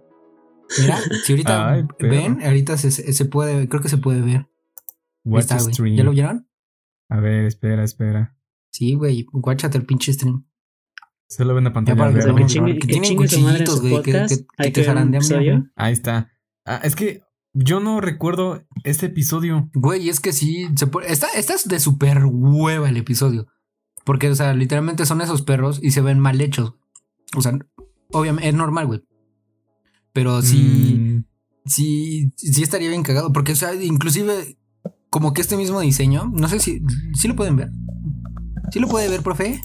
Mira, 0.79 0.97
si 1.23 1.33
ahorita 1.33 1.71
Ay, 1.71 1.83
ven, 1.99 2.41
ahorita 2.43 2.77
se, 2.77 2.91
se 2.91 3.25
puede, 3.25 3.67
creo 3.67 3.81
que 3.81 3.89
se 3.89 3.97
puede 3.97 4.21
ver. 4.21 4.37
Ahí 4.37 4.45
Watch 5.25 5.41
está, 5.43 5.57
güey. 5.59 5.73
stream. 5.73 5.95
¿Ya 5.97 6.03
lo 6.03 6.11
vieron? 6.11 6.47
A 7.09 7.19
ver, 7.19 7.45
espera, 7.45 7.83
espera. 7.83 8.37
Sí, 8.71 8.93
güey. 8.95 9.25
Guáchate 9.31 9.77
el 9.77 9.85
pinche 9.85 10.13
stream. 10.13 10.45
Solo 11.27 11.55
ven 11.55 11.63
la 11.65 11.73
pantalla. 11.73 11.97
para 11.97 12.13
que 12.13 12.21
se 12.21 12.45
chingue, 12.47 12.75
tienen 12.75 13.15
cuchillitos, 13.15 13.81
güey, 13.81 14.01
que- 14.01 14.11
que- 14.11 14.45
que 14.57 14.71
te 14.71 14.93
güey. 14.93 15.63
Ahí 15.75 15.93
está. 15.93 16.29
Ah, 16.65 16.81
es 16.83 16.95
que 16.95 17.21
yo 17.53 17.79
no 17.79 18.01
recuerdo 18.01 18.65
este 18.83 19.07
episodio. 19.07 19.69
Güey, 19.73 20.09
es 20.09 20.19
que 20.19 20.33
sí, 20.33 20.67
se 20.75 20.87
puede- 20.87 21.11
está, 21.11 21.27
está 21.35 21.55
de 21.65 21.79
súper 21.79 22.23
hueva 22.25 22.89
el 22.89 22.97
episodio. 22.97 23.47
Porque, 24.03 24.29
o 24.29 24.35
sea, 24.35 24.53
literalmente 24.53 25.05
son 25.05 25.21
esos 25.21 25.41
perros 25.41 25.79
y 25.81 25.91
se 25.91 26.01
ven 26.01 26.19
mal 26.19 26.41
hechos. 26.41 26.73
O 27.35 27.41
sea, 27.41 27.57
obviamente, 28.11 28.49
es 28.49 28.55
normal, 28.55 28.87
güey. 28.87 29.01
Pero 30.13 30.41
sí, 30.41 30.95
Mm, 30.97 31.23
sí, 31.65 32.31
sí 32.35 32.63
estaría 32.63 32.89
bien 32.89 33.03
cagado. 33.03 33.31
Porque, 33.33 33.53
o 33.53 33.55
sea, 33.55 33.73
inclusive, 33.75 34.57
como 35.09 35.33
que 35.33 35.41
este 35.41 35.57
mismo 35.57 35.79
diseño, 35.81 36.31
no 36.35 36.47
sé 36.47 36.59
si, 36.59 36.81
¿sí 37.15 37.27
lo 37.27 37.35
pueden 37.35 37.55
ver. 37.55 37.69
¿Sí 38.71 38.79
lo 38.79 38.87
puede 38.87 39.09
ver, 39.09 39.21
profe? 39.21 39.61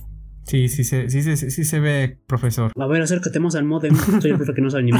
sí, 0.49 0.69
sí, 0.69 0.85
se- 0.85 1.11
sí, 1.11 1.23
sí, 1.23 1.37
sí, 1.37 1.51
sí 1.51 1.65
se 1.65 1.81
ve, 1.81 2.19
profesor. 2.29 2.71
A 2.77 2.87
ver, 2.87 3.03
acércatemos 3.03 3.57
al 3.57 3.65
modem. 3.65 3.97
Soy 4.23 4.31
el 4.31 4.37
profe 4.37 4.55
que 4.55 4.61
no 4.63 4.71
sabe 4.71 4.85
ni 4.85 4.91
no 4.93 4.99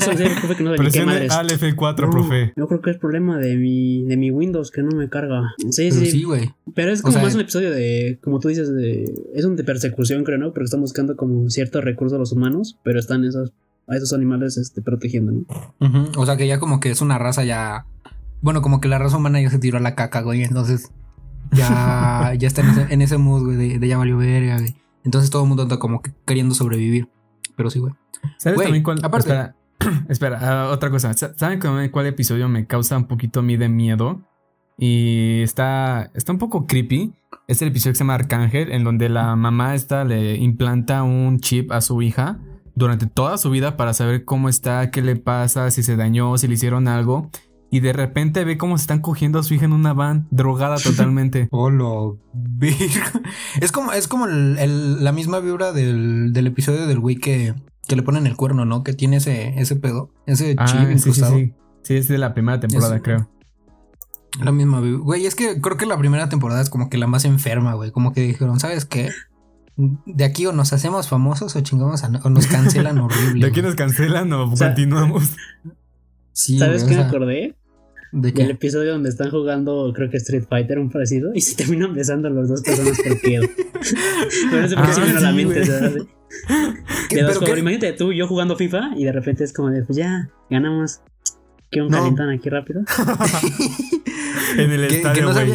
soy 0.00 0.14
el 0.22 0.32
profe 0.40 0.56
que 0.56 0.62
no 0.64 0.70
sabe 0.74 0.84
ni 0.84 0.90
qué 0.90 1.04
madres. 1.04 1.32
al 1.32 1.48
F4, 1.50 2.06
No, 2.06 2.10
profe. 2.10 2.52
Yo 2.56 2.66
creo 2.66 2.80
que 2.80 2.90
es 2.92 2.96
problema 2.98 3.36
de 3.38 3.56
mi, 3.56 4.04
de 4.04 4.16
mi 4.16 4.30
Windows 4.30 4.70
que 4.70 4.82
no 4.82 4.96
me 4.96 5.10
carga. 5.10 5.52
Sí, 5.70 5.88
Pero 5.90 6.00
sí. 6.00 6.10
sí, 6.10 6.22
güey. 6.22 6.50
Pero 6.74 6.92
es 6.92 7.00
O 7.00 7.02
como 7.02 7.12
sea, 7.14 7.22
más 7.22 7.34
un 7.34 7.42
episodio 7.42 7.70
de, 7.72 8.18
como 8.22 8.40
tú 8.40 8.48
dices, 8.48 8.74
de. 8.74 9.04
Es 9.34 9.44
un 9.44 9.56
de 9.56 9.64
persecución, 9.64 10.24
creo, 10.24 10.38
¿no? 10.38 10.46
Porque 10.54 10.64
están 10.64 10.80
buscando 10.80 11.14
como 11.14 11.50
cierto 11.50 11.82
recurso 11.82 12.16
a 12.16 12.18
los 12.18 12.32
humanos, 12.32 12.78
pero 12.82 12.98
están 12.98 13.22
esos, 13.24 13.52
a 13.88 13.94
esos 13.96 14.12
animales 14.12 14.56
este, 14.56 14.82
protegiendo, 14.82 15.32
¿no? 15.32 16.06
O 16.16 16.26
sea, 16.26 16.36
que 16.36 16.46
ya 16.46 16.58
como 16.58 16.80
que 16.80 16.90
es 16.90 17.00
una 17.00 17.18
raza 17.18 17.44
ya. 17.44 17.86
Bueno, 18.42 18.62
como 18.62 18.80
que 18.80 18.88
la 18.88 18.98
raza 18.98 19.16
humana 19.16 19.40
ya 19.40 19.50
se 19.50 19.58
tiró 19.58 19.78
a 19.78 19.80
la 19.80 19.94
caca, 19.94 20.20
güey. 20.22 20.42
Entonces, 20.42 20.90
ya, 21.52 22.32
ya 22.38 22.46
está 22.48 22.62
en 22.62 22.68
ese, 22.70 22.86
en 22.94 23.02
ese 23.02 23.18
mood, 23.18 23.44
güey, 23.44 23.56
de, 23.56 23.78
de 23.78 23.88
ya 23.88 23.98
valió 23.98 24.16
verga, 24.18 24.58
güey. 24.58 24.76
Entonces 25.04 25.30
todo 25.30 25.42
el 25.42 25.48
mundo 25.48 25.62
anda 25.62 25.78
como 25.78 26.02
que 26.02 26.12
queriendo 26.24 26.54
sobrevivir. 26.54 27.08
Pero 27.56 27.70
sí, 27.70 27.78
güey. 27.78 27.94
¿Sabes 28.38 28.56
Güey, 28.56 28.66
también 28.66 28.82
cuál? 28.82 28.98
aparte- 29.02 29.28
Espera, 29.30 29.56
espera, 30.08 30.38
ah, 30.42 30.68
otra 30.70 30.90
cosa. 30.90 31.12
Sa- 31.14 31.34
¿Saben 31.36 31.60
cuál 31.90 32.06
episodio 32.06 32.48
me 32.48 32.66
causa 32.66 32.96
un 32.96 33.06
poquito 33.06 33.40
a 33.40 33.42
mí 33.42 33.56
de 33.56 33.68
miedo? 33.68 34.22
Y 34.78 35.40
está, 35.42 36.10
está 36.14 36.32
un 36.32 36.38
poco 36.38 36.66
creepy. 36.66 37.14
Es 37.46 37.62
el 37.62 37.68
episodio 37.68 37.92
que 37.92 37.98
se 37.98 38.04
llama 38.04 38.14
Arcángel, 38.14 38.72
en 38.72 38.84
donde 38.84 39.08
la 39.08 39.34
mamá 39.36 39.74
esta 39.74 40.04
le 40.04 40.34
implanta 40.36 41.02
un 41.04 41.38
chip 41.40 41.70
a 41.72 41.80
su 41.80 42.02
hija 42.02 42.38
durante 42.76 43.06
toda 43.06 43.36
su 43.38 43.50
vida 43.50 43.76
para 43.76 43.92
saber 43.94 44.24
cómo 44.24 44.48
está, 44.48 44.90
qué 44.92 45.02
le 45.02 45.16
pasa, 45.16 45.70
si 45.72 45.82
se 45.82 45.96
dañó, 45.96 46.38
si 46.38 46.46
le 46.46 46.54
hicieron 46.54 46.86
algo. 46.86 47.30
Y 47.68 47.80
de 47.80 47.92
repente 47.92 48.44
ve 48.44 48.56
cómo 48.58 48.78
se 48.78 48.82
están 48.82 49.00
cogiendo 49.00 49.40
a 49.40 49.42
su 49.42 49.52
hija 49.54 49.64
en 49.64 49.72
una 49.72 49.92
van, 49.92 50.28
drogada 50.30 50.76
totalmente. 50.78 51.48
Hola, 51.52 52.14
Es 53.60 53.72
como, 53.72 53.92
es 53.92 54.06
como 54.08 54.26
el- 54.26 54.56
el- 54.58 55.02
la 55.04 55.10
misma 55.12 55.40
vibra 55.40 55.72
del, 55.72 56.32
del 56.32 56.46
episodio 56.46 56.86
del 56.86 57.00
güey 57.00 57.16
que, 57.16 57.54
que 57.88 57.96
le 57.96 58.02
ponen 58.02 58.26
el 58.26 58.36
cuerno, 58.36 58.64
¿no? 58.64 58.84
Que 58.84 58.92
tiene 58.92 59.16
ese, 59.16 59.58
ese 59.60 59.76
pedo, 59.76 60.10
ese 60.26 60.54
Ah, 60.58 60.66
sí, 60.68 60.98
sí, 60.98 61.12
sí. 61.12 61.54
Sí, 61.82 61.94
es 61.96 62.08
de 62.08 62.18
la 62.18 62.34
primera 62.34 62.60
temporada, 62.60 62.96
Es- 62.96 63.02
creo. 63.02 63.30
La 64.40 64.52
misma 64.52 64.80
vibra. 64.80 65.00
Güey, 65.02 65.24
es 65.26 65.34
que 65.34 65.60
creo 65.62 65.76
que 65.78 65.86
la 65.86 65.96
primera 65.96 66.28
temporada 66.28 66.60
es 66.60 66.68
como 66.68 66.90
que 66.90 66.98
la 66.98 67.06
más 67.06 67.24
enferma, 67.24 67.74
güey. 67.74 67.90
Como 67.90 68.12
que 68.12 68.20
dijeron, 68.20 68.60
¿sabes 68.60 68.84
qué? 68.84 69.08
De 69.76 70.24
aquí 70.24 70.46
o 70.46 70.52
nos 70.52 70.72
hacemos 70.72 71.08
famosos 71.08 71.54
o 71.54 71.60
chingamos 71.60 72.02
a- 72.04 72.10
o 72.24 72.30
nos 72.30 72.46
cancelan 72.46 72.98
horrible. 73.00 73.40
¿De 73.44 73.50
aquí 73.50 73.60
nos 73.62 73.74
cancelan 73.74 74.32
o 74.32 74.56
sea, 74.56 74.68
continuamos? 74.68 75.30
Sí, 76.32 76.58
¿Sabes 76.58 76.84
qué 76.84 76.94
me 76.96 77.02
acordé? 77.02 77.54
¿De 78.12 78.32
Del 78.32 78.34
qué? 78.34 78.42
episodio 78.52 78.92
donde 78.92 79.08
están 79.10 79.30
jugando, 79.30 79.92
creo 79.94 80.08
que 80.08 80.16
Street 80.18 80.44
Fighter, 80.48 80.78
un 80.78 80.90
parecido, 80.90 81.32
y 81.34 81.40
se 81.42 81.56
terminan 81.56 81.92
besando 81.94 82.30
los 82.30 82.48
dos 82.48 82.62
personas 82.62 82.98
por 83.02 83.20
pedo. 83.20 83.42
Pero 84.50 84.62
no 84.62 84.68
sé 84.68 84.74
por 84.76 84.84
qué 84.84 84.90
Ah, 84.90 84.94
se 84.94 85.00
me 85.00 85.06
vino 85.08 85.18
a 85.18 85.22
la 85.22 85.32
mente. 85.32 85.60
de- 85.60 86.06
¿Qué- 87.08 87.16
de 87.16 87.22
dos 87.22 87.38
pero 87.38 87.40
jugadores. 87.40 87.54
qué- 87.54 87.60
Imagínate 87.60 87.92
tú 87.92 88.12
y 88.12 88.18
yo 88.18 88.26
jugando 88.28 88.56
FIFA 88.56 88.92
y 88.96 89.04
de 89.04 89.12
repente 89.12 89.44
es 89.44 89.52
como 89.52 89.70
de, 89.70 89.82
pues 89.82 89.96
ya, 89.98 90.30
ganamos. 90.50 91.00
¿Qué 91.70 91.82
un 91.82 91.88
No. 91.88 91.98
calentón 91.98 92.30
aquí 92.30 92.48
rápido? 92.48 92.82
en 94.56 94.70
el 94.70 94.84
estadio, 94.84 95.22
no 95.26 95.32
güey. 95.32 95.52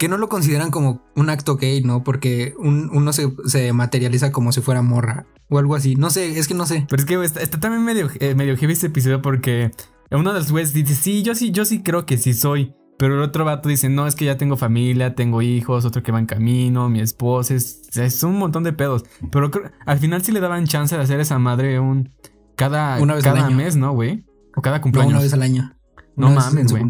Que 0.00 0.08
no 0.08 0.16
lo 0.16 0.30
consideran 0.30 0.70
como 0.70 1.02
un 1.14 1.28
acto 1.28 1.58
gay, 1.58 1.82
¿no? 1.82 2.02
Porque 2.02 2.54
uno 2.56 3.12
se, 3.12 3.72
materializa 3.74 4.32
como 4.32 4.50
si 4.50 4.62
fuera 4.62 4.80
morra 4.80 5.26
o 5.50 5.58
algo 5.58 5.74
así. 5.74 5.94
No 5.94 6.08
sé, 6.08 6.38
es 6.38 6.48
que 6.48 6.54
no 6.54 6.64
sé. 6.64 6.86
Pero 6.88 7.02
es 7.02 7.06
que 7.06 7.22
está, 7.22 7.60
también 7.60 7.84
medio, 7.84 8.08
eh, 8.18 8.34
medio 8.34 8.56
heavy 8.56 8.72
este 8.72 8.86
episodio 8.86 9.20
porque 9.20 9.72
uno 10.10 10.32
de 10.32 10.38
los 10.38 10.50
güeyes 10.50 10.72
dice, 10.72 10.94
sí, 10.94 11.22
yo 11.22 11.34
sí, 11.34 11.50
yo 11.50 11.66
sí 11.66 11.82
creo 11.82 12.06
que 12.06 12.16
sí 12.16 12.32
soy. 12.32 12.72
Pero 12.96 13.16
el 13.16 13.20
otro 13.20 13.44
vato 13.44 13.68
dice, 13.68 13.90
no, 13.90 14.06
es 14.06 14.14
que 14.14 14.24
ya 14.24 14.38
tengo 14.38 14.56
familia, 14.56 15.14
tengo 15.14 15.42
hijos, 15.42 15.84
otro 15.84 16.02
que 16.02 16.12
va 16.12 16.18
en 16.18 16.24
camino, 16.24 16.88
mi 16.88 17.00
esposa, 17.00 17.52
es, 17.52 17.82
es 17.94 18.22
un 18.22 18.38
montón 18.38 18.64
de 18.64 18.72
pedos. 18.72 19.04
Pero 19.30 19.50
al 19.84 19.98
final 19.98 20.22
sí 20.22 20.32
le 20.32 20.40
daban 20.40 20.64
chance 20.64 20.96
de 20.96 21.02
hacer 21.02 21.20
esa 21.20 21.38
madre 21.38 21.78
un... 21.78 22.08
Cada, 22.56 22.98
una 23.02 23.16
vez 23.16 23.24
cada 23.24 23.50
mes, 23.50 23.76
¿no, 23.76 23.92
güey? 23.92 24.24
O 24.56 24.62
cada 24.62 24.80
cumpleaños. 24.80 25.12
una 25.12 25.22
vez 25.22 25.34
al 25.34 25.42
año. 25.42 25.74
no 26.16 26.30
mames, 26.30 26.72
güey. 26.72 26.84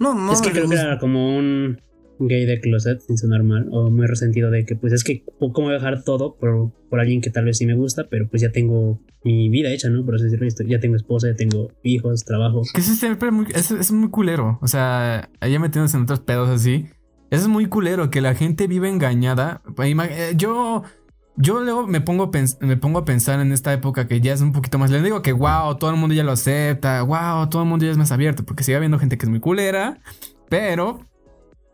No, 0.00 0.14
no, 0.14 0.32
es 0.32 0.42
que 0.42 0.50
creo 0.50 0.68
que 0.68 0.74
era 0.74 0.98
como 0.98 1.36
un 1.36 1.78
gay 2.28 2.44
de 2.46 2.60
closet, 2.60 3.00
sin 3.00 3.18
ser 3.18 3.30
normal, 3.30 3.68
o 3.70 3.90
muy 3.90 4.06
resentido 4.06 4.50
de 4.50 4.64
que, 4.64 4.76
pues 4.76 4.92
es 4.92 5.04
que, 5.04 5.24
¿cómo 5.38 5.52
voy 5.52 5.70
a 5.70 5.74
dejar 5.74 6.04
todo 6.04 6.36
por, 6.36 6.72
por 6.88 7.00
alguien 7.00 7.20
que 7.20 7.30
tal 7.30 7.44
vez 7.44 7.58
sí 7.58 7.66
me 7.66 7.74
gusta, 7.74 8.08
pero 8.10 8.28
pues 8.28 8.42
ya 8.42 8.52
tengo 8.52 9.00
mi 9.24 9.48
vida 9.48 9.70
hecha, 9.70 9.88
¿no? 9.88 10.04
Por 10.04 10.16
así 10.16 10.24
decirlo, 10.24 10.46
ya 10.66 10.80
tengo 10.80 10.96
esposa, 10.96 11.28
ya 11.28 11.36
tengo 11.36 11.70
hijos, 11.82 12.24
trabajo. 12.24 12.62
Que 12.74 12.80
eso 12.80 12.92
es, 12.92 13.32
muy, 13.32 13.46
es, 13.54 13.92
muy 13.92 14.10
culero, 14.10 14.58
o 14.60 14.66
sea, 14.66 15.30
allá 15.40 15.58
metiéndose 15.58 15.96
en 15.96 16.04
otros 16.04 16.20
pedos 16.20 16.48
así. 16.48 16.86
Eso 17.30 17.42
es 17.42 17.48
muy 17.48 17.66
culero, 17.66 18.10
que 18.10 18.20
la 18.20 18.34
gente 18.34 18.66
vive 18.66 18.88
engañada. 18.88 19.62
Eh, 19.82 20.34
yo... 20.36 20.82
Yo 21.36 21.62
luego 21.62 21.86
me 21.86 22.02
pongo, 22.02 22.30
me 22.60 22.76
pongo 22.76 22.98
a 22.98 23.04
pensar 23.06 23.40
en 23.40 23.52
esta 23.52 23.72
época 23.72 24.06
que 24.06 24.20
ya 24.20 24.34
es 24.34 24.42
un 24.42 24.52
poquito 24.52 24.78
más. 24.78 24.90
Les 24.90 25.02
digo 25.02 25.22
que 25.22 25.32
wow, 25.32 25.76
todo 25.78 25.88
el 25.88 25.96
mundo 25.96 26.14
ya 26.14 26.24
lo 26.24 26.32
acepta. 26.32 27.00
Wow, 27.00 27.48
todo 27.48 27.62
el 27.62 27.68
mundo 27.70 27.86
ya 27.86 27.90
es 27.90 27.96
más 27.96 28.12
abierto. 28.12 28.44
Porque 28.44 28.64
sigue 28.64 28.76
habiendo 28.76 28.98
gente 28.98 29.16
que 29.16 29.24
es 29.24 29.30
muy 29.30 29.40
culera. 29.40 29.98
Pero 30.50 31.00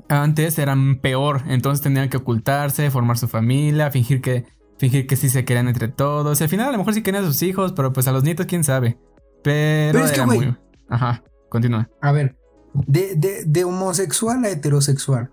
antes 0.08 0.58
eran 0.58 1.00
peor, 1.00 1.42
entonces 1.48 1.82
tenían 1.82 2.08
que 2.08 2.16
ocultarse, 2.16 2.90
formar 2.90 3.18
su 3.18 3.28
familia, 3.28 3.90
fingir 3.90 4.20
que, 4.20 4.46
fingir 4.78 5.06
que 5.06 5.16
sí 5.16 5.28
se 5.28 5.44
querían 5.44 5.68
entre 5.68 5.88
todos. 5.88 6.40
Al 6.40 6.48
final 6.48 6.68
a 6.68 6.72
lo 6.72 6.78
mejor 6.78 6.94
sí 6.94 7.02
querían 7.02 7.24
a 7.24 7.26
sus 7.26 7.42
hijos, 7.42 7.72
pero 7.72 7.92
pues 7.92 8.08
a 8.08 8.12
los 8.12 8.24
nietos 8.24 8.46
quién 8.46 8.64
sabe. 8.64 8.98
Pero, 9.42 10.04
es 10.04 10.12
que, 10.12 10.24
muy... 10.24 10.56
Ajá, 10.88 11.22
continúa. 11.48 11.88
A 12.00 12.12
ver, 12.12 12.36
de, 12.74 13.14
de, 13.16 13.44
de, 13.44 13.64
homosexual 13.64 14.44
a 14.44 14.50
heterosexual, 14.50 15.30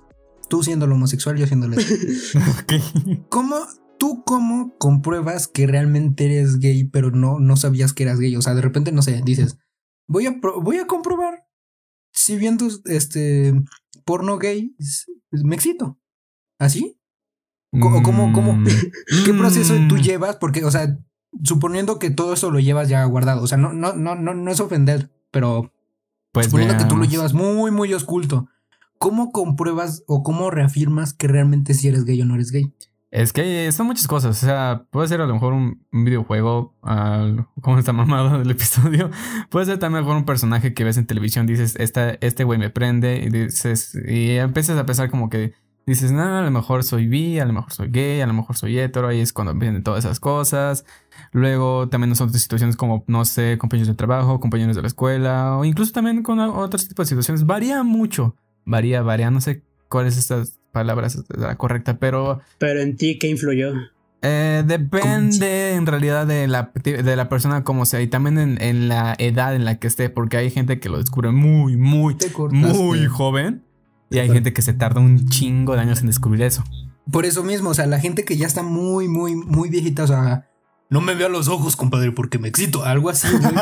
tú 0.50 0.64
siendo 0.64 0.86
el 0.86 0.92
homosexual, 0.92 1.38
yo 1.38 1.48
siendo 1.48 1.68
el 1.68 1.74
heterosexual. 1.74 3.26
¿Cómo, 3.30 3.56
tú 3.98 4.24
cómo 4.26 4.76
compruebas 4.78 5.48
que 5.48 5.68
realmente 5.68 6.26
eres 6.26 6.60
gay, 6.60 6.84
pero 6.84 7.12
no, 7.12 7.40
no 7.40 7.56
sabías 7.56 7.94
que 7.94 8.04
eras 8.04 8.20
gay? 8.20 8.36
O 8.36 8.42
sea, 8.42 8.54
de 8.54 8.62
repente, 8.62 8.92
no 8.92 9.02
sé, 9.02 9.22
dices, 9.24 9.58
voy 10.08 10.28
a, 10.28 10.36
voy 10.62 10.78
a 10.78 10.88
comprobar 10.88 11.46
si 12.12 12.38
viendo 12.38 12.68
este 12.86 13.54
porno 14.06 14.38
gay, 14.38 14.76
me 15.32 15.56
excito. 15.56 16.00
¿Así? 16.60 17.00
¿Cómo, 17.72 18.32
cómo, 18.32 18.54
mm. 18.54 18.66
¿Qué 19.26 19.34
proceso 19.34 19.76
tú 19.90 19.98
llevas? 19.98 20.38
Porque, 20.38 20.64
o 20.64 20.72
sea, 20.72 20.98
suponiendo 21.44 22.00
que 22.00 22.10
todo 22.10 22.34
eso 22.34 22.52
lo 22.52 22.60
llevas 22.60 22.88
ya 22.88 23.04
guardado, 23.04 23.42
o 23.42 23.48
sea, 23.48 23.58
no, 23.58 23.74
no, 23.74 23.94
no, 23.94 24.16
no, 24.16 24.34
no 24.34 24.52
es 24.52 24.60
ofender, 24.60 25.12
pero 25.32 25.74
pues 26.32 26.46
suponiendo 26.46 26.78
que 26.78 26.86
tú 26.86 26.96
lo 26.96 27.06
llevas 27.06 27.34
muy, 27.34 27.72
muy 27.72 27.94
osculto, 27.94 28.48
¿cómo 28.98 29.32
compruebas 29.32 30.04
o 30.08 30.24
cómo 30.24 30.52
reafirmas 30.52 31.14
que 31.14 31.28
realmente 31.28 31.74
si 31.74 31.90
eres 31.90 32.06
gay 32.06 32.22
o 32.22 32.26
no 32.26 32.36
eres 32.36 32.52
gay? 32.52 32.74
Es 33.12 33.32
que 33.32 33.72
son 33.72 33.88
muchas 33.88 34.08
cosas. 34.08 34.44
O 34.44 34.46
sea, 34.46 34.86
puede 34.90 35.08
ser 35.08 35.22
a 35.22 35.26
lo 35.26 35.34
mejor 35.34 35.54
un, 35.54 35.86
videojuego, 35.92 36.76
como 37.62 37.80
está 37.80 37.94
mamado 37.94 38.38
del 38.38 38.52
episodio. 38.52 39.10
Puede 39.50 39.68
ser 39.68 39.80
también 39.80 40.00
a 40.00 40.02
lo 40.02 40.08
mejor 40.08 40.18
un 40.18 40.26
personaje 40.26 40.74
que 40.74 40.84
ves 40.84 40.98
en 40.98 41.06
televisión. 41.06 41.46
Dices, 41.46 41.76
Esta, 41.78 42.12
este 42.22 42.44
güey 42.44 42.60
me 42.60 42.70
prende. 42.70 43.24
Y 43.24 43.30
dices, 43.30 43.98
y 44.06 44.32
empiezas 44.32 44.78
a 44.78 44.86
pensar 44.86 45.10
como 45.10 45.30
que 45.30 45.54
dices, 45.86 46.12
no, 46.12 46.24
a 46.24 46.42
lo 46.42 46.52
mejor 46.52 46.84
soy 46.84 47.08
bi, 47.08 47.40
a 47.40 47.46
lo 47.46 47.54
mejor 47.54 47.72
soy 47.72 47.90
gay, 47.90 48.20
a 48.22 48.28
lo 48.28 48.34
mejor 48.34 48.58
soy 48.58 48.78
hetero. 48.78 49.08
Ahí 49.08 49.22
es 49.22 49.32
cuando 49.32 49.54
vienen 49.54 49.84
todas 49.84 50.04
esas 50.04 50.20
cosas. 50.20 50.86
Luego 51.32 51.88
también 51.88 52.14
son 52.16 52.28
otras 52.28 52.42
situaciones 52.42 52.76
como, 52.76 53.06
no 53.08 53.24
sé, 53.24 53.58
compañeros 53.58 53.88
de 53.88 53.96
trabajo, 53.96 54.40
compañeros 54.40 54.76
de 54.76 54.82
la 54.82 54.88
escuela. 54.88 55.58
O 55.58 55.64
incluso 55.64 55.94
también 55.94 56.22
con 56.22 56.40
otros 56.40 56.88
tipos 56.88 57.06
de 57.06 57.10
situaciones. 57.10 57.46
Varía 57.46 57.84
mucho. 57.84 58.36
Varía, 58.66 59.02
varía. 59.04 59.32
No 59.32 59.40
sé 59.40 59.64
cuál 59.88 60.08
es 60.08 60.18
esta 60.76 60.80
palabras 60.80 61.24
la 61.30 61.56
correcta, 61.56 61.98
pero... 61.98 62.42
Pero 62.58 62.82
en 62.82 62.96
ti, 62.96 63.18
¿qué 63.20 63.28
influyó? 63.28 63.74
Eh, 64.22 64.64
depende 64.66 65.74
en 65.74 65.86
realidad 65.86 66.26
de 66.26 66.48
la, 66.48 66.72
de 66.84 67.16
la 67.16 67.30
persona 67.30 67.64
como 67.64 67.86
sea 67.86 68.02
y 68.02 68.08
también 68.08 68.58
en, 68.60 68.88
la 68.88 69.16
edad 69.20 69.56
en 69.56 69.66
la 69.66 69.78
que 69.80 69.88
esté, 69.88 70.10
porque 70.10 70.38
hay 70.38 70.50
gente 70.50 70.80
que 70.80 70.90
lo 70.90 70.98
descubre 70.98 71.32
muy, 71.32 71.78
muy, 71.78 72.18
muy 72.52 73.06
joven 73.06 73.64
y 74.10 74.20
hay 74.20 74.30
gente 74.30 74.52
que 74.52 74.62
se 74.64 74.74
tarda 74.74 75.00
un 75.00 75.28
chingo 75.30 75.76
de 75.76 75.82
años 75.82 76.02
en 76.02 76.08
descubrir 76.08 76.42
eso. 76.42 76.64
Por 77.12 77.26
eso 77.26 77.44
mismo, 77.44 77.70
o 77.70 77.74
sea, 77.74 77.86
la 77.86 78.00
gente 78.00 78.26
que 78.26 78.36
ya 78.36 78.48
está 78.48 78.64
muy, 78.64 79.08
muy, 79.08 79.36
muy 79.36 79.70
viejita, 79.70 80.06
o 80.06 80.08
sea, 80.08 80.50
no 80.90 81.02
me 81.02 81.14
veo 81.14 81.28
a 81.28 81.30
los 81.30 81.48
ojos, 81.48 81.76
compadre, 81.76 82.12
porque 82.12 82.40
me 82.40 82.48
excito, 82.48 82.84
algo 82.84 83.10
así, 83.10 83.28
güey. 83.38 83.54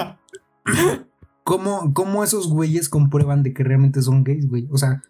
¿Cómo, 1.43 1.93
¿Cómo 1.93 2.23
esos 2.23 2.47
güeyes 2.47 2.87
comprueban 2.87 3.43
de 3.43 3.53
que 3.53 3.63
realmente 3.63 4.01
son 4.01 4.23
gays, 4.23 4.47
güey? 4.47 4.67
O 4.71 4.77
sea, 4.77 5.01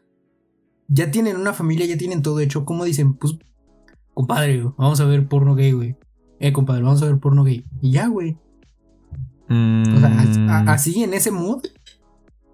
ya 0.93 1.09
tienen 1.09 1.37
una 1.37 1.53
familia, 1.53 1.85
ya 1.85 1.97
tienen 1.97 2.21
todo 2.21 2.39
hecho. 2.39 2.65
¿Cómo 2.65 2.85
dicen? 2.85 3.15
Pues, 3.15 3.33
compadre, 4.13 4.63
vamos 4.77 4.99
a 4.99 5.05
ver 5.05 5.27
porno 5.27 5.55
gay, 5.55 5.71
güey. 5.71 5.95
Eh, 6.39 6.53
compadre, 6.53 6.83
vamos 6.83 7.01
a 7.01 7.07
ver 7.07 7.17
porno 7.17 7.43
gay. 7.43 7.65
Y 7.81 7.91
ya, 7.91 8.07
güey. 8.07 8.37
O 9.45 9.99
sea, 9.99 10.09
mm. 10.09 10.69
así 10.69 11.03
en 11.03 11.13
ese 11.13 11.31
mood. 11.31 11.63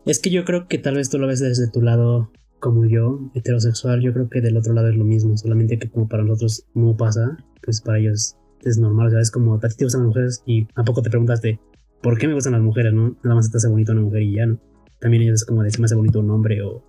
Es 0.06 0.20
que 0.20 0.30
yo 0.30 0.46
creo 0.46 0.68
que 0.68 0.78
tal 0.78 0.96
vez 0.96 1.10
tú 1.10 1.20
lo 1.20 1.28
ves 1.28 1.40
desde 1.40 1.70
tu 1.70 1.82
lado 1.82 2.32
como 2.60 2.86
yo, 2.86 3.20
heterosexual. 3.36 4.02
Yo 4.02 4.14
creo 4.14 4.30
que 4.30 4.42
del 4.42 4.58
otro 4.58 4.74
lado 4.74 4.88
es 4.88 4.96
lo 4.96 5.04
mismo. 5.04 5.38
Solamente 5.38 5.78
que 5.78 5.90
como 5.90 6.08
para 6.08 6.24
nosotros 6.24 6.66
no 6.74 6.96
pasa, 6.96 7.38
pues 7.62 7.82
para 7.82 8.00
ellos 8.00 8.38
es 8.62 8.78
normal. 8.78 9.08
O 9.08 9.10
sea, 9.12 9.20
es 9.20 9.32
como 9.32 9.56
a 9.56 9.60
ti 9.60 9.76
te 9.78 9.84
gustan 9.84 10.02
las 10.02 10.08
mujeres 10.08 10.44
y 10.46 10.66
tampoco 10.66 11.02
te 11.02 11.10
preguntaste 11.10 11.60
por 12.02 12.18
qué 12.18 12.28
me 12.28 12.34
gustan 12.34 12.54
las 12.54 12.62
mujeres, 12.62 12.94
¿no? 12.94 13.18
Nada 13.24 13.36
más 13.36 13.52
te 13.52 13.58
hace 13.58 13.68
bonito 13.68 13.92
una 13.92 14.02
mujer 14.02 14.22
y 14.22 14.36
ya, 14.36 14.46
¿no? 14.46 14.60
También 15.02 15.24
ellos 15.24 15.42
es 15.42 15.46
como 15.46 15.64
de 15.64 15.72
si 15.72 15.80
me 15.80 15.86
hace 15.86 15.96
bonito 15.96 16.20
un 16.20 16.32
hombre 16.32 16.62
o 16.62 16.84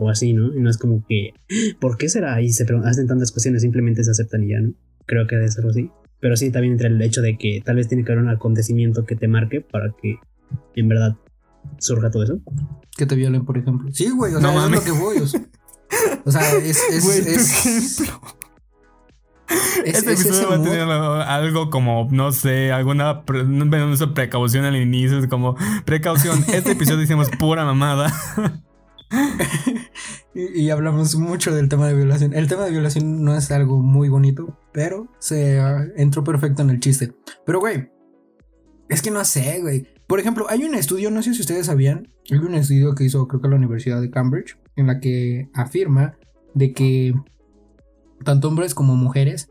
o 0.00 0.08
así, 0.08 0.32
¿no? 0.32 0.54
Y 0.54 0.60
no 0.60 0.70
es 0.70 0.78
como 0.78 1.04
que, 1.06 1.34
¿por 1.78 1.98
qué 1.98 2.08
será? 2.08 2.40
Y 2.40 2.50
se 2.50 2.66
hacen 2.84 3.06
tantas 3.06 3.30
cuestiones, 3.32 3.62
simplemente 3.62 4.02
se 4.02 4.10
aceptan 4.10 4.42
y 4.44 4.48
ya, 4.48 4.60
¿no? 4.60 4.72
Creo 5.06 5.26
que 5.26 5.36
debe 5.36 5.50
ser 5.50 5.66
así. 5.66 5.90
Pero 6.20 6.36
sí, 6.36 6.50
también 6.50 6.72
entre 6.72 6.88
el 6.88 7.00
hecho 7.02 7.22
de 7.22 7.36
que 7.36 7.62
tal 7.64 7.76
vez 7.76 7.88
tiene 7.88 8.04
que 8.04 8.12
haber 8.12 8.24
un 8.24 8.30
acontecimiento 8.30 9.04
que 9.04 9.16
te 9.16 9.28
marque 9.28 9.60
para 9.60 9.94
que 10.00 10.16
en 10.74 10.88
verdad 10.88 11.16
surja 11.78 12.10
todo 12.10 12.24
eso. 12.24 12.40
Que 12.96 13.06
te 13.06 13.14
violen, 13.14 13.44
por 13.44 13.58
ejemplo. 13.58 13.90
Sí, 13.92 14.10
güey, 14.10 14.34
o 14.34 14.40
sea, 14.40 14.50
eso 14.50 14.66
es 14.66 14.72
lo 14.72 14.84
que 14.84 14.90
voy. 14.90 15.18
O 16.24 16.30
sea, 16.30 16.56
es. 16.64 16.78
es, 16.90 17.06
es, 17.26 18.02
este 19.84 20.12
episodio 20.12 20.48
va 20.48 20.56
a 20.56 20.62
tener 20.62 20.82
algo 20.82 21.70
como, 21.70 22.08
no 22.10 22.32
sé, 22.32 22.72
alguna 22.72 23.24
precaución 23.24 24.64
al 24.64 24.76
inicio. 24.76 25.18
Es 25.18 25.26
como, 25.26 25.56
precaución. 25.84 26.44
Este 26.52 26.72
episodio 26.72 27.02
hicimos 27.02 27.28
pura 27.38 27.64
mamada. 27.64 28.12
y, 30.34 30.70
hablamos 30.70 31.16
mucho 31.16 31.54
del 31.54 31.68
tema 31.68 31.88
de 31.88 31.94
violación. 31.94 32.34
El 32.34 32.48
tema 32.48 32.64
de 32.64 32.70
violación 32.70 33.24
no 33.24 33.36
es 33.36 33.50
algo 33.50 33.80
muy 33.80 34.08
bonito, 34.08 34.58
pero 34.72 35.08
se 35.18 35.58
entró 35.96 36.22
perfecto 36.22 36.62
en 36.62 36.70
el 36.70 36.80
chiste. 36.80 37.12
Pero, 37.44 37.60
güey, 37.60 37.90
es 38.88 39.02
que 39.02 39.10
no 39.10 39.24
sé, 39.24 39.60
güey. 39.60 39.86
Por 40.06 40.20
ejemplo, 40.20 40.46
hay 40.48 40.64
un 40.64 40.74
estudio, 40.74 41.10
no 41.10 41.22
sé 41.22 41.34
si 41.34 41.40
ustedes 41.40 41.66
sabían, 41.66 42.08
hay 42.30 42.38
un 42.38 42.54
estudio 42.54 42.94
que 42.94 43.04
hizo, 43.04 43.26
creo 43.28 43.40
que 43.40 43.48
la 43.48 43.56
Universidad 43.56 44.00
de 44.00 44.10
Cambridge, 44.10 44.58
en 44.76 44.86
la 44.86 45.00
que 45.00 45.48
afirma 45.54 46.16
de 46.54 46.72
que 46.72 47.14
tanto 48.24 48.48
hombres 48.48 48.74
como 48.74 48.96
mujeres 48.96 49.50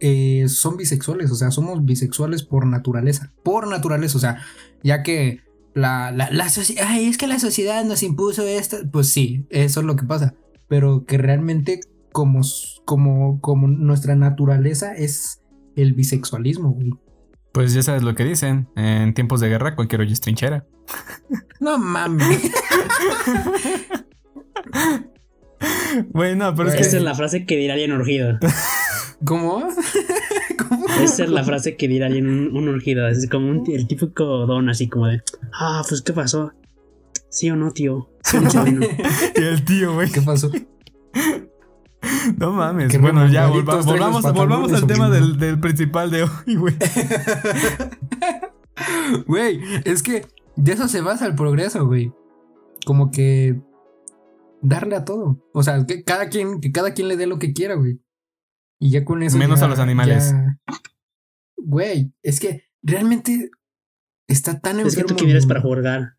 eh, 0.00 0.48
son 0.48 0.76
bisexuales, 0.76 1.30
o 1.30 1.34
sea, 1.34 1.50
somos 1.50 1.84
bisexuales 1.84 2.42
por 2.42 2.66
naturaleza. 2.66 3.32
Por 3.42 3.68
naturaleza, 3.68 4.18
o 4.18 4.20
sea, 4.20 4.38
ya 4.82 5.02
que 5.02 5.40
la, 5.74 6.10
la, 6.10 6.30
la 6.30 6.48
sociedad, 6.48 6.86
ay, 6.88 7.06
es 7.06 7.18
que 7.18 7.26
la 7.26 7.38
sociedad 7.38 7.84
nos 7.84 8.02
impuso 8.02 8.46
esto, 8.46 8.78
pues 8.90 9.12
sí, 9.12 9.46
eso 9.50 9.80
es 9.80 9.86
lo 9.86 9.96
que 9.96 10.04
pasa, 10.04 10.34
pero 10.68 11.04
que 11.06 11.18
realmente 11.18 11.80
como, 12.12 12.42
como, 12.84 13.40
como 13.40 13.68
nuestra 13.68 14.14
naturaleza 14.14 14.94
es 14.94 15.40
el 15.76 15.94
bisexualismo, 15.94 16.70
güey. 16.72 16.92
Pues 17.52 17.74
ya 17.74 17.82
sabes 17.82 18.02
lo 18.02 18.14
que 18.14 18.24
dicen, 18.24 18.68
en 18.76 19.12
tiempos 19.14 19.40
de 19.40 19.48
guerra 19.48 19.74
cualquier 19.74 20.02
hoyo 20.02 20.12
es 20.12 20.20
trinchera. 20.20 20.66
No 21.60 21.78
mames. 21.78 22.40
bueno, 26.12 26.52
pero 26.56 26.70
es 26.70 26.74
que... 26.74 26.80
Esa 26.80 26.96
es 26.96 27.02
la 27.04 27.14
frase 27.14 27.46
que 27.46 27.56
dirá 27.56 27.74
alguien 27.74 27.92
urgido. 27.92 28.36
¿Cómo? 29.24 29.66
Esa 31.02 31.24
es 31.24 31.30
la 31.30 31.44
frase 31.44 31.76
que 31.76 31.88
dirá 31.88 32.06
alguien 32.06 32.28
un, 32.28 32.56
un 32.56 32.68
urgido. 32.68 33.08
Es 33.08 33.28
como 33.28 33.48
un, 33.48 33.64
el 33.70 33.86
típico 33.86 34.46
don, 34.46 34.68
así 34.68 34.88
como 34.88 35.06
de, 35.06 35.22
ah, 35.52 35.82
pues, 35.88 36.02
¿qué 36.02 36.12
pasó? 36.12 36.52
¿Sí 37.28 37.50
o 37.50 37.56
no, 37.56 37.70
tío? 37.70 38.10
y 39.36 39.42
el 39.42 39.64
tío, 39.64 39.94
güey. 39.94 40.10
¿Qué 40.10 40.22
pasó? 40.22 40.50
No 42.36 42.52
mames. 42.52 43.00
bueno, 43.00 43.28
ya, 43.28 43.48
volvamos, 43.48 44.22
volvamos 44.32 44.72
al 44.72 44.86
tema 44.86 45.08
del, 45.08 45.38
del, 45.38 45.58
principal 45.60 46.10
de 46.10 46.24
hoy, 46.24 46.56
güey. 46.56 46.74
Güey, 49.26 49.60
es 49.84 50.02
que 50.02 50.26
de 50.56 50.72
eso 50.72 50.88
se 50.88 51.02
basa 51.02 51.26
el 51.26 51.34
progreso, 51.34 51.86
güey. 51.86 52.12
Como 52.84 53.10
que 53.10 53.60
darle 54.60 54.96
a 54.96 55.04
todo. 55.04 55.38
O 55.52 55.62
sea, 55.62 55.84
que 55.86 56.02
cada 56.04 56.28
quien, 56.28 56.60
que 56.60 56.72
cada 56.72 56.94
quien 56.94 57.08
le 57.08 57.16
dé 57.16 57.26
lo 57.26 57.38
que 57.38 57.52
quiera, 57.52 57.74
güey. 57.74 58.00
Y 58.82 58.90
ya 58.90 59.04
con 59.04 59.22
eso. 59.22 59.38
Menos 59.38 59.62
a 59.62 59.68
los 59.68 59.78
animales. 59.78 60.34
Güey, 61.56 62.12
es 62.24 62.40
que 62.40 62.64
realmente 62.82 63.52
está 64.26 64.58
tan 64.58 64.80
enfermo. 64.80 64.88
Es 64.88 64.96
que 64.96 65.04
tú 65.04 65.14
quién 65.14 65.30
eres 65.30 65.46
para 65.46 65.60
juzgar. 65.60 66.16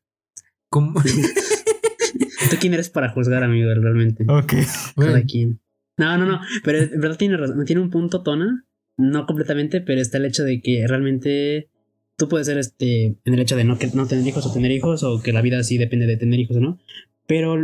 ¿Cómo? 0.70 0.94
tú 2.50 2.56
quién 2.62 2.74
eres 2.74 2.90
para 2.90 3.10
juzgar, 3.10 3.44
amigo, 3.44 3.70
realmente. 3.76 4.24
Ok. 4.30 4.54
Cada 4.96 5.24
quien. 5.24 5.60
No, 5.98 6.18
no, 6.18 6.26
no. 6.26 6.40
Pero 6.64 6.78
en 6.78 7.02
verdad 7.02 7.18
tiene 7.18 7.36
razón. 7.36 7.66
Tiene 7.66 7.82
un 7.82 7.90
punto, 7.90 8.24
Tona. 8.24 8.66
No 8.98 9.26
completamente, 9.26 9.82
pero 9.82 10.00
está 10.00 10.18
el 10.18 10.26
hecho 10.26 10.46
de 10.46 10.62
que 10.62 10.88
realmente 10.88 11.70
tú 12.16 12.30
puedes 12.30 12.48
ser 12.48 12.58
este 12.60 13.18
en 13.26 13.34
el 13.34 13.42
hecho 13.42 13.58
de 13.58 13.66
no, 13.66 13.78
que, 13.78 13.88
no 13.88 14.08
tener 14.08 14.26
hijos 14.26 14.46
o 14.46 14.54
tener 14.54 14.72
hijos, 14.72 15.04
o 15.04 15.22
que 15.22 15.34
la 15.34 15.42
vida 15.42 15.62
sí 15.64 15.78
depende 15.78 16.06
de 16.06 16.16
tener 16.16 16.40
hijos 16.40 16.56
o 16.56 16.62
no. 16.62 16.80
Pero 17.28 17.58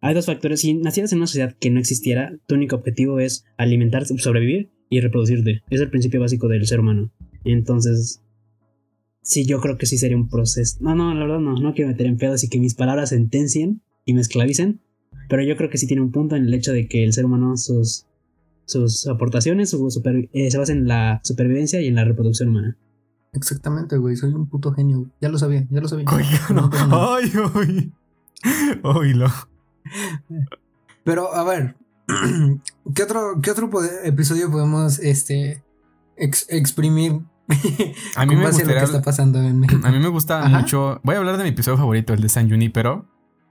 hay 0.00 0.14
dos 0.14 0.26
factores. 0.26 0.60
Si 0.60 0.74
nacieras 0.74 1.12
en 1.12 1.18
una 1.18 1.26
sociedad 1.26 1.56
que 1.58 1.70
no 1.70 1.80
existiera, 1.80 2.36
tu 2.46 2.54
único 2.54 2.76
objetivo 2.76 3.20
es 3.20 3.44
alimentar, 3.56 4.06
sobrevivir 4.06 4.70
y 4.90 5.00
reproducirte. 5.00 5.62
Es 5.70 5.80
el 5.80 5.90
principio 5.90 6.20
básico 6.20 6.48
del 6.48 6.66
ser 6.66 6.80
humano. 6.80 7.10
Entonces, 7.44 8.22
sí, 9.22 9.44
yo 9.44 9.60
creo 9.60 9.76
que 9.76 9.86
sí 9.86 9.98
sería 9.98 10.16
un 10.16 10.28
proceso. 10.28 10.78
No, 10.80 10.94
no, 10.94 11.12
la 11.14 11.20
verdad 11.20 11.40
no, 11.40 11.54
no 11.54 11.74
quiero 11.74 11.90
meter 11.90 12.06
en 12.06 12.16
pedos 12.16 12.44
y 12.44 12.48
que 12.48 12.58
mis 12.58 12.74
palabras 12.74 13.10
sentencien 13.10 13.82
y 14.04 14.14
me 14.14 14.20
esclavicen. 14.20 14.80
Pero 15.28 15.42
yo 15.42 15.56
creo 15.56 15.68
que 15.68 15.78
sí 15.78 15.86
tiene 15.86 16.02
un 16.02 16.12
punto 16.12 16.36
en 16.36 16.44
el 16.44 16.54
hecho 16.54 16.72
de 16.72 16.88
que 16.88 17.04
el 17.04 17.12
ser 17.12 17.24
humano, 17.24 17.56
sus, 17.56 18.06
sus 18.64 19.06
aportaciones 19.06 19.74
eh, 20.32 20.50
se 20.50 20.58
basan 20.58 20.78
en 20.78 20.88
la 20.88 21.20
supervivencia 21.22 21.80
y 21.82 21.88
en 21.88 21.96
la 21.96 22.04
reproducción 22.04 22.50
humana. 22.50 22.78
Exactamente, 23.34 23.98
güey. 23.98 24.16
Soy 24.16 24.32
un 24.32 24.48
puto 24.48 24.72
genio. 24.72 25.10
Ya 25.20 25.28
lo 25.28 25.38
sabía, 25.38 25.66
ya 25.70 25.80
lo 25.80 25.88
sabía. 25.88 26.06
Ay, 26.90 27.30
ay. 27.54 27.92
Oílo. 28.82 29.28
Pero, 31.04 31.34
a 31.34 31.44
ver. 31.44 31.76
¿Qué 32.94 33.02
otro, 33.02 33.40
qué 33.42 33.50
otro 33.50 33.70
episodio 34.04 34.50
podemos 34.50 34.98
este, 34.98 35.62
exprimir 36.16 37.22
a 38.16 38.26
mí 38.26 38.36
me 38.36 38.46
gustaría, 38.46 38.82
está 38.82 39.02
pasando 39.02 39.40
en 39.40 39.64
A 39.84 39.90
mí 39.90 39.98
me 39.98 40.08
gusta 40.08 40.46
mucho. 40.48 41.00
Voy 41.02 41.14
a 41.14 41.18
hablar 41.18 41.38
de 41.38 41.44
mi 41.44 41.50
episodio 41.50 41.78
favorito, 41.78 42.12
el 42.12 42.20
de 42.20 42.28
San 42.28 42.48
Junipero. 42.48 43.06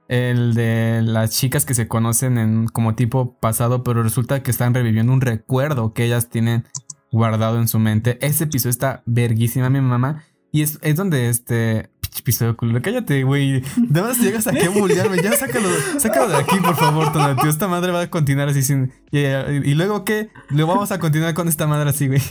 El 0.07 0.53
de 0.53 1.01
las 1.03 1.31
chicas 1.31 1.65
que 1.65 1.73
se 1.73 1.87
conocen 1.87 2.37
en 2.37 2.67
como 2.67 2.95
tipo 2.95 3.37
pasado, 3.39 3.83
pero 3.83 4.03
resulta 4.03 4.41
que 4.41 4.51
están 4.51 4.73
reviviendo 4.73 5.11
un 5.11 5.19
recuerdo 5.19 5.93
que 5.93 6.05
ellas 6.05 6.29
tienen 6.29 6.65
guardado 7.11 7.59
en 7.59 7.67
su 7.67 7.79
mente. 7.79 8.17
Ese 8.25 8.45
episodio 8.45 8.69
está 8.69 9.03
verguísima, 9.05 9.69
mi 9.69 9.81
mamá. 9.81 10.23
Y 10.51 10.61
es, 10.61 10.79
es 10.81 10.95
donde 10.95 11.29
este. 11.29 11.89
Episodio 12.19 12.55
culo. 12.55 12.81
Cállate, 12.81 13.23
güey. 13.23 13.63
Nada 13.89 14.07
más 14.07 14.19
llegas 14.19 14.47
aquí 14.47 14.65
a 14.65 14.69
bullearme. 14.69 15.21
Ya 15.21 15.33
sácalo, 15.33 15.69
sácalo 15.97 16.29
de 16.29 16.37
aquí, 16.37 16.57
por 16.57 16.75
favor, 16.75 17.11
Tonatio. 17.11 17.49
Esta 17.49 17.67
madre 17.67 17.91
va 17.91 18.01
a 18.01 18.09
continuar 18.09 18.49
así 18.49 18.61
sin. 18.61 18.91
Y, 19.11 19.19
y, 19.19 19.73
luego 19.75 20.05
qué? 20.05 20.29
Lo 20.49 20.67
vamos 20.67 20.91
a 20.91 20.99
continuar 20.99 21.33
con 21.33 21.47
esta 21.47 21.67
madre 21.67 21.89
así, 21.89 22.07
güey. 22.07 22.21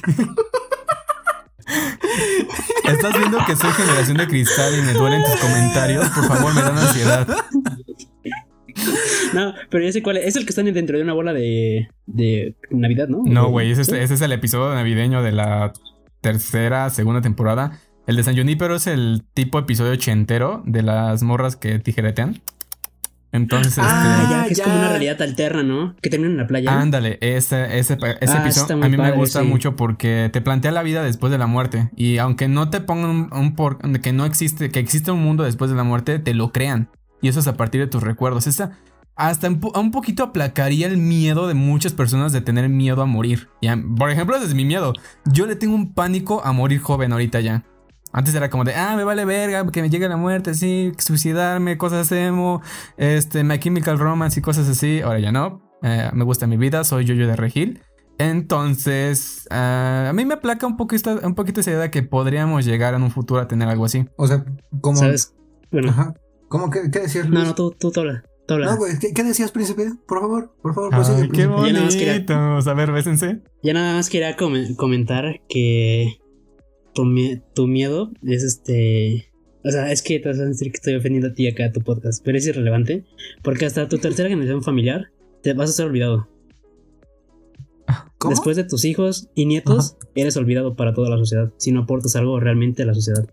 Estás 2.85 3.19
viendo 3.19 3.39
que 3.47 3.57
soy 3.57 3.71
generación 3.73 4.17
de 4.17 4.29
cristal 4.29 4.79
y 4.79 4.83
me 4.83 4.93
duelen 4.93 5.23
tus 5.25 5.41
comentarios. 5.41 6.09
Por 6.11 6.25
favor, 6.27 6.55
me 6.55 6.63
dan 6.63 6.79
ansiedad. 6.79 7.27
No, 9.33 9.55
pero 9.71 9.85
ya 9.85 9.93
sé 9.93 10.03
cuál 10.03 10.19
es. 10.19 10.27
Es 10.27 10.37
el 10.37 10.45
que 10.45 10.51
está 10.51 10.63
dentro 10.63 10.97
de 10.97 11.03
una 11.03 11.15
bola 11.15 11.33
de, 11.33 11.89
de 12.07 12.55
Navidad, 12.71 13.09
¿no? 13.09 13.23
No, 13.25 13.49
güey. 13.49 13.73
Ese, 13.73 14.03
es 14.03 14.21
el 14.21 14.33
episodio 14.33 14.75
navideño 14.75 15.23
de 15.23 15.33
la 15.33 15.73
tercera, 16.21 16.91
segunda 16.91 17.21
temporada. 17.21 17.81
El 18.07 18.17
de 18.17 18.23
San 18.23 18.37
Junípero 18.37 18.77
es 18.77 18.87
el 18.87 19.25
tipo 19.35 19.59
episodio 19.59 19.93
ochentero 19.93 20.63
de 20.65 20.83
las 20.83 21.23
morras 21.23 21.57
que 21.57 21.79
tijeretean. 21.81 22.41
Entonces, 23.33 23.79
ah, 23.79 24.21
este, 24.23 24.35
ya, 24.35 24.47
que 24.47 24.53
es 24.53 24.61
como 24.61 24.77
una 24.77 24.89
realidad 24.91 25.21
alterna, 25.21 25.63
¿no? 25.63 25.97
Que 26.01 26.09
termina 26.09 26.31
en 26.31 26.37
la 26.39 26.47
playa. 26.47 26.81
Ándale, 26.81 27.19
ese, 27.21 27.79
ese, 27.79 27.99
ese 28.21 28.33
ah, 28.33 28.41
episodio 28.41 28.83
a 28.83 28.89
mí 28.89 28.97
me 28.97 29.11
gusta 29.11 29.43
mucho 29.43 29.77
porque 29.77 30.31
te 30.33 30.41
plantea 30.41 30.71
la 30.71 30.83
vida 30.85 31.03
después 31.03 31.33
de 31.33 31.39
la 31.39 31.49
muerte. 31.49 31.91
Y 31.97 32.19
aunque 32.19 32.47
no 32.49 32.71
te 32.71 32.81
pongan 32.81 33.29
un, 33.33 33.55
por 33.57 33.79
que 34.01 34.13
no 34.13 34.25
existe, 34.25 34.71
que 34.71 34.79
existe 34.79 35.11
un 35.11 35.23
mundo 35.23 35.43
después 35.43 35.71
de 35.71 35.77
la 35.77 35.83
muerte, 35.83 36.19
te 36.21 36.33
lo 36.33 36.53
crean. 36.53 36.89
Y 37.21 37.29
eso 37.29 37.41
es 37.41 37.49
a 37.49 37.57
partir 37.57 37.81
de 37.81 37.89
tus 37.89 38.03
recuerdos. 38.03 38.47
Esa 38.47 38.79
hasta 39.17 39.49
un, 39.49 39.91
poquito 39.91 40.23
aplacaría 40.23 40.87
el 40.87 40.99
miedo 40.99 41.49
de 41.49 41.55
muchas 41.55 41.95
personas 41.95 42.33
de 42.33 42.43
tener 42.43 42.69
miedo 42.69 43.03
a 43.03 43.07
morir. 43.07 43.49
por 43.99 44.11
ejemplo, 44.11 44.39
desde 44.39 44.55
mi 44.55 44.65
miedo, 44.65 44.93
yo 45.25 45.47
le 45.47 45.57
tengo 45.57 45.75
un 45.75 45.95
pánico 45.95 46.45
a 46.45 46.53
morir 46.53 46.81
joven 46.81 47.13
ahorita 47.13 47.41
ya. 47.41 47.65
Antes 48.13 48.35
era 48.35 48.49
como 48.49 48.65
de, 48.65 48.75
ah, 48.75 48.97
me 48.97 49.05
vale 49.05 49.25
verga, 49.25 49.67
que 49.71 49.83
me 49.83 49.91
llegue 49.91 50.09
la 50.09 50.17
muerte, 50.17 50.55
sí, 50.55 50.93
suicidarme, 50.99 51.77
cosas 51.77 52.11
emo, 52.13 52.63
este, 52.97 53.45
My 53.45 53.59
Chemical 53.59 53.99
Romance 53.99 54.41
y 54.41 54.43
cosas 54.43 54.69
así. 54.69 55.01
Ahora 55.03 55.19
ya 55.19 55.33
no. 55.33 55.63
Eh, 55.83 56.11
me 56.15 56.25
gusta 56.25 56.47
mi 56.47 56.57
vida, 56.57 56.85
soy 56.85 57.05
yo-yo 57.05 57.27
de 57.27 57.37
Regil. 57.37 57.83
Entonces, 58.19 59.47
eh, 59.51 60.07
a 60.09 60.13
mí 60.15 60.25
me 60.25 60.35
aplaca 60.35 60.67
un, 60.67 60.77
poco 60.77 60.97
un 61.23 61.35
poquito 61.35 61.61
esa 61.61 61.71
idea 61.71 61.81
de 61.83 61.91
que 61.91 62.03
podríamos 62.03 62.65
llegar 62.65 62.95
en 62.95 63.03
un 63.03 63.11
futuro 63.11 63.41
a 63.41 63.49
tener 63.49 63.69
algo 63.69 63.85
así. 63.85 64.07
O 64.17 64.27
sea, 64.27 64.45
como. 64.81 64.97
¿Sabes? 64.97 65.35
Bueno. 65.71 65.91
Ajá. 65.91 66.15
¿Cómo? 66.49 66.71
¿Qué, 66.71 66.91
qué 66.91 67.01
decías? 67.01 67.29
No, 67.29 67.45
no, 67.45 67.55
tú, 67.55 67.75
tú, 67.79 67.91
tú 67.91 68.01
habla. 68.01 68.25
No, 68.49 68.77
güey, 68.77 68.93
¿qué, 68.99 69.25
decías, 69.25 69.51
príncipe? 69.51 69.93
Por 70.07 70.21
favor, 70.21 70.55
por 70.63 70.75
favor, 70.75 70.95
Ay, 70.95 71.29
qué 71.31 71.47
bonito. 71.47 72.35
A 72.35 72.75
ver, 72.75 72.93
bésense. 72.93 73.43
Ya 73.63 73.73
nada 73.73 73.95
más 73.95 74.09
quería 74.09 74.37
comentar 74.37 75.41
que 75.49 76.19
tu, 77.55 77.67
miedo 77.67 78.11
es 78.23 78.43
este. 78.43 79.31
O 79.65 79.71
sea, 79.71 79.91
es 79.93 80.03
que 80.03 80.19
te 80.19 80.29
vas 80.29 80.39
a 80.39 80.45
decir 80.45 80.71
que 80.71 80.77
estoy 80.77 80.95
ofendiendo 80.95 81.29
a 81.29 81.35
ti 81.35 81.47
acá 81.47 81.67
a 81.67 81.73
tu 81.73 81.81
podcast, 81.81 82.25
pero 82.25 82.39
es 82.39 82.47
irrelevante 82.47 83.05
porque 83.43 83.67
hasta 83.67 83.89
tu 83.89 83.99
tercera 83.99 84.29
generación 84.29 84.63
familiar 84.63 85.09
te 85.43 85.53
vas 85.53 85.71
a 85.71 85.73
ser 85.73 85.87
olvidado. 85.87 86.29
Después 88.29 88.57
de 88.57 88.65
tus 88.65 88.85
hijos 88.85 89.29
y 89.35 89.47
nietos, 89.47 89.97
eres 90.15 90.37
olvidado 90.37 90.75
para 90.75 90.95
toda 90.95 91.11
la 91.11 91.19
sociedad 91.19 91.53
si 91.59 91.71
no 91.71 91.83
aportas 91.83 92.17
algo 92.17 92.41
realmente 92.41 92.83
a 92.83 92.87
la 92.87 92.95
sociedad. 92.95 93.29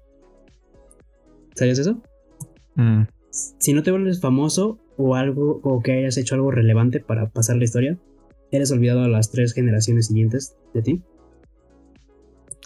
¿Sabías 1.56 1.80
eso? 1.80 2.02
Mm. 2.76 3.04
Si 3.32 3.74
no 3.74 3.82
te 3.82 3.92
vuelves 3.92 4.20
famoso 4.20 4.80
o 4.98 5.16
algo 5.16 5.62
o 5.64 5.82
que 5.82 5.94
hayas 5.94 6.18
hecho 6.18 6.36
algo 6.36 6.52
relevante 6.52 7.00
para 7.00 7.30
pasar 7.30 7.58
la 7.58 7.64
historia, 7.64 7.98
eres 8.52 8.72
olvidado 8.72 9.04
a 9.04 9.08
las 9.08 9.32
tres 9.32 9.54
generaciones 9.54 10.08
siguientes 10.08 10.56
de 10.74 10.82
ti. 10.82 11.04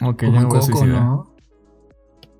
Ok, 0.02 0.26
como 0.26 0.42
en 0.42 0.50
Coco, 0.50 0.86
¿no? 0.86 1.36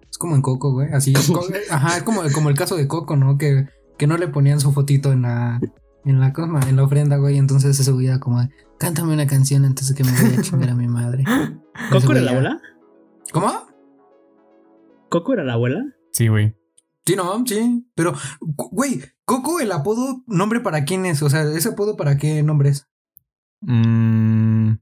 Es 0.10 0.18
como 0.18 0.36
en 0.36 0.42
Coco, 0.42 0.72
güey. 0.74 0.92
Así, 0.92 1.14
ajá, 1.70 1.98
es 1.98 2.04
como, 2.04 2.22
como 2.34 2.50
el 2.50 2.56
caso 2.56 2.76
de 2.76 2.88
Coco, 2.88 3.16
¿no? 3.16 3.38
Que, 3.38 3.68
que 3.98 4.08
no 4.08 4.18
le 4.18 4.28
ponían 4.28 4.60
su 4.60 4.72
fotito 4.72 5.12
en 5.12 5.24
la, 5.24 5.60
en 6.06 6.20
la 6.20 6.34
cosma, 6.34 6.60
en 6.70 6.76
la 6.76 6.84
ofrenda, 6.84 7.18
güey. 7.18 7.38
Entonces 7.38 7.76
se 7.76 7.84
subía 7.84 8.20
como 8.20 8.42
de, 8.42 8.50
cántame 8.78 9.14
una 9.14 9.28
canción 9.28 9.66
antes 9.66 9.90
de 9.90 9.96
que 9.96 10.04
me 10.04 10.12
vaya 10.12 10.40
a 10.40 10.42
chingar 10.42 10.70
a 10.70 10.76
mi 10.76 10.88
madre. 10.88 11.24
¿Coco 11.92 12.12
era 12.12 12.22
la 12.22 12.32
abuela? 12.32 12.62
¿Cómo? 13.32 13.52
¿Coco 15.10 15.34
era 15.34 15.44
la 15.44 15.54
abuela? 15.54 15.84
Sí, 16.12 16.28
güey. 16.28 16.56
Sí, 17.06 17.16
no, 17.16 17.44
sí. 17.46 17.88
Pero, 17.96 18.14
güey, 18.42 19.02
Coco, 19.26 19.60
el 19.60 19.72
apodo, 19.72 20.24
¿nombre 20.28 20.60
para 20.60 20.84
quién 20.84 21.06
es? 21.06 21.22
O 21.22 21.30
sea, 21.30 21.44
¿ese 21.44 21.70
apodo 21.70 21.96
para 21.96 22.18
qué 22.18 22.44
nombre 22.44 22.70
es? 22.70 22.88
Mmm. 23.62 24.74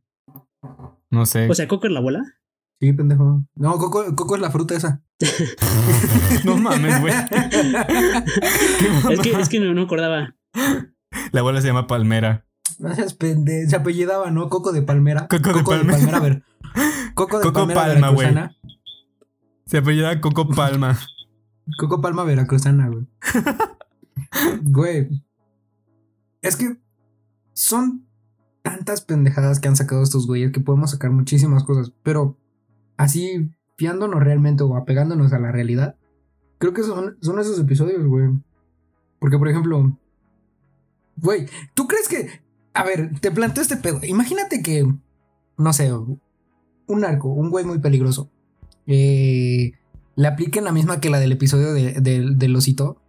no 1.11 1.25
sé. 1.25 1.49
O 1.49 1.53
sea, 1.53 1.67
¿Coco 1.67 1.87
es 1.87 1.93
la 1.93 1.99
abuela? 1.99 2.23
Sí, 2.79 2.93
pendejo. 2.93 3.45
No, 3.55 3.77
coco, 3.77 4.03
coco 4.15 4.35
es 4.35 4.41
la 4.41 4.51
fruta 4.51 4.75
esa. 4.75 5.01
no 6.43 6.57
mames, 6.57 6.99
güey. 6.99 7.13
es 9.11 9.19
que, 9.21 9.31
es 9.31 9.49
que 9.49 9.59
no, 9.59 9.81
acordaba. 9.81 10.35
La 11.31 11.39
abuela 11.39 11.61
se 11.61 11.67
llama 11.67 11.87
Palmera. 11.87 12.45
Gracias, 12.79 13.13
pendejo. 13.13 13.69
Se 13.69 13.75
apellidaba, 13.77 14.31
¿no? 14.31 14.49
Coco 14.49 14.73
de 14.73 14.81
Palmera. 14.81 15.27
Coco, 15.27 15.53
de, 15.53 15.63
Palmera. 15.63 16.17
a 16.17 16.19
ver. 16.19 16.43
Coco 17.13 17.39
de 17.39 17.43
Coco 17.45 17.67
Palma, 17.67 18.09
güey. 18.09 18.33
Se 19.65 19.77
apellidaba 19.77 20.19
Coco 20.19 20.49
Palma. 20.49 20.99
Coco 21.77 22.01
Palma 22.01 22.23
Veracruzana, 22.23 22.89
güey. 22.89 23.07
güey. 24.63 25.23
Es 26.41 26.57
que 26.57 26.77
son 27.53 28.05
tantas 28.61 29.01
pendejadas 29.01 29.59
que 29.59 29.67
han 29.67 29.75
sacado 29.75 30.03
estos 30.03 30.27
güeyes 30.27 30.51
que 30.51 30.59
podemos 30.59 30.91
sacar 30.91 31.11
muchísimas 31.11 31.63
cosas. 31.63 31.93
Pero 32.03 32.37
así 32.97 33.49
fiándonos 33.77 34.23
realmente 34.23 34.63
o 34.63 34.75
apegándonos 34.75 35.33
a 35.33 35.39
la 35.39 35.51
realidad, 35.51 35.95
creo 36.57 36.73
que 36.73 36.83
son, 36.83 37.17
son 37.21 37.39
esos 37.39 37.59
episodios, 37.59 38.05
güey. 38.05 38.29
Porque, 39.19 39.37
por 39.37 39.49
ejemplo, 39.49 39.97
güey, 41.17 41.47
¿tú 41.73 41.87
crees 41.87 42.07
que... 42.07 42.43
A 42.73 42.83
ver, 42.83 43.19
te 43.21 43.31
planteo 43.31 43.61
este 43.61 43.77
pedo. 43.77 43.99
Imagínate 44.03 44.61
que, 44.61 44.85
no 45.57 45.73
sé, 45.73 45.93
un 45.93 46.19
narco, 46.99 47.29
un 47.29 47.49
güey 47.49 47.63
muy 47.63 47.79
peligroso, 47.79 48.29
eh, 48.85 49.71
le 50.15 50.27
apliquen 50.27 50.63
la 50.63 50.71
misma 50.71 50.99
que 50.99 51.09
la 51.09 51.19
del 51.19 51.31
episodio 51.31 51.73
de, 51.73 51.93
del 52.01 52.55
osito. 52.55 53.01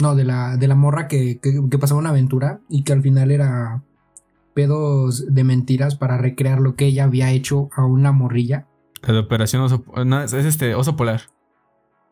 No, 0.00 0.16
de 0.16 0.24
la, 0.24 0.56
de 0.56 0.66
la 0.66 0.74
morra 0.74 1.06
que, 1.06 1.38
que 1.40 1.78
pasaba 1.78 2.00
una 2.00 2.10
aventura 2.10 2.60
y 2.68 2.82
que 2.82 2.92
al 2.92 3.02
final 3.02 3.30
era 3.30 3.84
pedos 4.54 5.32
de 5.32 5.44
mentiras 5.44 5.94
para 5.94 6.18
recrear 6.18 6.60
lo 6.60 6.74
que 6.74 6.86
ella 6.86 7.04
había 7.04 7.30
hecho 7.30 7.68
a 7.74 7.84
una 7.84 8.10
morrilla. 8.10 8.66
La 9.02 9.14
de 9.14 9.18
Operación 9.20 9.62
Oso. 9.62 9.84
No, 10.04 10.22
es 10.22 10.32
este, 10.32 10.74
Oso 10.74 10.96
Polar. 10.96 11.22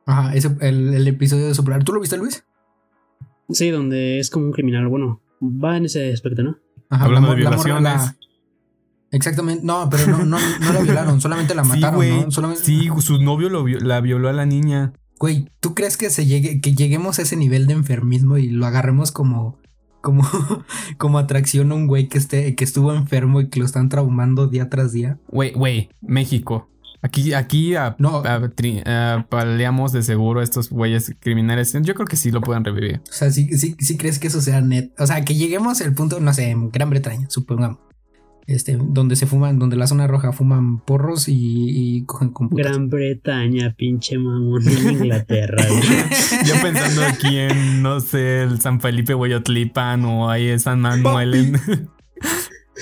Ajá, 0.07 0.35
ese, 0.35 0.57
el, 0.61 1.07
episodio 1.07 1.45
de 1.45 1.51
Oso 1.53 1.65
Polar. 1.65 1.85
¿Tú 1.85 1.93
lo 1.93 2.01
viste, 2.01 2.17
Luis? 2.17 2.45
Sí, 3.49 3.71
donde 3.71 4.19
es 4.19 4.31
como 4.31 4.47
un 4.47 4.53
criminal. 4.53 4.89
Bueno, 4.89 5.21
va 5.41 5.77
en 5.77 5.87
ese 5.87 6.13
aspecto, 6.13 6.43
¿no? 6.43 6.59
Ajá, 6.89 7.05
Hablando 7.05 7.31
de 7.31 7.37
violaciones. 7.37 8.17
Exactamente, 9.13 9.65
no, 9.65 9.89
pero 9.91 10.07
no, 10.07 10.19
no, 10.25 10.39
no 10.39 10.73
la 10.73 10.81
violaron, 10.83 11.21
solamente 11.21 11.55
la 11.55 11.65
mataron, 11.65 12.31
sí, 12.31 12.41
¿no? 12.41 12.55
Sí, 12.55 12.89
su 13.01 13.21
novio 13.21 13.49
la 13.49 14.01
violó 14.01 14.29
a 14.29 14.33
la 14.33 14.47
niña. 14.47 14.93
Güey, 15.19 15.49
¿tú 15.61 15.75
crees 15.75 15.97
que 15.97 16.11
se 16.11 16.27
llegue, 16.27 16.61
que 16.61 16.75
lleguemos 16.75 17.19
a 17.19 17.23
ese 17.23 17.37
nivel 17.37 17.67
de 17.67 17.75
enfermismo 17.75 18.39
y 18.39 18.49
lo 18.49 18.67
agarremos 18.67 19.11
como, 19.11 19.59
como, 20.01 20.23
como 20.97 21.19
atracción 21.19 21.73
a 21.73 21.75
un 21.75 21.89
güey 21.89 22.09
que 22.09 22.19
esté, 22.19 22.55
que 22.55 22.65
estuvo 22.65 22.95
enfermo 22.95 23.41
y 23.41 23.49
que 23.49 23.59
lo 23.59 23.67
están 23.67 23.89
traumando 23.89 24.47
día 24.47 24.71
tras 24.71 24.93
día? 24.93 25.19
Güey, 25.29 25.53
güey, 25.53 25.91
México. 26.01 26.71
Aquí, 27.03 27.33
aquí 27.33 27.75
no. 27.99 28.23
paleamos 29.29 29.93
de 29.93 30.03
seguro 30.03 30.41
a 30.41 30.43
estos 30.43 30.71
güeyes 30.71 31.15
criminales. 31.21 31.73
Yo 31.83 31.95
creo 31.95 32.07
que 32.07 32.17
sí 32.17 32.31
lo 32.31 32.41
pueden 32.41 32.65
revivir. 32.65 33.01
O 33.09 33.13
sea, 33.13 33.31
sí, 33.31 33.57
sí, 33.57 33.77
sí 33.79 33.97
crees 33.97 34.19
que 34.19 34.29
eso 34.29 34.41
sea 34.41 34.61
net. 34.61 34.91
O 34.99 35.07
sea, 35.07 35.25
que 35.25 35.35
lleguemos 35.35 35.81
al 35.81 35.95
punto, 35.95 36.21
no 36.21 36.33
sé, 36.35 36.51
en 36.51 36.71
Gran 36.71 36.91
Bretaña, 36.91 37.27
supongamos 37.31 37.79
este, 38.51 38.77
donde 38.81 39.15
se 39.15 39.27
fuman, 39.27 39.61
donde 39.61 39.77
la 39.77 39.87
zona 39.87 40.09
roja 40.09 40.33
fuman 40.33 40.81
porros 40.81 41.27
y, 41.29 42.03
cogen 42.07 42.31
con 42.31 42.49
Gran 42.49 42.89
Bretaña, 42.89 43.75
pinche 43.77 44.19
mamón 44.19 44.65
de 44.65 44.73
Inglaterra. 44.93 45.65
Yo 46.45 46.55
pensando 46.61 47.05
aquí 47.05 47.39
en, 47.39 47.81
no 47.81 48.01
sé, 48.01 48.43
el 48.43 48.61
San 48.61 48.81
Felipe 48.81 49.15
Huayotlipan 49.15 50.05
o 50.05 50.29
ahí 50.29 50.49
en 50.49 50.59
San 50.59 50.81
Manuel. 50.81 51.57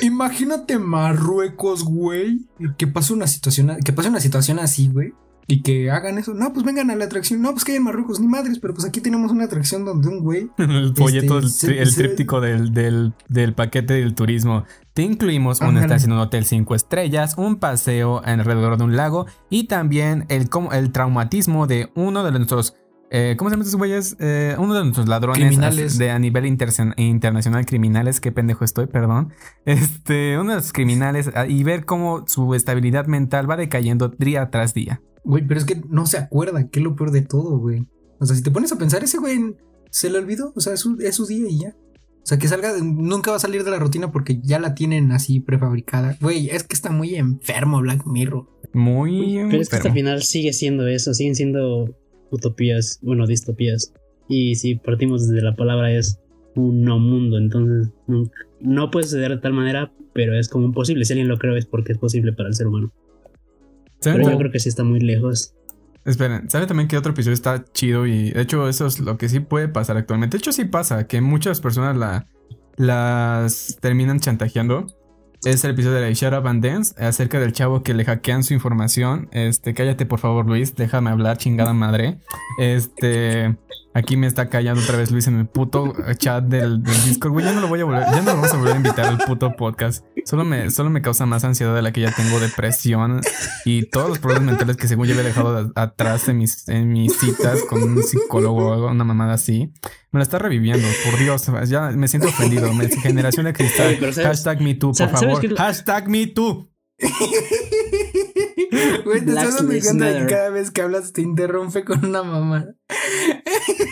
Imagínate 0.03 0.79
Marruecos, 0.79 1.85
güey. 1.85 2.47
Que 2.77 2.87
pase 2.87 3.13
una 3.13 3.27
situación, 3.27 3.77
que 3.85 3.93
pase 3.93 4.09
una 4.09 4.21
situación 4.21 4.59
así, 4.59 4.89
güey. 4.89 5.13
Y 5.51 5.63
que 5.63 5.91
hagan 5.91 6.19
eso. 6.19 6.35
No, 6.35 6.53
pues 6.53 6.65
vengan 6.67 6.91
a 6.91 6.95
la 6.95 7.07
atracción. 7.07 7.41
No, 7.41 7.53
pues 7.53 7.65
que 7.65 7.73
hay 7.73 7.79
en 7.79 7.85
Marruecos, 7.85 8.21
ni 8.21 8.29
madres. 8.29 8.59
Pero 8.59 8.75
pues 8.75 8.87
aquí 8.87 9.01
tenemos 9.01 9.33
una 9.33 9.45
atracción 9.45 9.83
donde 9.83 10.07
un 10.09 10.21
güey. 10.21 10.51
el 10.59 10.95
folleto, 10.95 11.39
este, 11.39 11.81
el, 11.81 11.95
tríptico 11.95 12.43
del, 12.43 12.75
del, 12.75 13.15
del, 13.29 13.55
paquete 13.55 13.95
del 13.95 14.15
turismo. 14.15 14.65
Te 14.93 15.03
incluimos 15.03 15.63
una 15.63 15.81
estación 15.81 16.13
en 16.13 16.19
un 16.19 16.25
hotel 16.25 16.45
5 16.45 16.75
estrellas, 16.75 17.35
un 17.39 17.57
paseo 17.57 18.21
alrededor 18.23 18.77
de 18.77 18.85
un 18.85 18.97
lago 18.97 19.27
y 19.49 19.69
también 19.69 20.27
el, 20.29 20.51
el 20.73 20.93
traumatismo 20.93 21.67
de 21.67 21.91
uno 21.95 22.25
de 22.25 22.33
nuestros. 22.33 22.75
Eh, 23.11 23.35
¿Cómo 23.39 23.49
se 23.49 23.55
llaman 23.55 23.67
estos 23.67 23.79
güeyes? 23.79 24.17
Eh, 24.19 24.55
uno 24.59 24.75
de 24.75 24.83
nuestros 24.83 25.09
ladrones 25.09 25.99
de 25.99 26.11
a 26.11 26.19
nivel 26.19 26.47
internacional 26.47 27.67
criminales. 27.67 28.21
Qué 28.21 28.33
pendejo 28.33 28.65
estoy, 28.65 28.87
perdón. 28.87 29.33
Este, 29.65 30.39
uno 30.39 30.51
de 30.51 30.57
los 30.57 30.73
criminales 30.73 31.31
ah, 31.35 31.47
y 31.47 31.63
ver 31.63 31.85
cómo 31.85 32.25
su 32.27 32.55
estabilidad 32.55 33.07
mental 33.07 33.51
va 33.51 33.57
decayendo 33.57 34.09
día 34.09 34.51
tras 34.51 34.75
día. 34.75 35.03
Güey, 35.25 35.47
pero 35.47 35.61
es 35.61 35.67
que 35.67 35.83
no 35.89 36.07
se 36.07 36.19
acuerda, 36.19 36.69
que 36.69 36.81
es 36.81 36.85
lo 36.85 36.97
peor 36.97 37.11
de 37.11 37.23
todo, 37.23 37.59
güey. 37.59 37.87
O 38.19 38.27
sea, 38.27 38.35
si 38.35 38.43
te 38.43 38.51
pones 38.51 38.73
a 38.73 38.79
pensar, 38.79 39.05
ese 39.05 39.19
güey 39.19 39.57
se 39.91 40.11
le 40.11 40.19
olvidó, 40.19 40.53
o 40.55 40.61
sea, 40.61 40.75
es 40.75 40.81
su, 40.81 40.97
día 41.27 41.49
y 41.49 41.61
ya. 41.61 41.77
O 42.23 42.27
sea, 42.29 42.39
que 42.39 42.49
salga, 42.49 42.73
nunca 42.83 43.31
va 43.31 43.37
a 43.37 43.41
salir 43.41 43.65
de 43.65 43.71
la 43.71 43.79
rutina 43.79 44.11
porque 44.11 44.41
ya 44.43 44.59
la 44.59 44.75
tienen 44.75 45.13
así 45.13 45.41
prefabricada. 45.41 46.17
Güey, 46.21 46.51
es 46.51 46.65
que 46.65 46.75
está 46.75 46.91
muy 46.91 47.15
enfermo 47.15 47.81
Black 47.81 48.07
Mirror. 48.07 48.47
Muy 48.73 49.39
Pero 49.51 49.63
es 49.63 49.69
que 49.69 49.77
hasta 49.77 49.89
el 49.89 49.95
final 49.95 50.23
sigue 50.23 50.53
siendo 50.53 50.87
eso, 50.87 51.15
siguen 51.15 51.35
siendo 51.35 51.95
utopías, 52.31 52.99
bueno, 53.03 53.27
distopías. 53.27 53.93
Y 54.29 54.57
si 54.57 54.75
partimos 54.75 55.29
desde 55.29 55.43
la 55.43 55.57
palabra 55.57 55.91
es 55.93 56.21
un 56.55 56.83
no 56.83 56.99
mundo, 56.99 57.39
entonces 57.39 57.93
no, 58.61 58.91
puede 58.91 59.05
suceder 59.05 59.31
de 59.31 59.39
tal 59.39 59.53
manera, 59.53 59.93
pero 60.13 60.39
es 60.39 60.49
como 60.49 60.67
imposible. 60.67 61.05
Si 61.05 61.13
alguien 61.13 61.29
lo 61.29 61.39
cree 61.39 61.57
es 61.57 61.67
porque 61.67 61.93
es 61.93 61.99
posible 61.99 62.33
para 62.33 62.49
el 62.49 62.55
ser 62.55 62.67
humano. 62.67 62.93
Pero 64.03 64.31
yo 64.31 64.39
creo 64.39 64.53
que 64.53 64.61
sí 64.61 64.69
está 64.69 64.85
muy 64.85 65.01
lejos. 65.01 65.55
Esperen, 66.05 66.49
¿sabe 66.49 66.67
también 66.67 66.89
que 66.89 66.97
otro 66.97 67.13
episodio 67.13 67.35
está 67.35 67.65
chido? 67.73 68.07
Y 68.07 68.31
de 68.31 68.41
hecho, 68.41 68.69
eso 68.69 68.87
es 68.87 69.01
lo 69.01 69.19
que 69.19 69.29
sí 69.29 69.41
puede 69.41 69.69
pasar 69.69 69.97
actualmente. 69.97 70.37
De 70.37 70.39
hecho, 70.39 70.53
sí 70.53 70.65
pasa, 70.65 71.07
que 71.07 71.21
muchas 71.21 71.61
personas 71.61 71.97
la, 71.97 72.27
las 72.77 73.77
terminan 73.81 74.21
chantajeando. 74.21 74.87
Es 75.45 75.65
el 75.65 75.71
episodio 75.71 76.01
de 76.01 76.13
Shut 76.15 76.33
Up 76.33 76.47
and 76.49 76.65
Dance 76.65 76.95
acerca 77.03 77.39
del 77.39 77.53
chavo 77.53 77.83
que 77.83 77.95
le 77.95 78.05
hackean 78.05 78.43
su 78.43 78.55
información. 78.55 79.29
Este, 79.31 79.73
cállate 79.73 80.05
por 80.05 80.19
favor, 80.19 80.47
Luis, 80.47 80.75
déjame 80.75 81.11
hablar, 81.11 81.39
chingada 81.39 81.73
madre. 81.73 82.19
Este, 82.59 83.57
Aquí 83.99 84.17
me 84.17 84.27
está 84.27 84.49
callando 84.49 84.81
otra 84.81 84.97
vez 84.97 85.11
Luis 85.11 85.27
en 85.27 85.41
el 85.41 85.47
puto 85.47 85.93
chat 86.19 86.45
del, 86.45 86.83
Discord. 86.83 87.33
Güey, 87.33 87.47
ya 87.47 87.53
no 87.53 87.61
lo 87.61 87.67
voy 87.67 87.81
a 87.81 87.85
volver, 87.85 88.05
ya 88.05 88.21
no 88.21 88.27
lo 88.27 88.35
vamos 88.37 88.53
a 88.53 88.57
volver 88.57 88.75
a 88.75 88.77
invitar 88.77 89.07
al 89.07 89.19
puto 89.19 89.57
podcast. 89.57 90.05
Solo 90.25 90.45
me, 90.45 90.71
solo 90.71 90.89
me 90.91 91.03
causa 91.03 91.27
más 91.27 91.43
ansiedad 91.43 91.75
de 91.75 91.83
la 91.83 91.91
que 91.91 92.03
ya 92.03 92.13
tengo, 92.13 92.39
depresión 92.39 93.23
y 93.65 93.87
todos 93.87 94.11
los 94.11 94.19
problemas 94.21 94.45
mentales 94.45 94.77
que 94.77 94.87
según 94.87 95.07
yo 95.07 95.15
había 95.15 95.25
dejado 95.25 95.73
atrás 95.75 96.29
en 96.29 96.39
mis, 96.39 96.69
en 96.69 96.93
mis 96.93 97.19
citas 97.19 97.65
con 97.69 97.83
un 97.83 98.03
psicólogo 98.03 98.69
o 98.69 98.91
una 98.91 99.05
mamada 99.05 99.35
así. 99.35 99.73
Me 100.11 100.19
la 100.19 100.23
está 100.23 100.39
reviviendo, 100.39 100.87
por 101.05 101.19
Dios. 101.19 101.51
Ya 101.69 101.91
me 101.91 102.09
siento 102.09 102.29
ofendido. 102.29 102.71
generación 103.03 103.47
de 103.47 103.53
cristal. 103.53 103.99
Hashtag 103.99 104.63
me 104.63 104.75
too, 104.75 104.93
por 104.93 105.11
favor. 105.11 105.57
Hashtag 105.57 106.09
me 106.09 106.27
too. 106.27 106.71
Güey, 109.05 109.25
te 109.25 109.31
estás 109.31 109.57
dando 109.57 109.73
que 109.73 110.27
cada 110.29 110.51
vez 110.51 110.71
que 110.71 110.83
hablas 110.83 111.13
te 111.13 111.23
interrumpe 111.23 111.85
con 111.85 112.05
una 112.05 112.23
mamá. 112.23 112.67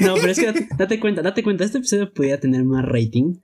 No, 0.00 0.14
pero 0.14 0.30
es 0.30 0.38
que 0.38 0.66
date, 0.76 1.00
cuenta, 1.00 1.22
date 1.22 1.42
cuenta, 1.42 1.64
este 1.64 1.78
episodio 1.78 2.12
podría 2.12 2.38
tener 2.40 2.64
más 2.64 2.84
rating 2.84 3.38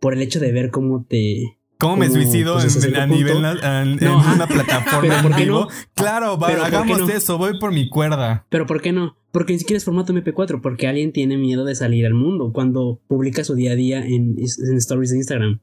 por 0.00 0.12
el 0.12 0.22
hecho 0.22 0.40
de 0.40 0.52
ver 0.52 0.70
cómo 0.70 1.04
te. 1.04 1.58
¿Cómo 1.78 1.96
me 1.96 2.08
suicido 2.08 2.58
en, 2.60 2.96
a 2.96 3.06
nivel 3.06 3.44
en, 3.44 4.08
una 4.08 4.46
plataforma 4.48 5.20
en 5.20 5.36
vivo? 5.36 5.68
Claro, 5.94 6.38
hagamos 6.44 7.08
eso, 7.10 7.38
voy 7.38 7.58
por 7.58 7.72
mi 7.72 7.88
cuerda. 7.88 8.46
Pero 8.48 8.66
¿por 8.66 8.80
qué 8.80 8.92
no? 8.92 9.16
Porque 9.32 9.52
ni 9.52 9.58
siquiera 9.58 9.78
es 9.78 9.84
formato 9.84 10.12
MP4, 10.12 10.60
porque 10.60 10.86
alguien 10.86 11.12
tiene 11.12 11.36
miedo 11.36 11.64
de 11.64 11.74
salir 11.74 12.06
al 12.06 12.14
mundo 12.14 12.52
cuando 12.52 13.00
publica 13.08 13.42
su 13.42 13.54
día 13.54 13.72
a 13.72 13.74
día 13.74 14.04
en, 14.04 14.36
en 14.38 14.76
stories 14.76 15.10
de 15.10 15.16
Instagram. 15.16 15.60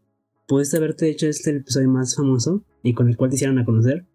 Pudiste 0.48 0.78
haberte 0.78 1.10
hecho 1.10 1.28
este 1.28 1.52
episodio 1.52 1.90
más 1.90 2.16
famoso 2.16 2.64
y 2.84 2.94
con 2.94 3.08
el 3.08 3.16
cual 3.16 3.30
te 3.30 3.38
hicieran 3.38 3.58
a 3.60 3.66
conocer, 3.66 4.06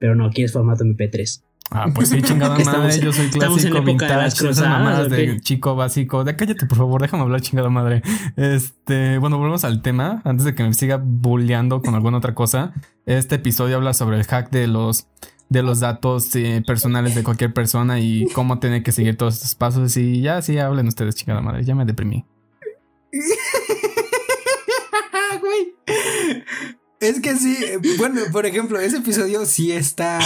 pero 0.00 0.16
no, 0.16 0.26
aquí 0.26 0.42
es 0.42 0.52
formato 0.52 0.84
MP3. 0.84 1.42
Ah, 1.70 1.86
pues 1.94 2.10
sí, 2.10 2.22
chingada 2.22 2.58
madre, 2.64 3.00
yo 3.00 3.12
soy 3.12 3.30
clásico, 3.30 3.82
vintage, 3.82 4.48
esas 4.48 4.60
mamadas 4.60 5.10
de 5.10 5.40
chico 5.40 5.74
básico. 5.74 6.22
De 6.22 6.36
cállate, 6.36 6.66
por 6.66 6.78
favor, 6.78 7.00
déjame 7.00 7.24
hablar, 7.24 7.40
chingada 7.40 7.68
madre. 7.68 8.02
Este, 8.36 9.18
bueno, 9.18 9.38
volvemos 9.38 9.64
al 9.64 9.82
tema, 9.82 10.22
antes 10.24 10.44
de 10.44 10.54
que 10.54 10.62
me 10.62 10.72
siga 10.74 11.00
bulleando 11.02 11.82
con 11.82 11.94
alguna 11.94 12.18
otra 12.18 12.34
cosa. 12.34 12.72
Este 13.06 13.36
episodio 13.36 13.76
habla 13.76 13.94
sobre 13.94 14.18
el 14.18 14.24
hack 14.24 14.50
de 14.50 14.66
los 14.66 15.08
de 15.48 15.62
los 15.62 15.80
datos 15.80 16.34
eh, 16.36 16.62
personales 16.66 17.14
de 17.14 17.22
cualquier 17.22 17.52
persona 17.52 18.00
y 18.00 18.26
cómo 18.34 18.58
tiene 18.58 18.82
que 18.82 18.92
seguir 18.92 19.16
todos 19.16 19.34
estos 19.34 19.54
pasos. 19.54 19.96
Y 19.96 20.20
ya 20.20 20.42
sí, 20.42 20.58
hablen 20.58 20.88
ustedes, 20.88 21.16
chingada 21.16 21.40
madre, 21.40 21.64
ya 21.64 21.74
me 21.74 21.84
deprimí. 21.84 22.24
Es 27.04 27.20
que 27.20 27.36
sí, 27.36 27.56
bueno, 27.98 28.20
por 28.32 28.46
ejemplo, 28.46 28.80
ese 28.80 28.98
episodio 28.98 29.44
sí 29.46 29.72
está. 29.72 30.20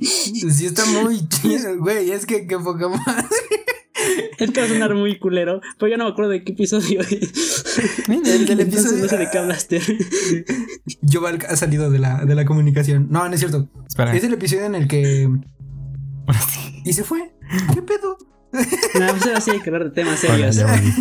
sí 0.00 0.66
está 0.66 0.84
muy 0.86 1.28
chido, 1.28 1.78
güey. 1.78 2.10
Es 2.10 2.26
que 2.26 2.46
qué 2.46 2.58
poca 2.58 2.88
madre. 2.88 3.26
Es 4.38 4.50
que 4.50 4.60
va 4.60 4.66
a 4.66 4.68
sonar 4.68 4.94
muy 4.94 5.18
culero, 5.18 5.60
pero 5.78 5.92
yo 5.92 5.96
no 5.96 6.04
me 6.04 6.10
acuerdo 6.10 6.30
de 6.30 6.42
qué 6.42 6.52
episodio 6.52 7.00
es. 7.00 8.08
El 8.08 8.46
del 8.46 8.60
episodio. 8.60 9.02
No 9.02 9.08
sé 9.08 9.16
de 9.18 9.28
qué 9.30 9.38
hablaste. 9.38 9.80
Joval 11.02 11.38
ha 11.48 11.56
salido 11.56 11.90
de 11.90 11.98
la, 11.98 12.24
de 12.24 12.34
la 12.34 12.44
comunicación. 12.44 13.08
No, 13.10 13.28
no 13.28 13.34
es 13.34 13.40
cierto. 13.40 13.68
Espera. 13.86 14.16
Es 14.16 14.24
el 14.24 14.32
episodio 14.32 14.64
en 14.64 14.74
el 14.74 14.88
que. 14.88 15.28
Y 16.84 16.92
se 16.92 17.04
fue. 17.04 17.34
¿Qué 17.74 17.82
pedo? 17.82 18.16
No, 18.98 19.06
pues 19.08 19.26
así 19.34 19.50
hay 19.50 19.60
que 19.60 19.70
hablar 19.70 19.84
de 19.84 19.90
temas 19.90 20.18
serios. 20.18 20.56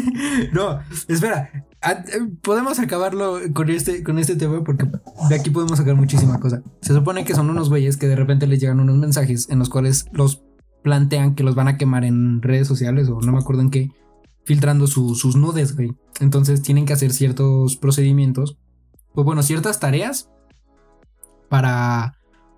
no, 0.53 0.79
espera. 1.07 1.65
Podemos 2.41 2.79
acabarlo 2.79 3.39
con 3.53 3.69
este, 3.69 4.03
con 4.03 4.19
este 4.19 4.35
tema 4.35 4.63
porque 4.63 4.87
de 5.29 5.35
aquí 5.35 5.49
podemos 5.49 5.77
sacar 5.77 5.95
muchísima 5.95 6.39
cosa. 6.39 6.61
Se 6.81 6.93
supone 6.93 7.25
que 7.25 7.35
son 7.35 7.49
unos 7.49 7.69
güeyes 7.69 7.97
que 7.97 8.07
de 8.07 8.15
repente 8.15 8.47
les 8.47 8.59
llegan 8.59 8.79
unos 8.79 8.97
mensajes 8.97 9.49
en 9.49 9.59
los 9.59 9.69
cuales 9.69 10.05
los 10.11 10.43
plantean 10.83 11.35
que 11.35 11.43
los 11.43 11.55
van 11.55 11.67
a 11.67 11.77
quemar 11.77 12.05
en 12.05 12.41
redes 12.41 12.67
sociales 12.67 13.09
o 13.09 13.19
no 13.19 13.31
me 13.31 13.39
acuerdo 13.39 13.61
en 13.61 13.69
qué, 13.69 13.91
filtrando 14.45 14.87
sus 14.87 15.35
nudes, 15.35 15.75
güey. 15.75 15.91
Entonces 16.19 16.61
tienen 16.61 16.85
que 16.85 16.93
hacer 16.93 17.11
ciertos 17.11 17.75
procedimientos 17.75 18.57
o 19.13 19.23
bueno, 19.23 19.43
ciertas 19.43 19.79
tareas 19.79 20.29
para, 21.49 22.17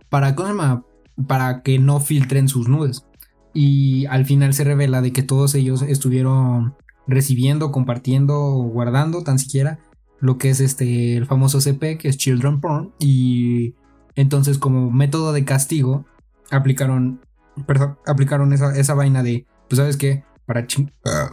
para, 0.10 0.36
¿cómo 0.36 0.86
Para 1.28 1.64
que 1.64 1.80
no 1.80 2.00
filtren 2.00 2.48
sus 2.48 2.68
nudes 2.68 3.06
y 3.54 4.06
al 4.08 4.26
final 4.26 4.54
se 4.54 4.64
revela 4.64 5.02
de 5.02 5.12
que 5.12 5.24
todos 5.24 5.56
ellos 5.56 5.82
estuvieron 5.82 6.76
recibiendo, 7.08 7.72
compartiendo 7.72 8.40
o 8.40 8.64
guardando 8.64 9.24
tan 9.24 9.40
siquiera 9.40 9.80
lo 10.20 10.38
que 10.38 10.50
es 10.50 10.60
este 10.60 11.18
el 11.18 11.26
famoso 11.26 11.60
CP 11.60 11.98
que 11.98 12.08
es 12.08 12.18
Children 12.18 12.62
Porn 12.62 12.94
y 12.98 13.76
entonces 14.16 14.58
como 14.58 14.90
método 14.90 15.34
de 15.34 15.44
castigo 15.44 16.06
aplicaron 16.50 17.20
perdón, 17.68 17.98
aplicaron 18.06 18.54
esa, 18.54 18.76
esa 18.78 18.94
vaina 18.94 19.22
de 19.22 19.46
pues 19.68 19.78
sabes 19.78 19.98
qué 19.98 20.24
para, 20.46 20.68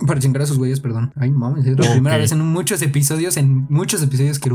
para 0.06 0.20
chingar 0.20 0.42
a 0.42 0.46
sus 0.46 0.58
güeyes, 0.58 0.78
perdón. 0.78 1.12
Ay, 1.16 1.30
mames, 1.30 1.66
es 1.66 1.78
la 1.78 1.92
primera 1.92 2.16
vez 2.16 2.30
en 2.30 2.40
muchos 2.40 2.80
episodios, 2.80 3.36
en 3.36 3.66
muchos 3.68 4.02
episodios 4.02 4.38
que 4.38 4.50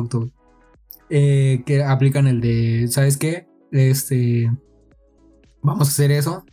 eh, 1.10 1.64
que 1.66 1.84
aplican 1.84 2.26
el 2.28 2.40
de, 2.42 2.88
¿sabes 2.90 3.18
qué? 3.18 3.48
Este, 3.72 4.50
vamos 5.62 5.90
a 5.90 5.92
hacer 5.92 6.12
eso 6.12 6.46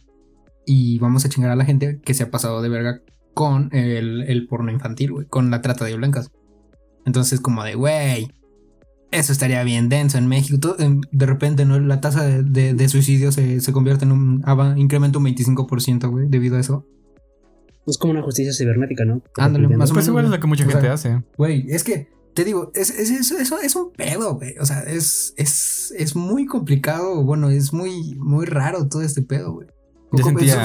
y 0.66 0.98
vamos 0.98 1.24
a 1.24 1.28
chingar 1.28 1.50
a 1.50 1.56
la 1.56 1.64
gente 1.64 2.00
que 2.04 2.14
se 2.14 2.24
ha 2.24 2.30
pasado 2.30 2.62
de 2.62 2.68
verga 2.68 3.02
con 3.34 3.70
el, 3.72 4.46
porno 4.48 4.70
infantil, 4.70 5.12
güey, 5.12 5.26
con 5.26 5.50
la 5.50 5.62
trata 5.62 5.84
de 5.84 5.96
blancas. 5.96 6.30
Entonces, 7.04 7.40
como 7.40 7.64
de, 7.64 7.74
güey, 7.74 8.28
eso 9.10 9.32
estaría 9.32 9.62
bien 9.64 9.88
denso 9.88 10.18
en 10.18 10.26
México. 10.28 10.76
de 10.78 11.26
repente, 11.26 11.64
¿no? 11.64 11.78
La 11.80 12.00
tasa 12.00 12.26
de, 12.26 12.88
suicidio 12.88 13.32
se, 13.32 13.60
convierte 13.72 14.04
en 14.04 14.12
un 14.12 14.44
incremento 14.76 15.18
un 15.18 15.26
25%, 15.26 16.10
güey, 16.10 16.28
debido 16.28 16.56
a 16.56 16.60
eso. 16.60 16.86
Es 17.86 17.98
como 17.98 18.12
una 18.12 18.22
justicia 18.22 18.52
cibernética, 18.52 19.04
¿no? 19.04 19.22
Ándale, 19.36 19.66
más 19.66 19.74
o 19.74 19.78
menos. 19.78 19.92
Pues 19.92 20.08
igual 20.08 20.26
es 20.26 20.30
lo 20.30 20.38
que 20.38 20.46
mucha 20.46 20.64
gente 20.64 20.88
hace. 20.88 21.22
Güey, 21.36 21.66
es 21.68 21.82
que 21.82 22.08
te 22.34 22.44
digo, 22.44 22.70
es, 22.74 22.90
es, 22.90 23.10
es, 23.10 23.32
es, 23.32 23.76
un 23.76 23.92
pedo, 23.92 24.36
güey. 24.36 24.56
O 24.58 24.64
sea, 24.64 24.80
es, 24.82 25.34
es, 25.36 25.92
es 25.98 26.14
muy 26.14 26.46
complicado. 26.46 27.22
Bueno, 27.24 27.50
es 27.50 27.72
muy, 27.72 28.14
muy 28.14 28.46
raro 28.46 28.88
todo 28.88 29.02
este 29.02 29.22
pedo, 29.22 29.52
güey. 29.52 29.68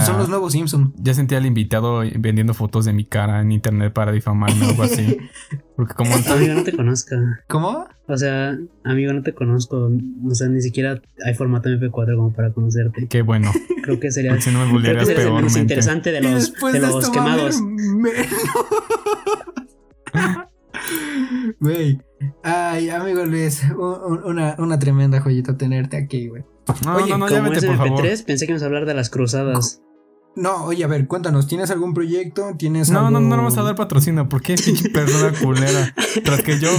Son, 0.05 0.17
los 0.17 0.29
nuevos 0.29 0.51
Simpsons. 0.51 0.91
Ya 0.97 1.13
sentía 1.13 1.37
al 1.37 1.45
invitado 1.45 2.01
vendiendo 2.17 2.53
fotos 2.53 2.85
de 2.85 2.93
mi 2.93 3.05
cara 3.05 3.41
en 3.41 3.51
internet 3.51 3.93
para 3.93 4.11
difamarme 4.11 4.65
o 4.65 4.69
algo 4.69 4.83
así. 4.83 5.17
Porque 5.75 5.93
como... 5.93 6.15
Amigo, 6.15 6.53
no 6.53 6.63
te 6.63 6.73
conozco. 6.73 7.15
¿Cómo? 7.47 7.87
O 8.07 8.17
sea, 8.17 8.57
amigo, 8.83 9.13
no 9.13 9.21
te 9.21 9.33
conozco. 9.33 9.91
O 10.25 10.35
sea, 10.35 10.47
ni 10.47 10.61
siquiera 10.61 11.01
hay 11.25 11.33
formato 11.33 11.69
MP4 11.69 12.15
como 12.15 12.33
para 12.33 12.51
conocerte. 12.51 13.07
Qué 13.07 13.21
bueno. 13.21 13.51
Creo 13.83 13.99
que 13.99 14.11
sería, 14.11 14.39
si 14.41 14.51
no 14.51 14.65
me 14.65 14.81
creo 14.81 14.99
que 14.99 15.05
sería 15.05 15.27
el 15.27 15.33
menos 15.33 15.55
interesante 15.55 16.11
de 16.11 16.21
los, 16.21 16.53
de 16.53 16.79
los 16.79 17.09
quemados. 17.09 17.61
Güey. 21.59 21.99
Ay, 22.43 22.89
amigo 22.89 23.25
Luis, 23.25 23.63
una, 24.25 24.55
una 24.57 24.79
tremenda 24.79 25.19
joyita 25.19 25.57
tenerte 25.57 25.97
aquí, 25.97 26.27
güey. 26.27 26.43
No, 26.83 26.95
oye, 26.95 27.09
no, 27.09 27.17
no, 27.17 27.27
como 27.27 27.53
es 27.53 27.63
MP3, 27.63 28.25
pensé 28.25 28.45
que 28.45 28.51
íbamos 28.51 28.63
a 28.63 28.65
hablar 28.65 28.85
de 28.85 28.93
las 28.93 29.09
cruzadas. 29.09 29.81
No, 30.37 30.65
oye, 30.65 30.83
a 30.83 30.87
ver, 30.87 31.07
cuéntanos, 31.07 31.47
¿tienes 31.47 31.71
algún 31.71 31.95
proyecto? 31.95 32.53
¿Tienes 32.59 32.91
no, 32.91 33.09
no, 33.09 33.19
no, 33.19 33.21
no 33.21 33.37
vamos 33.37 33.57
a 33.57 33.63
dar 33.63 33.75
patrocinio. 33.75 34.29
¿Por 34.29 34.43
qué 34.43 34.53
pinche 34.53 34.87
persona 34.91 35.33
culera? 35.39 35.95
Tras 36.23 36.43
que 36.43 36.59
yo, 36.59 36.69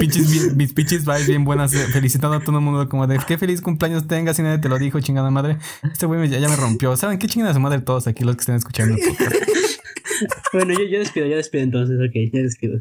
pinches, 0.00 0.56
mis 0.56 0.72
pinches 0.72 1.04
vibes 1.04 1.28
bien 1.28 1.44
buenas, 1.44 1.72
eh, 1.74 1.86
felicitando 1.92 2.36
a 2.36 2.40
todo 2.40 2.58
el 2.58 2.64
mundo 2.64 2.88
como 2.88 3.06
de 3.06 3.20
qué 3.24 3.38
feliz 3.38 3.60
cumpleaños 3.60 4.08
tengas 4.08 4.36
y 4.40 4.42
nadie 4.42 4.58
te 4.58 4.68
lo 4.68 4.80
dijo, 4.80 4.98
chingada 4.98 5.30
madre. 5.30 5.58
Este 5.92 6.06
güey 6.06 6.28
ya, 6.28 6.40
me 6.40 6.56
rompió. 6.56 6.96
¿Saben 6.96 7.20
qué 7.20 7.28
chingada 7.28 7.54
su 7.54 7.60
madre 7.60 7.80
todos 7.82 8.08
aquí 8.08 8.24
los 8.24 8.34
que 8.34 8.40
estén 8.40 8.56
escuchando 8.56 8.96
bueno, 10.52 10.72
yo, 10.72 10.84
yo 10.90 10.98
despido, 10.98 11.26
yo 11.26 11.36
despido 11.36 11.62
entonces, 11.62 11.98
ok, 12.00 12.32
ya 12.32 12.42
despido. 12.42 12.80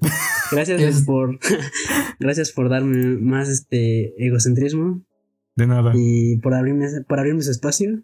Gracias 0.51 1.01
por 1.05 1.39
gracias 2.19 2.51
por 2.51 2.69
darme 2.69 3.17
más 3.19 3.49
este 3.49 4.13
egocentrismo. 4.17 5.01
De 5.57 5.67
nada. 5.67 5.91
Y 5.95 6.37
por 6.37 6.53
abrirme, 6.53 6.87
por 7.07 7.19
abrirme 7.19 7.41
su 7.41 7.51
espacio. 7.51 8.03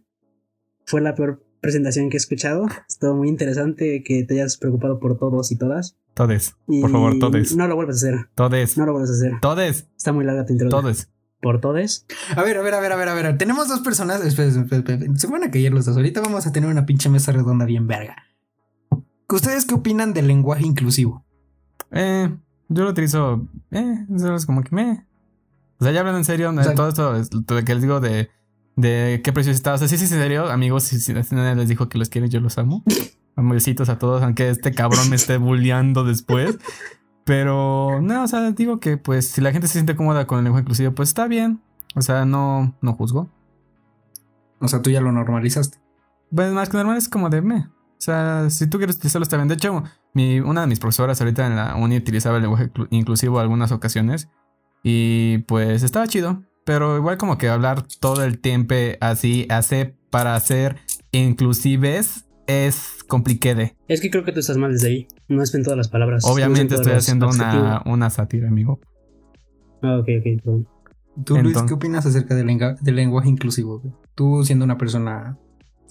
Fue 0.85 0.99
la 0.99 1.15
peor 1.15 1.45
presentación 1.61 2.09
que 2.09 2.17
he 2.17 2.19
escuchado. 2.19 2.67
Estuvo 2.89 3.15
muy 3.15 3.29
interesante 3.29 4.03
que 4.03 4.23
te 4.23 4.33
hayas 4.33 4.57
preocupado 4.57 4.99
por 4.99 5.17
todos 5.17 5.51
y 5.51 5.57
todas. 5.57 5.97
Todes. 6.13 6.55
Por 6.65 6.91
favor, 6.91 7.17
todes. 7.19 7.55
No 7.55 7.67
lo 7.67 7.75
vuelvas 7.75 8.03
a 8.03 8.07
hacer. 8.07 8.29
Todes. 8.35 8.77
No 8.77 8.85
lo 8.85 8.91
vuelvas 8.91 9.11
a 9.11 9.13
hacer. 9.13 9.39
Todes. 9.39 9.87
Está 9.95 10.11
muy 10.11 10.25
larga 10.25 10.45
tu 10.45 10.53
introducción. 10.53 10.81
Todes. 10.83 11.09
¿Por 11.41 11.61
todes? 11.61 12.05
A 12.35 12.41
ver, 12.41 12.57
a 12.57 12.61
ver, 12.61 12.73
a 12.73 12.79
ver, 12.79 12.91
a 12.91 12.95
ver, 12.95 13.09
a 13.09 13.13
ver. 13.13 13.37
Tenemos 13.37 13.67
dos 13.67 13.81
personas. 13.81 14.25
Espera, 14.25 14.49
espera, 14.49 14.77
espera. 14.77 15.15
Se 15.15 15.27
van 15.27 15.43
a 15.43 15.51
caer 15.51 15.73
los 15.73 15.85
dos. 15.85 15.95
Ahorita 15.95 16.21
vamos 16.21 16.47
a 16.47 16.51
tener 16.51 16.69
una 16.69 16.85
pinche 16.85 17.09
mesa 17.09 17.31
redonda 17.31 17.65
bien 17.65 17.87
verga. 17.87 18.15
¿Ustedes 19.29 19.65
qué 19.65 19.75
opinan 19.75 20.13
del 20.13 20.27
lenguaje 20.27 20.65
inclusivo? 20.65 21.25
Eh, 21.91 22.29
yo 22.69 22.83
lo 22.83 22.89
utilizo. 22.89 23.47
Eh, 23.71 24.05
es 24.35 24.45
como 24.45 24.63
que 24.63 24.75
me. 24.75 25.05
O 25.84 25.86
sea, 25.86 25.91
ya 25.91 25.99
hablando 25.99 26.19
en 26.19 26.23
serio, 26.23 26.49
todo 26.77 26.88
esto 26.88 27.13
lo 27.34 27.65
que 27.65 27.73
les 27.73 27.81
digo 27.81 27.99
de, 27.99 28.29
de 28.77 29.19
qué 29.21 29.34
precio 29.34 29.51
está. 29.51 29.73
O 29.73 29.77
sea, 29.77 29.89
sí, 29.89 29.97
sí, 29.97 30.05
en 30.05 30.21
serio, 30.21 30.49
amigos, 30.49 30.84
si, 30.84 30.97
si 30.97 31.11
nadie 31.11 31.55
les 31.55 31.67
dijo 31.67 31.89
que 31.89 31.97
los 31.97 32.07
quiere, 32.07 32.29
yo 32.29 32.39
los 32.39 32.57
amo. 32.57 32.86
Amorcitos 33.36 33.89
a 33.89 33.99
todos, 33.99 34.23
aunque 34.23 34.49
este 34.49 34.71
cabrón 34.71 35.09
me 35.09 35.17
esté 35.17 35.36
bulleando 35.36 36.05
después. 36.05 36.57
Pero 37.25 37.99
no, 38.01 38.23
o 38.23 38.27
sea, 38.29 38.49
digo 38.51 38.79
que 38.79 38.95
pues 38.95 39.27
si 39.27 39.41
la 39.41 39.51
gente 39.51 39.67
se 39.67 39.73
siente 39.73 39.97
cómoda 39.97 40.25
con 40.25 40.38
el 40.38 40.45
lenguaje 40.45 40.61
inclusivo, 40.61 40.93
pues 40.93 41.09
está 41.09 41.27
bien. 41.27 41.61
O 41.95 42.01
sea, 42.01 42.23
no, 42.23 42.73
no 42.79 42.93
juzgo. 42.93 43.29
O 44.61 44.69
sea, 44.69 44.81
tú 44.81 44.89
ya 44.89 45.01
lo 45.01 45.11
normalizaste. 45.11 45.79
Pues 46.34 46.53
más 46.53 46.69
que 46.69 46.77
normal 46.77 46.95
es 46.95 47.09
como 47.09 47.29
de 47.29 47.41
me. 47.41 47.57
O 47.57 48.05
sea, 48.05 48.49
si 48.49 48.67
tú 48.67 48.77
quieres 48.77 48.95
utilizarlo 48.95 49.23
está 49.23 49.36
bien. 49.36 49.49
De 49.49 49.55
hecho, 49.55 49.84
mi, 50.13 50.39
una 50.39 50.61
de 50.61 50.67
mis 50.67 50.79
profesoras 50.79 51.19
ahorita 51.19 51.45
en 51.45 51.57
la 51.57 51.75
uni 51.75 51.97
utilizaba 51.97 52.38
el 52.38 52.43
lenguaje 52.43 52.71
inclusivo 52.89 53.41
algunas 53.41 53.73
ocasiones. 53.73 54.29
Y 54.84 55.39
pues 55.39 55.81
estaba 55.81 56.07
chido. 56.07 56.43
Pero 56.65 56.97
igual 56.97 57.17
como 57.17 57.38
que 57.38 57.49
hablar 57.49 57.84
todo 57.99 58.23
el 58.23 58.39
tiempo 58.39 58.75
así, 59.01 59.47
hace 59.49 59.95
para 60.09 60.36
hacer 60.36 60.77
inclusives 61.11 62.25
es 62.47 63.03
compliquede. 63.07 63.75
Es 63.88 64.01
que 64.01 64.09
creo 64.09 64.23
que 64.23 64.31
tú 64.31 64.39
estás 64.39 64.57
mal 64.57 64.71
desde 64.71 64.88
ahí. 64.88 65.07
No 65.27 65.41
es 65.41 65.53
en 65.55 65.63
todas 65.63 65.77
las 65.77 65.88
palabras. 65.88 66.23
Obviamente 66.25 66.75
estoy 66.75 66.93
haciendo 66.93 67.27
una, 67.27 67.81
una, 67.86 68.09
sátira, 68.09 68.47
amigo. 68.47 68.79
Ah, 69.81 69.97
ok, 69.97 70.07
ok. 70.19 70.67
Tú, 71.25 71.38
Luis, 71.38 71.61
¿qué 71.67 71.73
opinas 71.73 72.05
acerca 72.05 72.34
del, 72.34 72.47
del 72.81 72.95
lenguaje 72.95 73.29
inclusivo? 73.29 73.81
Tú 74.15 74.43
siendo 74.43 74.65
una 74.65 74.77
persona 74.77 75.38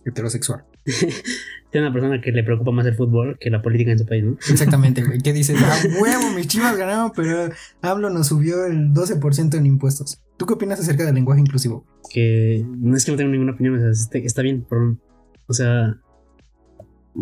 heterosexual. 0.05 0.65
Tiene 1.71 1.87
una 1.87 1.93
persona 1.93 2.21
que 2.21 2.33
le 2.33 2.45
preocupa 2.45 2.71
más 2.71 2.87
el 2.87 2.95
fútbol 2.95 3.39
que 3.41 3.49
la 3.49 3.63
política 3.63 3.93
en 3.93 3.99
su 3.99 4.05
país, 4.05 4.25
¿no? 4.25 4.33
Exactamente, 4.51 5.03
güey. 5.03 5.21
Que 5.21 5.33
dice, 5.33 5.55
ah, 5.59 5.79
huevo, 6.01 6.31
mis 6.35 6.47
chivas 6.47 6.77
ganaron, 6.77 7.13
pero 7.17 7.49
hablo 7.81 8.11
nos 8.11 8.27
subió 8.29 8.67
el 8.67 8.93
12% 8.93 9.55
en 9.57 9.67
impuestos. 9.67 10.23
¿Tú 10.37 10.47
qué 10.47 10.55
opinas 10.55 10.81
acerca 10.81 11.05
del 11.05 11.15
lenguaje 11.15 11.41
inclusivo? 11.41 11.87
Que 12.13 12.67
no 12.69 12.97
es 12.97 13.05
que 13.05 13.13
no 13.13 13.17
tengo 13.17 13.31
ninguna 13.31 13.53
opinión, 13.53 13.77
o 13.77 13.81
sea, 13.81 13.91
este, 13.91 14.25
está 14.25 14.43
bien, 14.43 14.67
pero, 14.69 14.99
o 15.47 15.53
sea, 15.55 15.97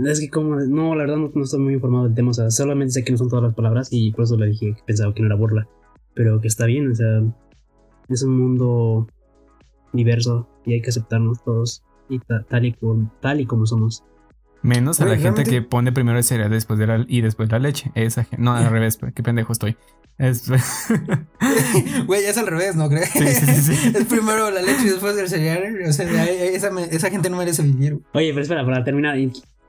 es 0.04 0.20
que 0.20 0.30
como, 0.30 0.56
no, 0.56 0.94
la 0.94 1.02
verdad 1.02 1.16
no, 1.16 1.42
estoy 1.42 1.60
muy 1.60 1.74
informado 1.74 2.04
del 2.04 2.14
tema, 2.14 2.30
o 2.30 2.34
sea, 2.34 2.50
solamente 2.50 2.92
sé 2.92 3.04
que 3.04 3.12
no 3.12 3.18
son 3.18 3.28
todas 3.28 3.44
las 3.44 3.54
palabras 3.54 3.88
y 3.90 4.12
por 4.12 4.24
eso 4.24 4.36
le 4.36 4.46
dije 4.46 4.74
que 4.74 4.82
pensaba 4.84 5.14
que 5.14 5.20
no 5.20 5.26
era 5.26 5.36
burla, 5.36 5.68
pero 6.14 6.40
que 6.40 6.48
está 6.48 6.66
bien, 6.66 6.90
o 6.90 6.94
sea, 6.94 7.22
es 8.08 8.22
un 8.22 8.36
mundo 8.36 9.06
diverso 9.92 10.48
y 10.64 10.74
hay 10.74 10.82
que 10.82 10.90
aceptarnos 10.90 11.42
todos 11.44 11.84
y 12.10 12.20
tal, 12.48 12.64
y 12.64 12.72
como, 12.72 13.12
tal 13.20 13.40
y 13.40 13.46
como 13.46 13.66
somos. 13.66 14.04
Menos 14.62 15.00
a 15.00 15.06
la 15.06 15.16
gente 15.16 15.44
que 15.44 15.62
pone 15.62 15.90
primero 15.90 16.18
el 16.18 16.24
cereal 16.24 16.50
después 16.50 16.78
de 16.78 16.86
la, 16.86 17.04
y 17.08 17.22
después 17.22 17.50
la 17.50 17.58
leche. 17.58 17.90
Esa 17.94 18.24
gente. 18.24 18.42
No, 18.42 18.52
al 18.52 18.70
revés, 18.70 18.98
qué 19.14 19.22
pendejo 19.22 19.52
estoy. 19.52 19.76
Es... 20.18 20.44
Güey, 22.06 22.24
es 22.24 22.36
al 22.36 22.46
revés, 22.46 22.76
¿no 22.76 22.90
crees? 22.90 23.08
Sí, 23.08 23.26
sí, 23.26 23.74
sí, 23.74 23.92
es 23.96 24.04
primero 24.04 24.50
la 24.50 24.60
leche 24.60 24.82
y 24.82 24.90
después 24.90 25.16
el 25.16 25.28
cereal. 25.28 25.78
O 25.88 25.92
sea, 25.92 26.26
esa, 26.26 26.68
esa 26.90 27.10
gente 27.10 27.30
no 27.30 27.38
merece 27.38 27.62
vivir. 27.62 28.00
Oye, 28.12 28.30
pero 28.30 28.42
espera, 28.42 28.64
para 28.64 28.84
terminar, 28.84 29.16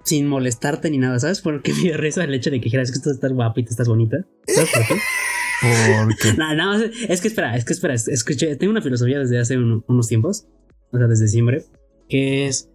sin 0.03 0.27
molestarte 0.27 0.89
ni 0.89 0.97
nada, 0.97 1.19
¿sabes 1.19 1.39
por 1.39 1.61
qué 1.61 1.73
me 1.73 1.95
reza 1.95 2.25
el 2.25 2.33
hecho 2.33 2.49
de 2.49 2.59
que 2.59 2.65
dijeras 2.65 2.91
que 2.91 2.99
tú 2.99 3.11
estás 3.11 3.31
guapa 3.31 3.61
y 3.61 3.63
tú 3.63 3.69
estás 3.69 3.87
bonita? 3.87 4.17
¿Sabes 4.47 4.69
por 4.71 4.87
qué? 4.87 4.95
Porque. 5.61 6.33
No, 6.37 6.53
no, 6.55 6.83
es 6.83 7.21
que 7.21 7.27
espera, 7.29 7.55
es 7.55 7.63
que 7.63 7.73
espera, 7.73 7.93
escuché, 7.93 8.55
tengo 8.57 8.71
una 8.71 8.81
filosofía 8.81 9.19
desde 9.19 9.39
hace 9.39 9.57
unos 9.57 10.07
tiempos, 10.07 10.47
o 10.91 10.97
sea, 10.97 11.07
desde 11.07 11.27
siempre, 11.27 11.63
que 12.11 12.45
es, 12.45 12.69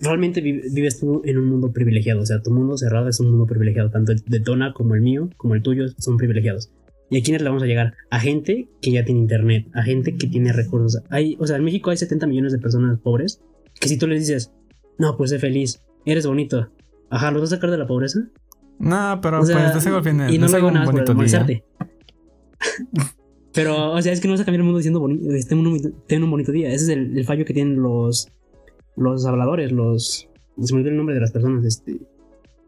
realmente 0.00 0.40
vives 0.40 0.98
tú 0.98 1.22
en 1.24 1.38
un 1.38 1.48
mundo 1.48 1.72
privilegiado, 1.72 2.22
o 2.22 2.26
sea, 2.26 2.42
tu 2.42 2.50
mundo 2.50 2.76
cerrado 2.76 3.08
es 3.08 3.20
un 3.20 3.30
mundo 3.30 3.46
privilegiado, 3.46 3.88
tanto 3.88 4.10
el 4.10 4.20
de 4.26 4.40
Tona 4.40 4.72
como 4.72 4.96
el 4.96 5.00
mío, 5.00 5.30
como 5.36 5.54
el 5.54 5.62
tuyo, 5.62 5.86
son 5.98 6.16
privilegiados. 6.16 6.72
¿Y 7.08 7.18
a 7.18 7.22
quiénes 7.22 7.42
le 7.42 7.48
vamos 7.48 7.62
a 7.62 7.66
llegar? 7.66 7.94
A 8.10 8.18
gente 8.18 8.68
que 8.82 8.90
ya 8.90 9.04
tiene 9.04 9.20
internet, 9.20 9.68
a 9.74 9.82
gente 9.84 10.16
que 10.16 10.26
tiene 10.26 10.52
recursos. 10.52 11.02
Hay, 11.08 11.36
o 11.38 11.46
sea, 11.46 11.56
en 11.56 11.64
México 11.64 11.90
hay 11.90 11.96
70 11.96 12.26
millones 12.26 12.52
de 12.52 12.58
personas 12.58 12.98
pobres 12.98 13.40
que 13.80 13.88
si 13.88 13.96
tú 13.96 14.08
les 14.08 14.26
dices, 14.26 14.52
no, 14.98 15.16
pues 15.16 15.30
sé 15.30 15.38
feliz, 15.38 15.80
eres 16.04 16.26
bonito, 16.26 16.68
ajá, 17.10 17.30
¿los 17.30 17.42
vas 17.42 17.52
a 17.52 17.56
sacar 17.56 17.70
de 17.70 17.78
la 17.78 17.86
pobreza? 17.86 18.20
No, 18.80 19.20
pero 19.22 19.38
pues 19.38 19.72
te 19.72 19.80
sigo 19.80 20.00
Y 20.28 20.38
no, 20.38 20.48
lo 20.48 20.70
nada 20.72 20.90
por 20.90 21.14
molestarte. 21.14 21.64
pero, 23.54 23.92
o 23.92 24.02
sea, 24.02 24.12
es 24.12 24.20
que 24.20 24.26
no 24.26 24.34
vas 24.34 24.40
a 24.40 24.44
cambiar 24.44 24.60
el 24.60 24.64
mundo 24.64 24.78
diciendo 24.78 24.98
bonito, 24.98 25.32
este 25.32 25.54
ten 26.08 26.24
un 26.24 26.30
bonito 26.30 26.50
día. 26.50 26.72
Ese 26.72 26.84
es 26.84 26.88
el 26.88 27.24
fallo 27.24 27.44
que 27.44 27.54
tienen 27.54 27.80
los, 27.80 28.32
los 29.00 29.26
habladores, 29.26 29.72
los... 29.72 30.28
Se 30.60 30.74
me 30.74 30.80
olvidó 30.80 30.90
el 30.90 30.96
nombre 30.96 31.14
de 31.14 31.20
las 31.20 31.32
personas, 31.32 31.64
este... 31.64 32.00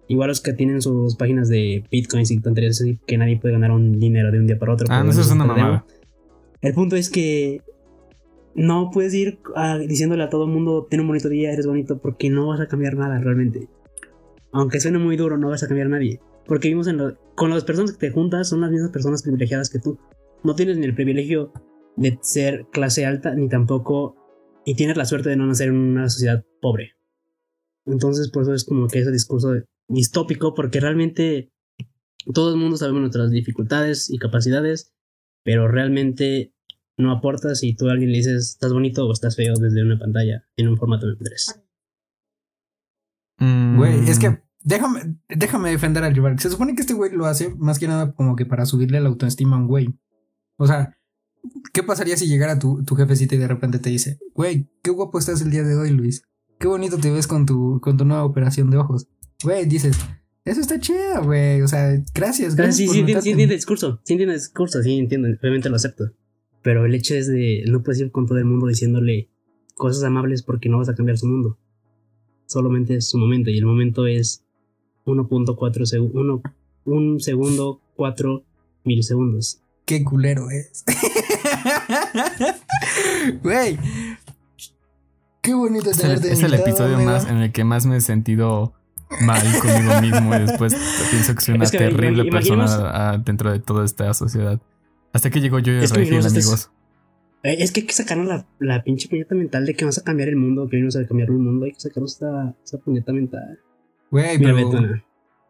Igual 0.08 0.28
los 0.28 0.40
que 0.40 0.52
tienen 0.52 0.82
sus 0.82 1.16
páginas 1.16 1.48
de 1.48 1.84
bitcoins 1.90 2.30
y 2.32 2.40
tonterías 2.40 2.80
así, 2.80 2.98
que 3.06 3.16
nadie 3.16 3.38
puede 3.38 3.52
ganar 3.52 3.70
un 3.70 3.98
dinero 3.98 4.30
de 4.30 4.40
un 4.40 4.46
día 4.46 4.58
para 4.58 4.74
otro. 4.74 4.86
Ah, 4.90 5.02
no, 5.02 5.10
eso 5.10 5.20
es 5.20 5.30
una 5.30 5.44
mamada. 5.44 5.86
El 6.60 6.74
punto 6.74 6.96
es 6.96 7.08
que 7.08 7.62
no 8.54 8.90
puedes 8.92 9.14
ir 9.14 9.38
diciéndole 9.86 10.24
a 10.24 10.28
todo 10.28 10.44
el 10.44 10.50
mundo, 10.50 10.86
ten 10.90 11.00
un 11.00 11.06
bonito 11.06 11.28
día, 11.28 11.52
eres 11.52 11.66
bonito, 11.66 11.98
porque 11.98 12.30
no 12.30 12.48
vas 12.48 12.60
a 12.60 12.66
cambiar 12.66 12.96
nada 12.96 13.18
realmente. 13.20 13.68
Aunque 14.52 14.80
suene 14.80 14.98
muy 14.98 15.16
duro, 15.16 15.38
no 15.38 15.48
vas 15.48 15.62
a 15.62 15.66
cambiar 15.68 15.86
a 15.86 15.90
nadie. 15.90 16.20
Porque 16.46 16.68
vimos 16.68 16.88
en 16.88 16.98
lo, 16.98 17.16
con 17.34 17.50
las 17.50 17.64
personas 17.64 17.92
que 17.92 17.98
te 17.98 18.12
juntas, 18.12 18.48
son 18.48 18.60
las 18.60 18.70
mismas 18.70 18.90
personas 18.90 19.22
privilegiadas 19.22 19.70
que 19.70 19.78
tú. 19.78 19.98
No 20.42 20.54
tienes 20.54 20.76
ni 20.76 20.84
el 20.84 20.94
privilegio 20.94 21.52
de 21.96 22.18
ser 22.20 22.66
clase 22.70 23.06
alta, 23.06 23.34
ni 23.34 23.48
tampoco 23.48 24.16
y 24.64 24.74
tienes 24.74 24.96
la 24.96 25.04
suerte 25.04 25.30
de 25.30 25.36
no 25.36 25.46
nacer 25.46 25.68
en 25.68 25.76
una 25.76 26.08
sociedad 26.08 26.44
pobre. 26.60 26.92
Entonces, 27.86 28.30
por 28.30 28.42
eso 28.42 28.54
es 28.54 28.64
como 28.64 28.86
que 28.86 29.00
ese 29.00 29.10
discurso 29.10 29.54
distópico, 29.88 30.54
porque 30.54 30.80
realmente 30.80 31.52
todo 32.32 32.52
el 32.52 32.60
mundo 32.60 32.76
sabemos 32.76 33.00
nuestras 33.00 33.30
dificultades 33.30 34.10
y 34.10 34.18
capacidades, 34.18 34.92
pero 35.44 35.68
realmente 35.68 36.54
no 36.96 37.10
aporta 37.10 37.54
si 37.54 37.74
tú 37.74 37.88
a 37.88 37.92
alguien 37.92 38.12
le 38.12 38.18
dices 38.18 38.50
estás 38.50 38.72
bonito 38.72 39.06
o 39.06 39.12
estás 39.12 39.34
feo 39.34 39.54
desde 39.56 39.82
una 39.82 39.98
pantalla 39.98 40.44
en 40.56 40.68
un 40.68 40.76
formato 40.76 41.06
MP3. 41.06 41.62
Mm. 43.38 43.76
Güey, 43.76 44.08
es 44.08 44.18
que 44.18 44.42
déjame, 44.60 45.16
déjame 45.28 45.70
defender 45.70 46.04
al 46.04 46.14
rival. 46.14 46.38
Se 46.38 46.50
supone 46.50 46.74
que 46.74 46.82
este 46.82 46.94
güey 46.94 47.10
lo 47.12 47.26
hace 47.26 47.54
más 47.56 47.78
que 47.78 47.88
nada 47.88 48.12
como 48.14 48.36
que 48.36 48.46
para 48.46 48.66
subirle 48.66 49.00
la 49.00 49.08
autoestima 49.08 49.56
a 49.56 49.60
un 49.60 49.66
güey. 49.66 49.88
O 50.58 50.66
sea, 50.66 50.96
¿qué 51.72 51.82
pasaría 51.82 52.16
si 52.16 52.26
llegara 52.26 52.59
tu, 52.59 52.84
tu 52.84 52.95
jefecita 52.95 53.34
y 53.34 53.38
de 53.38 53.49
repente 53.49 53.78
te 53.78 53.90
dice, 53.90 54.18
güey, 54.34 54.68
qué 54.82 54.90
guapo 54.90 55.18
estás 55.18 55.43
el 55.43 55.51
día 55.51 55.62
de 55.62 55.76
hoy, 55.76 55.90
Luis? 55.90 56.22
Qué 56.59 56.68
bonito 56.68 56.99
te 56.99 57.11
ves 57.11 57.26
con 57.26 57.47
tu, 57.47 57.80
con 57.80 57.97
tu 57.97 58.05
nueva 58.05 58.24
operación 58.24 58.70
de 58.70 58.76
ojos. 58.76 59.09
Güey, 59.43 59.66
dices, 59.66 59.97
eso 60.45 60.61
está 60.61 60.78
chido, 60.78 61.24
güey. 61.24 61.62
O 61.62 61.68
sea, 61.68 62.01
gracias, 62.14 62.55
gracias. 62.55 62.76
sí, 62.76 62.88
sí, 62.88 63.01
entiendo, 63.01 63.22
sí, 63.22 63.30
entiendo 63.30 63.53
el 63.55 63.59
discurso. 63.59 64.01
Sí, 64.05 64.14
entiendo 64.14 64.34
el 64.34 64.40
discurso, 64.40 64.82
sí, 64.82 64.99
entiendo. 64.99 65.28
Obviamente 65.40 65.68
lo 65.68 65.76
acepto. 65.76 66.12
Pero 66.62 66.86
el 66.86 66.95
hecho 66.95 67.14
es 67.14 67.26
de 67.26 67.64
no 67.66 67.82
puedes 67.82 68.01
ir 68.01 68.12
con 68.12 68.26
todo 68.26 68.38
el 68.38 68.45
mundo 68.45 68.66
diciéndole 68.66 69.28
cosas 69.74 70.05
amables 70.05 70.43
porque 70.43 70.68
no 70.68 70.78
vas 70.78 70.88
a 70.88 70.95
cambiar 70.95 71.18
su 71.18 71.26
mundo. 71.26 71.59
Solamente 72.47 72.97
es 72.97 73.09
su 73.09 73.18
momento 73.18 73.51
y 73.51 73.59
el 73.59 73.66
momento 73.66 74.07
es 74.07 74.45
1.4 75.07 75.84
segundos. 75.86 76.43
Un 76.84 77.20
segundo, 77.20 77.80
4 77.97 78.45
milisegundos. 78.84 79.61
Qué 79.84 80.05
culero 80.05 80.51
es. 80.51 80.84
Güey. 83.43 83.78
Qué 85.40 85.55
bonito 85.55 85.90
es 85.90 86.05
el, 86.05 86.24
es 86.24 86.43
el 86.43 86.55
episodio 86.55 86.99
más 87.01 87.26
en 87.28 87.38
el 87.38 87.53
que 87.53 87.64
más 87.64 87.84
me 87.86 87.97
he 87.97 88.01
sentido 88.01 88.74
mal 89.20 89.43
conmigo 89.61 90.01
mismo 90.01 90.34
y 90.36 90.38
después 90.38 90.74
pienso 91.11 91.34
que 91.34 91.40
soy 91.40 91.55
una 91.55 91.66
terrible 91.66 92.30
persona 92.30 93.18
dentro 93.18 93.51
de 93.51 93.59
toda 93.59 93.84
esta 93.84 94.12
sociedad. 94.14 94.61
Hasta 95.12 95.30
que 95.30 95.40
llegó 95.40 95.59
yo 95.59 95.72
y 95.72 95.78
es 95.78 95.93
que 95.93 96.01
amigos. 96.01 96.70
Eh, 97.43 97.57
es 97.59 97.72
que 97.72 97.80
hay 97.80 97.86
que 97.86 97.93
sacarnos 97.93 98.28
la, 98.28 98.47
la 98.61 98.84
pinche 98.84 99.09
puñeta 99.09 99.34
mental 99.34 99.66
de 99.66 99.74
que 99.74 99.84
vas 99.84 99.99
a 99.99 100.05
cambiar 100.05 100.28
el 100.28 100.36
mundo, 100.36 100.68
que 100.68 100.76
vienes 100.76 100.95
a 100.95 101.05
cambiar 101.07 101.28
el 101.28 101.38
mundo, 101.38 101.66
hay 101.66 101.72
que 101.72 101.80
sacarnos 101.80 102.12
esta, 102.12 102.55
esa 102.64 102.78
puñeta 102.78 103.12
mental. 103.12 103.59
Güey, 104.11 104.38
pero... 104.38 104.70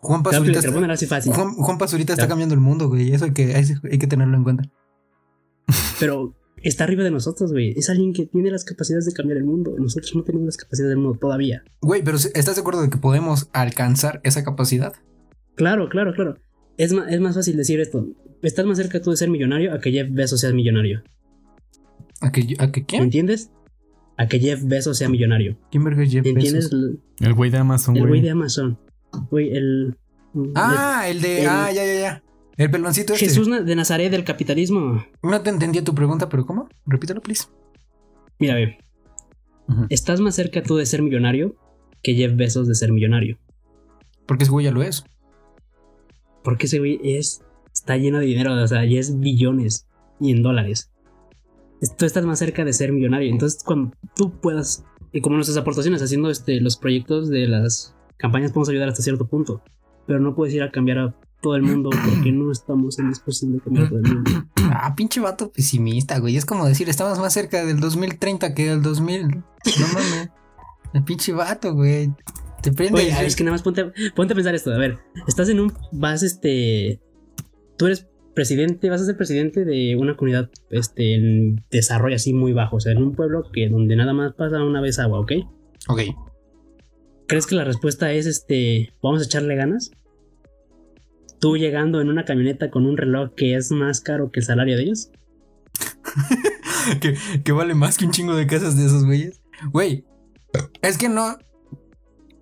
Juan 0.00 0.22
Pazurita, 0.24 0.58
está, 0.58 0.72
Juan, 0.72 1.52
Juan 1.52 1.78
Pazurita 1.78 2.12
está 2.14 2.26
cambiando 2.26 2.54
el 2.54 2.60
mundo, 2.60 2.88
güey. 2.88 3.12
Eso 3.12 3.26
hay 3.26 3.32
que, 3.32 3.54
hay 3.54 3.98
que 3.98 4.06
tenerlo 4.08 4.36
en 4.36 4.42
cuenta. 4.42 4.64
Pero 6.00 6.34
está 6.62 6.84
arriba 6.84 7.04
de 7.04 7.10
nosotros, 7.10 7.52
güey. 7.52 7.74
Es 7.76 7.90
alguien 7.90 8.12
que 8.12 8.26
tiene 8.26 8.50
las 8.50 8.64
capacidades 8.64 9.06
de 9.06 9.12
cambiar 9.12 9.38
el 9.38 9.44
mundo. 9.44 9.74
Nosotros 9.78 10.14
no 10.14 10.22
tenemos 10.22 10.46
las 10.46 10.56
capacidades 10.56 10.90
del 10.90 10.98
mundo 10.98 11.18
todavía. 11.18 11.62
Güey, 11.80 12.02
pero 12.02 12.16
¿estás 12.16 12.54
de 12.54 12.60
acuerdo 12.60 12.82
de 12.82 12.90
que 12.90 12.98
podemos 12.98 13.48
alcanzar 13.52 14.20
esa 14.24 14.44
capacidad? 14.44 14.94
Claro, 15.54 15.88
claro, 15.88 16.14
claro. 16.14 16.36
Es 16.76 16.92
más, 16.92 17.12
es 17.12 17.20
más 17.20 17.34
fácil 17.34 17.56
decir 17.56 17.80
esto. 17.80 18.06
Estás 18.42 18.66
más 18.66 18.78
cerca 18.78 19.00
tú 19.00 19.10
de 19.10 19.16
ser 19.16 19.30
millonario 19.30 19.72
a 19.72 19.80
que 19.80 19.92
Jeff 19.92 20.08
Bezos 20.10 20.40
sea 20.40 20.52
millonario. 20.52 21.02
¿A 22.20 22.32
que, 22.32 22.56
a 22.58 22.72
que 22.72 22.84
quién? 22.84 23.04
¿Entiendes? 23.04 23.50
A 24.16 24.26
que 24.26 24.38
Jeff 24.38 24.62
Bezos 24.64 24.98
sea 24.98 25.08
millonario. 25.08 25.58
¿Quién 25.70 25.84
verga 25.84 26.02
es 26.02 26.10
Jeff 26.10 26.26
¿Entiendes? 26.26 26.70
Bezos? 26.70 26.96
El 27.20 27.34
güey 27.34 27.50
de 27.50 27.58
Amazon, 27.58 27.96
El 27.96 28.08
güey 28.08 28.20
de 28.20 28.30
Amazon. 28.30 28.78
Güey, 29.30 29.54
el. 29.54 29.96
Ah, 30.54 31.04
el, 31.08 31.20
de. 31.20 31.46
ah, 31.46 31.70
ya, 31.72 31.84
ya, 31.84 32.00
ya. 32.00 32.22
El 32.56 32.70
peloncito 32.70 33.14
este. 33.14 33.26
Jesús 33.26 33.48
de 33.64 33.76
Nazaret 33.76 34.10
del 34.10 34.24
capitalismo. 34.24 35.04
No 35.22 35.40
te 35.40 35.50
entendía 35.50 35.82
tu 35.82 35.94
pregunta, 35.94 36.28
pero 36.28 36.46
¿cómo? 36.46 36.68
Repítelo, 36.86 37.20
please. 37.20 37.46
Mira, 38.38 38.54
ve. 38.54 38.78
Estás 39.88 40.20
más 40.20 40.34
cerca 40.34 40.62
tú 40.62 40.76
de 40.76 40.84
ser 40.84 41.02
millonario 41.02 41.56
que 42.02 42.14
Jeff 42.14 42.34
Bezos 42.36 42.68
de 42.68 42.74
ser 42.74 42.92
millonario. 42.92 43.38
Porque 44.26 44.44
ese 44.44 44.52
güey 44.52 44.66
ya 44.66 44.72
lo 44.72 44.82
es. 44.82 45.04
Porque 46.44 46.66
ese 46.66 46.78
güey 46.78 47.00
es. 47.02 47.42
Está 47.72 47.96
lleno 47.96 48.18
de 48.18 48.26
dinero, 48.26 48.52
o 48.52 48.66
sea, 48.66 48.84
ya 48.84 49.00
es 49.00 49.18
billones 49.18 49.86
y 50.20 50.32
en 50.32 50.42
dólares. 50.42 50.90
Tú 51.96 52.04
estás 52.04 52.24
más 52.26 52.38
cerca 52.38 52.64
de 52.64 52.72
ser 52.72 52.92
millonario. 52.92 53.30
Entonces, 53.30 53.62
cuando 53.64 53.96
tú 54.14 54.30
puedas. 54.40 54.84
Y 55.12 55.20
como 55.20 55.36
nuestras 55.36 55.58
aportaciones 55.58 56.02
haciendo 56.02 56.30
este, 56.30 56.60
los 56.60 56.76
proyectos 56.76 57.28
de 57.30 57.46
las 57.46 57.94
campañas, 58.18 58.50
podemos 58.52 58.68
ayudar 58.68 58.88
hasta 58.88 59.02
cierto 59.02 59.26
punto 59.26 59.62
pero 60.06 60.20
no 60.20 60.34
puedes 60.34 60.54
ir 60.54 60.62
a 60.62 60.70
cambiar 60.70 60.98
a 60.98 61.14
todo 61.42 61.56
el 61.56 61.62
mundo 61.62 61.90
porque 61.90 62.32
no 62.32 62.50
estamos 62.50 62.98
en 62.98 63.08
disposición 63.08 63.52
de 63.52 63.60
cambiar 63.60 63.86
a 63.86 63.88
todo 63.90 63.98
el 63.98 64.14
mundo. 64.14 64.30
Ah, 64.74 64.94
pinche 64.96 65.20
vato 65.20 65.52
pesimista, 65.52 66.18
güey. 66.18 66.36
Es 66.36 66.46
como 66.46 66.66
decir, 66.66 66.88
estamos 66.88 67.18
más 67.18 67.34
cerca 67.34 67.64
del 67.64 67.78
2030 67.80 68.54
que 68.54 68.70
del 68.70 68.82
2000. 68.82 69.28
No 69.28 69.42
mames. 69.92 70.30
El 70.94 71.04
pinche 71.04 71.32
vato, 71.32 71.74
güey. 71.74 72.10
Te 72.62 72.72
prende. 72.72 73.00
Oye, 73.00 73.26
es 73.26 73.36
que 73.36 73.44
nada 73.44 73.52
más 73.52 73.62
ponte, 73.62 73.92
ponte 74.14 74.32
a 74.32 74.36
pensar 74.36 74.54
esto. 74.54 74.72
A 74.72 74.78
ver, 74.78 74.98
estás 75.26 75.48
en 75.48 75.60
un. 75.60 75.72
Vas, 75.90 76.22
este. 76.22 77.00
Tú 77.76 77.86
eres 77.86 78.06
presidente, 78.34 78.88
vas 78.88 79.00
a 79.02 79.06
ser 79.06 79.16
presidente 79.16 79.64
de 79.64 79.96
una 79.96 80.16
comunidad 80.16 80.50
este, 80.70 81.14
en 81.14 81.64
desarrollo 81.70 82.16
así 82.16 82.32
muy 82.32 82.52
bajo. 82.52 82.76
O 82.76 82.80
sea, 82.80 82.92
en 82.92 83.02
un 83.02 83.14
pueblo 83.14 83.50
que 83.52 83.68
donde 83.68 83.96
nada 83.96 84.12
más 84.12 84.32
pasa 84.34 84.62
una 84.62 84.80
vez 84.80 84.98
agua, 84.98 85.20
¿ok? 85.20 85.32
Ok. 85.88 86.00
¿Crees 87.26 87.46
que 87.46 87.54
la 87.54 87.64
respuesta 87.64 88.12
es 88.12 88.26
este, 88.26 88.92
vamos 89.02 89.22
a 89.22 89.24
echarle 89.24 89.56
ganas? 89.56 89.90
Tú 91.42 91.56
llegando 91.56 92.00
en 92.00 92.08
una 92.08 92.24
camioneta 92.24 92.70
con 92.70 92.86
un 92.86 92.96
reloj 92.96 93.32
que 93.36 93.56
es 93.56 93.72
más 93.72 94.00
caro 94.00 94.30
que 94.30 94.38
el 94.38 94.46
salario 94.46 94.76
de 94.76 94.84
ellos. 94.84 95.10
que, 97.44 97.50
vale 97.50 97.74
más 97.74 97.98
que 97.98 98.04
un 98.04 98.12
chingo 98.12 98.36
de 98.36 98.46
casas 98.46 98.76
de 98.76 98.86
esos 98.86 99.04
güeyes. 99.04 99.42
Güey, 99.72 100.04
es 100.82 100.98
que 100.98 101.08
no. 101.08 101.36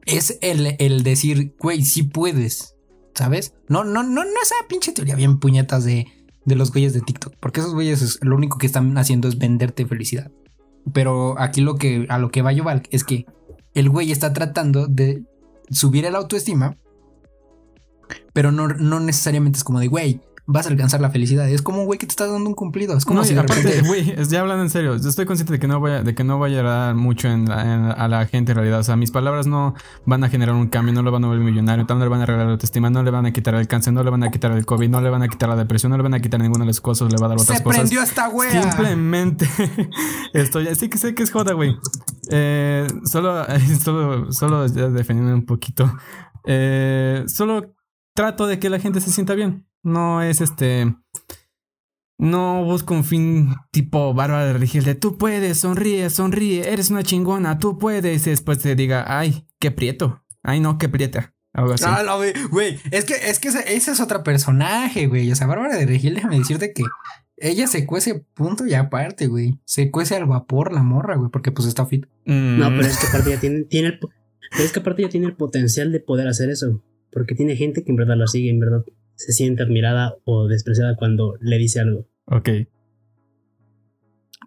Es 0.04 0.36
el, 0.42 0.76
el 0.78 1.02
decir, 1.02 1.54
güey, 1.58 1.80
sí 1.82 2.02
puedes. 2.02 2.76
¿Sabes? 3.14 3.54
No, 3.68 3.84
no, 3.84 4.02
no, 4.02 4.22
no 4.22 4.42
esa 4.42 4.54
pinche 4.68 4.92
teoría 4.92 5.14
bien 5.14 5.40
puñetas 5.40 5.86
de, 5.86 6.06
de 6.44 6.54
los 6.54 6.70
güeyes 6.70 6.92
de 6.92 7.00
TikTok. 7.00 7.36
Porque 7.40 7.60
esos 7.60 7.72
güeyes 7.72 8.18
lo 8.20 8.36
único 8.36 8.58
que 8.58 8.66
están 8.66 8.98
haciendo 8.98 9.28
es 9.28 9.38
venderte 9.38 9.86
felicidad. 9.86 10.30
Pero 10.92 11.40
aquí 11.40 11.62
lo 11.62 11.76
que 11.76 12.04
a 12.10 12.18
lo 12.18 12.30
que 12.30 12.42
va 12.42 12.52
Yoval 12.52 12.82
es 12.90 13.04
que 13.04 13.24
el 13.72 13.88
güey 13.88 14.12
está 14.12 14.34
tratando 14.34 14.88
de 14.88 15.24
subir 15.70 16.04
el 16.04 16.16
autoestima, 16.16 16.76
pero 18.32 18.52
no, 18.52 18.68
no 18.68 19.00
necesariamente 19.00 19.58
es 19.58 19.64
como 19.64 19.80
de, 19.80 19.88
güey, 19.88 20.20
vas 20.52 20.66
a 20.66 20.70
alcanzar 20.70 21.00
la 21.00 21.10
felicidad. 21.10 21.48
Es 21.48 21.62
como 21.62 21.84
güey 21.84 21.98
que 21.98 22.06
te 22.06 22.10
está 22.10 22.26
dando 22.26 22.48
un 22.48 22.54
cumplido. 22.54 22.96
Es 22.96 23.04
como 23.04 23.22
si 23.22 23.36
aparte, 23.36 23.82
güey, 23.82 24.16
ya 24.28 24.40
hablando 24.40 24.64
en 24.64 24.70
serio, 24.70 24.96
yo 24.96 25.08
estoy 25.08 25.24
consciente 25.24 25.52
de 25.52 25.58
que 25.60 25.68
no 25.68 25.78
voy 25.78 25.92
a, 25.92 26.02
de 26.02 26.14
que 26.14 26.24
no 26.24 26.38
voy 26.38 26.50
a 26.54 26.58
ayudar 26.58 26.94
mucho 26.96 27.28
en, 27.28 27.50
a 27.50 28.08
la 28.08 28.26
gente 28.26 28.52
en 28.52 28.56
realidad. 28.56 28.80
O 28.80 28.82
sea, 28.82 28.96
mis 28.96 29.12
palabras 29.12 29.46
no 29.46 29.74
van 30.06 30.24
a 30.24 30.28
generar 30.28 30.56
un 30.56 30.66
cambio, 30.68 30.92
no 30.92 31.02
lo 31.02 31.12
van 31.12 31.24
a 31.24 31.28
volver 31.28 31.44
millonario, 31.44 31.86
no 31.88 31.98
le 31.98 32.08
van 32.08 32.20
a 32.20 32.22
arreglar 32.24 32.46
la 32.46 32.52
autoestima, 32.52 32.90
no 32.90 33.02
le 33.02 33.10
van 33.10 33.26
a 33.26 33.32
quitar 33.32 33.54
el 33.54 33.68
cáncer, 33.68 33.92
no 33.92 34.02
le 34.02 34.10
van 34.10 34.24
a 34.24 34.30
quitar 34.30 34.50
el 34.50 34.66
COVID, 34.66 34.88
no 34.88 35.00
le 35.00 35.10
van 35.10 35.22
a 35.22 35.28
quitar 35.28 35.48
la 35.48 35.56
depresión, 35.56 35.90
no 35.90 35.96
le 35.96 36.02
van 36.02 36.14
a 36.14 36.20
quitar 36.20 36.40
ninguna 36.40 36.64
de 36.64 36.70
las 36.70 36.80
cosas, 36.80 37.12
le 37.12 37.18
va 37.18 37.26
a 37.26 37.28
dar 37.30 37.38
otras 37.38 37.58
Se 37.58 37.62
cosas. 37.62 37.82
prendió 37.82 38.02
esta 38.02 38.28
wea. 38.28 38.62
Simplemente 38.62 39.48
estoy, 40.34 40.74
sí 40.74 40.88
que 40.88 40.98
sé 40.98 41.14
que 41.14 41.22
es 41.22 41.30
joda, 41.30 41.52
güey. 41.52 41.76
Eh, 42.30 42.88
solo, 43.04 43.44
solo, 43.84 44.32
solo 44.32 44.68
defendiendo 44.68 45.32
un 45.32 45.46
poquito. 45.46 45.92
Eh, 46.44 47.24
solo 47.28 47.74
trato 48.20 48.46
de 48.46 48.58
que 48.58 48.68
la 48.68 48.78
gente 48.78 49.00
se 49.00 49.10
sienta 49.10 49.34
bien. 49.34 49.66
No 49.82 50.20
es 50.20 50.42
este. 50.42 50.94
No 52.18 52.62
busco 52.64 52.92
un 52.92 53.02
fin 53.02 53.54
tipo 53.70 54.12
Bárbara 54.12 54.44
de 54.44 54.52
Regil 54.52 54.84
de 54.84 54.94
tú 54.94 55.16
puedes, 55.16 55.60
sonríe, 55.60 56.10
sonríe, 56.10 56.70
eres 56.70 56.90
una 56.90 57.02
chingona, 57.02 57.58
tú 57.58 57.78
puedes. 57.78 58.26
Y 58.26 58.30
después 58.30 58.58
te 58.58 58.74
diga, 58.74 59.06
ay, 59.08 59.46
qué 59.58 59.70
prieto. 59.70 60.22
Ay, 60.42 60.60
no, 60.60 60.76
qué 60.76 60.90
prieta. 60.90 61.34
Algo 61.54 61.72
así. 61.72 61.84
Ah, 61.86 62.02
no, 62.04 62.18
güey. 62.50 62.78
Es 62.90 63.06
que, 63.06 63.14
es 63.14 63.38
que 63.38 63.48
ese, 63.48 63.72
es 63.74 64.00
otro 64.00 64.22
personaje, 64.22 65.06
güey. 65.06 65.32
O 65.32 65.34
sea, 65.34 65.46
Bárbara 65.46 65.78
de 65.78 65.86
Regil, 65.86 66.14
déjame 66.14 66.38
decirte 66.38 66.74
que 66.74 66.84
ella 67.38 67.68
se 67.68 67.86
cuece 67.86 68.26
punto 68.34 68.66
y 68.66 68.74
aparte, 68.74 69.28
güey. 69.28 69.58
Se 69.64 69.90
cuece 69.90 70.14
al 70.14 70.26
vapor 70.26 70.74
la 70.74 70.82
morra, 70.82 71.16
güey, 71.16 71.30
porque 71.30 71.52
pues 71.52 71.66
está 71.66 71.86
fit. 71.86 72.04
No, 72.26 72.68
pero 72.68 72.82
es 72.82 72.98
que 72.98 73.06
aparte 73.06 73.30
ya 73.30 73.40
tiene, 73.40 73.62
tiene 73.62 73.88
el, 73.88 73.98
pero 73.98 74.62
es 74.62 74.72
que 74.72 74.80
aparte 74.80 75.00
ya 75.00 75.08
tiene 75.08 75.26
el 75.26 75.36
potencial 75.36 75.90
de 75.90 76.00
poder 76.00 76.28
hacer 76.28 76.50
eso. 76.50 76.82
Porque 77.12 77.34
tiene 77.34 77.56
gente 77.56 77.84
que 77.84 77.90
en 77.90 77.96
verdad 77.96 78.16
la 78.16 78.26
sigue, 78.26 78.50
en 78.50 78.60
verdad 78.60 78.84
se 79.14 79.32
siente 79.32 79.62
admirada 79.62 80.16
o 80.24 80.48
despreciada 80.48 80.96
cuando 80.96 81.34
le 81.40 81.58
dice 81.58 81.80
algo. 81.80 82.06
Ok. 82.26 82.48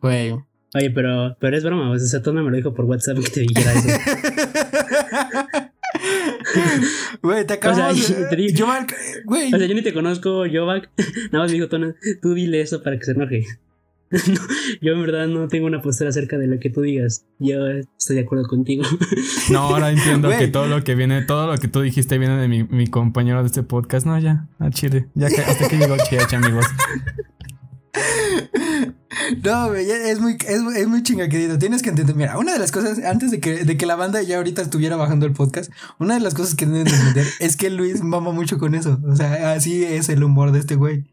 Güey. 0.01 0.34
Oye, 0.76 0.89
pero, 0.89 1.38
pero 1.39 1.55
es 1.55 1.64
broma, 1.64 1.91
o 1.91 1.99
sea, 1.99 2.22
Tona 2.24 2.41
me 2.41 2.49
lo 2.49 2.57
dijo 2.57 2.74
por 2.74 2.86
WhatsApp 2.86 3.20
que 3.20 3.30
te 3.30 3.39
dijera 3.41 3.74
eso. 3.74 3.88
Güey, 7.22 7.45
te 7.45 7.53
acabo 7.53 7.74
o 7.74 7.78
sea, 7.78 7.93
digo, 7.93 8.68
güey. 9.26 9.53
O 9.53 9.57
sea, 9.57 9.66
yo 9.66 9.74
ni 9.74 9.82
te 9.82 9.93
conozco, 9.93 10.43
Jovac. 10.51 10.89
Nada 11.32 11.43
más 11.43 11.51
me 11.51 11.55
dijo 11.55 11.70
Tona, 11.70 11.95
tú 12.22 12.34
dile 12.34 12.61
eso 12.61 12.84
para 12.84 12.97
que 12.97 13.05
se 13.05 13.11
enoje. 13.11 13.45
yo 14.82 14.93
en 14.93 15.01
verdad 15.01 15.28
no 15.28 15.47
tengo 15.47 15.68
una 15.68 15.82
postura 15.82 16.09
acerca 16.09 16.38
de 16.38 16.47
lo 16.47 16.59
que 16.59 16.70
tú 16.70 16.82
digas. 16.82 17.26
Yo 17.39 17.68
estoy 17.68 18.18
de 18.18 18.22
acuerdo 18.22 18.47
contigo. 18.47 18.84
no, 19.51 19.59
ahora 19.59 19.91
entiendo 19.91 20.30
que 20.38 20.47
todo 20.47 20.68
lo 20.68 20.84
que 20.84 20.95
viene, 20.95 21.22
todo 21.24 21.47
lo 21.47 21.57
que 21.57 21.68
tú 21.68 21.82
dijiste 21.82 22.18
viene 22.18 22.38
de 22.38 22.47
mi, 22.47 22.64
mi 22.64 22.88
compañero 22.88 23.41
de 23.41 23.47
este 23.47 23.64
podcast. 23.64 24.05
No, 24.05 24.18
ya, 24.20 24.47
a 24.59 24.70
Chile. 24.70 25.07
Ya 25.16 25.30
que, 25.30 25.41
hasta 25.41 25.68
que 25.68 25.78
llegó 25.78 25.95
Chiacha, 26.09 26.38
amigos. 26.38 26.66
No, 29.43 29.74
es 29.74 30.20
muy, 30.20 30.34
es, 30.34 30.61
es 30.76 30.88
muy 30.88 31.03
chingaquedito. 31.03 31.57
Tienes 31.57 31.82
que 31.82 31.89
entender. 31.89 32.16
Mira, 32.16 32.38
una 32.38 32.53
de 32.53 32.59
las 32.59 32.72
cosas, 32.72 32.99
antes 32.99 33.32
de 33.32 33.39
que, 33.39 33.64
de 33.64 33.78
que 33.78 33.86
la 33.86 33.95
banda 33.95 34.22
ya 34.22 34.38
ahorita 34.38 34.61
estuviera 34.61 34.95
bajando 34.95 35.26
el 35.26 35.34
podcast, 35.34 35.72
una 35.99 36.16
de 36.16 36.20
las 36.20 36.34
cosas 36.34 36.55
que 36.55 36.66
deben 36.66 36.88
entender 36.88 37.28
es 37.39 37.55
que 37.55 37.70
Luis 37.70 38.03
mama 38.03 38.32
mucho 38.32 38.57
con 38.57 38.76
eso. 38.76 38.99
O 39.07 39.16
sea, 39.16 39.53
así 39.53 39.84
es 39.84 40.09
el 40.09 40.24
humor 40.24 40.51
de 40.51 40.59
este 40.59 40.76
güey. 40.76 41.05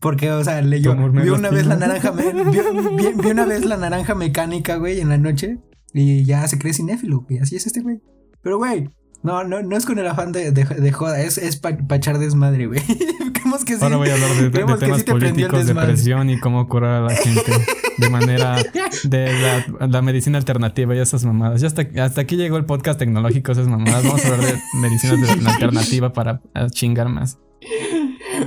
Porque, 0.00 0.30
o 0.30 0.42
sea, 0.42 0.62
leyó, 0.62 0.96
vio 1.10 1.34
una 1.34 1.50
vez 1.50 1.66
la 1.66 1.76
naranja, 1.76 2.10
vio, 2.12 3.30
una 3.30 3.44
vez 3.44 3.64
la 3.64 3.76
naranja 3.76 4.14
mecánica, 4.14 4.76
güey, 4.76 5.00
en 5.00 5.10
la 5.10 5.18
noche. 5.18 5.58
Y 5.92 6.24
ya 6.24 6.46
se 6.48 6.58
cree 6.58 6.72
cinéfilo, 6.72 7.20
güey. 7.20 7.40
Así 7.40 7.56
es 7.56 7.66
este 7.66 7.80
güey. 7.80 8.00
Pero, 8.42 8.58
güey, 8.58 8.88
No, 9.22 9.44
no, 9.44 9.62
no 9.62 9.76
es 9.76 9.84
con 9.84 9.98
el 9.98 10.06
afán 10.06 10.32
de, 10.32 10.52
de, 10.52 10.92
joda, 10.92 11.20
es, 11.20 11.36
es 11.36 11.56
pa 11.56 11.76
echar 11.90 12.18
desmadre, 12.18 12.66
güey. 12.66 12.80
Creemos 13.34 13.64
que 13.64 13.76
sí. 13.76 13.82
Ahora 13.82 13.96
voy 13.96 14.08
a 14.08 14.14
hablar 14.14 14.30
de, 14.30 14.48
de 14.48 14.76
temas 14.78 15.04
políticos, 15.04 15.66
depresión 15.66 16.30
y 16.30 16.40
cómo 16.40 16.66
curar 16.68 17.02
a 17.02 17.06
la 17.06 17.14
gente 17.14 17.52
de 17.98 18.08
manera 18.08 18.56
de 19.04 19.32
la, 19.32 19.86
la, 19.86 20.02
medicina 20.02 20.38
alternativa 20.38 20.94
y 20.94 21.00
esas 21.00 21.26
mamadas. 21.26 21.60
Ya 21.60 21.66
hasta, 21.66 21.86
hasta 22.02 22.22
aquí 22.22 22.36
llegó 22.36 22.56
el 22.56 22.64
podcast 22.64 22.98
tecnológico, 22.98 23.52
esas 23.52 23.68
mamadas. 23.68 24.04
Vamos 24.04 24.24
a 24.24 24.28
hablar 24.28 24.52
de 24.52 24.58
medicina 24.80 25.14
alternativa 25.50 26.14
para 26.14 26.40
chingar 26.70 27.10
más. 27.10 27.38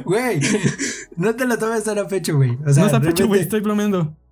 Güey, 0.06 0.40
no 1.18 1.36
te 1.36 1.46
lo 1.46 1.58
tomes 1.58 1.84
tan 1.84 2.00
a 2.00 2.08
pecho, 2.08 2.36
güey. 2.36 2.58
O 2.66 2.74
sea, 2.74 2.84
no 2.84 2.86
está 2.88 2.98
a 2.98 3.02
pecho, 3.02 3.28
güey, 3.28 3.42
estoy 3.42 3.62
bromeando. 3.62 4.16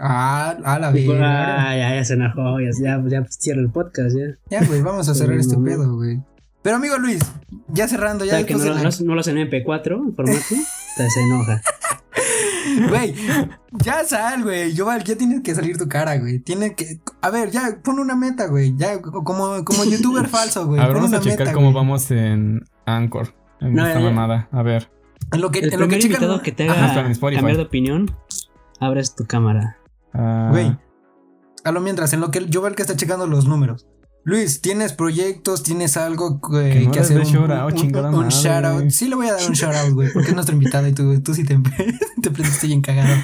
Ah, 0.00 0.54
a 0.64 0.78
la 0.78 0.90
vida. 0.90 1.14
Ah, 1.18 1.74
ya, 1.74 1.94
ya 1.94 2.04
se 2.04 2.12
enojó, 2.12 2.60
ya, 2.60 2.68
ya, 2.78 3.02
ya 3.08 3.22
pues, 3.22 3.36
cierra 3.38 3.62
el 3.62 3.70
podcast, 3.70 4.14
ya. 4.14 4.36
Ya, 4.50 4.66
güey, 4.66 4.82
vamos 4.82 5.08
a 5.08 5.14
cerrar 5.14 5.38
este 5.38 5.56
pedo, 5.56 5.96
güey. 5.96 6.20
Pero 6.62 6.76
amigo 6.76 6.98
Luis, 6.98 7.20
ya 7.68 7.88
cerrando, 7.88 8.24
ya. 8.24 8.44
que 8.44 8.54
no, 8.54 8.64
lo, 8.64 8.74
no, 8.74 9.14
lo 9.14 9.20
hacen 9.20 9.38
en 9.38 9.50
MP4 9.50 9.92
en 9.94 10.14
formato, 10.14 10.38
se 10.96 11.20
enoja. 11.22 11.62
Güey, 12.88 13.14
ya 13.72 14.04
sal, 14.04 14.44
güey. 14.44 14.72
Yo, 14.72 14.86
ya 14.98 15.16
tienes 15.16 15.40
que 15.42 15.54
salir 15.54 15.76
tu 15.76 15.88
cara, 15.88 16.16
güey. 16.18 16.38
Tiene 16.38 16.74
que. 16.74 17.00
A 17.20 17.30
ver, 17.30 17.50
ya, 17.50 17.78
pon 17.82 17.98
una 17.98 18.14
meta, 18.14 18.46
güey. 18.46 18.76
Ya, 18.76 19.00
como, 19.00 19.64
como 19.64 19.84
youtuber 19.84 20.28
falso, 20.28 20.66
güey. 20.66 20.80
A 20.80 20.86
ver, 20.86 20.96
vamos 20.96 21.12
a 21.12 21.20
checar 21.20 21.52
cómo 21.52 21.72
vamos 21.72 22.10
en 22.10 22.64
Anchor. 22.86 23.34
En 23.62 23.78
esta 23.78 24.00
mamada. 24.00 24.48
A 24.52 24.62
ver. 24.62 24.90
En 25.32 25.40
lo 25.40 25.50
que, 25.50 25.60
el 25.60 25.72
en 25.72 25.80
lo 25.80 25.88
que 25.88 25.98
invitado 25.98 26.42
que 26.42 26.52
te 26.52 26.68
haga 26.68 27.14
cambiar 27.18 27.56
de 27.56 27.62
opinión 27.62 28.10
abres 28.80 29.14
tu 29.14 29.24
cámara. 29.24 29.78
Ah. 30.12 30.48
Güey. 30.50 30.76
A 31.64 31.72
lo 31.72 31.80
mientras, 31.80 32.12
en 32.12 32.20
lo 32.20 32.30
que 32.30 32.44
yo 32.48 32.60
veo 32.60 32.70
el 32.70 32.76
que 32.76 32.82
está 32.82 32.96
checando 32.96 33.26
los 33.26 33.46
números. 33.46 33.86
Luis, 34.24 34.60
¿tienes 34.60 34.92
proyectos? 34.92 35.62
¿Tienes 35.62 35.96
algo 35.96 36.40
que, 36.40 36.88
hacer? 36.98 37.18
Un, 37.18 38.14
un, 38.14 38.28
shout 38.28 38.64
out. 38.64 38.90
Sí, 38.90 39.08
le 39.08 39.16
voy 39.16 39.26
a 39.26 39.32
dar 39.32 39.48
un 39.48 39.54
shout 39.54 39.74
out, 39.74 39.92
güey, 39.94 40.12
porque 40.12 40.28
es 40.28 40.34
nuestro 40.34 40.54
invitado 40.54 40.86
y 40.86 40.92
tú, 40.92 41.20
tú 41.22 41.34
sí 41.34 41.44
te, 41.44 41.58
te 42.22 42.30
prendiste 42.30 42.68
bien 42.68 42.82
cagado. 42.82 43.14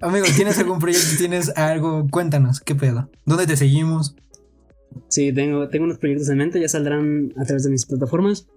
Amigo, 0.00 0.26
¿tienes 0.36 0.58
algún 0.58 0.78
proyecto? 0.78 1.16
¿Tienes 1.16 1.50
algo? 1.56 2.06
Cuéntanos, 2.10 2.60
¿qué 2.60 2.74
pedo? 2.74 3.10
¿Dónde 3.24 3.46
te 3.46 3.56
seguimos? 3.56 4.16
Sí, 5.08 5.32
tengo, 5.32 5.68
tengo 5.68 5.86
unos 5.86 5.98
proyectos 5.98 6.28
en 6.28 6.38
mente, 6.38 6.60
ya 6.60 6.68
saldrán 6.68 7.32
a 7.38 7.44
través 7.44 7.64
de 7.64 7.70
mis 7.70 7.86
plataformas. 7.86 8.48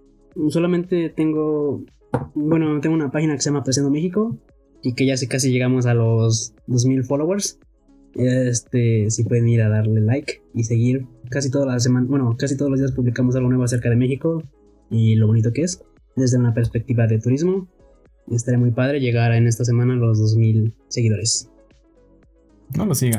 Solamente 0.48 1.10
tengo, 1.10 1.84
bueno, 2.34 2.80
tengo 2.80 2.94
una 2.94 3.10
página 3.10 3.34
que 3.34 3.40
se 3.40 3.50
llama 3.50 3.60
Apreciando 3.60 3.90
México, 3.90 4.38
y 4.82 4.94
que 4.94 5.06
ya 5.06 5.14
casi 5.28 5.50
llegamos 5.50 5.86
a 5.86 5.94
los 5.94 6.54
2000 6.66 7.04
followers. 7.04 7.58
Este, 8.14 9.10
si 9.10 9.24
pueden 9.24 9.48
ir 9.48 9.62
a 9.62 9.70
darle 9.70 10.00
like 10.02 10.42
y 10.52 10.64
seguir 10.64 11.06
casi 11.30 11.50
toda 11.50 11.64
la 11.66 11.80
semana, 11.80 12.06
bueno, 12.08 12.36
casi 12.38 12.56
todos 12.56 12.70
los 12.70 12.80
días 12.80 12.92
publicamos 12.92 13.36
algo 13.36 13.48
nuevo 13.48 13.64
acerca 13.64 13.88
de 13.88 13.96
México 13.96 14.42
y 14.90 15.14
lo 15.14 15.28
bonito 15.28 15.52
que 15.52 15.62
es 15.62 15.82
desde 16.14 16.36
una 16.36 16.52
perspectiva 16.52 17.06
de 17.06 17.18
turismo. 17.20 17.68
Estaría 18.30 18.58
muy 18.58 18.72
padre 18.72 19.00
llegar 19.00 19.32
en 19.32 19.46
esta 19.46 19.64
semana 19.64 19.94
a 19.94 19.96
los 19.96 20.18
2000 20.18 20.74
seguidores. 20.88 21.48
No 22.76 22.86
lo 22.86 22.94
sigan. 22.94 23.18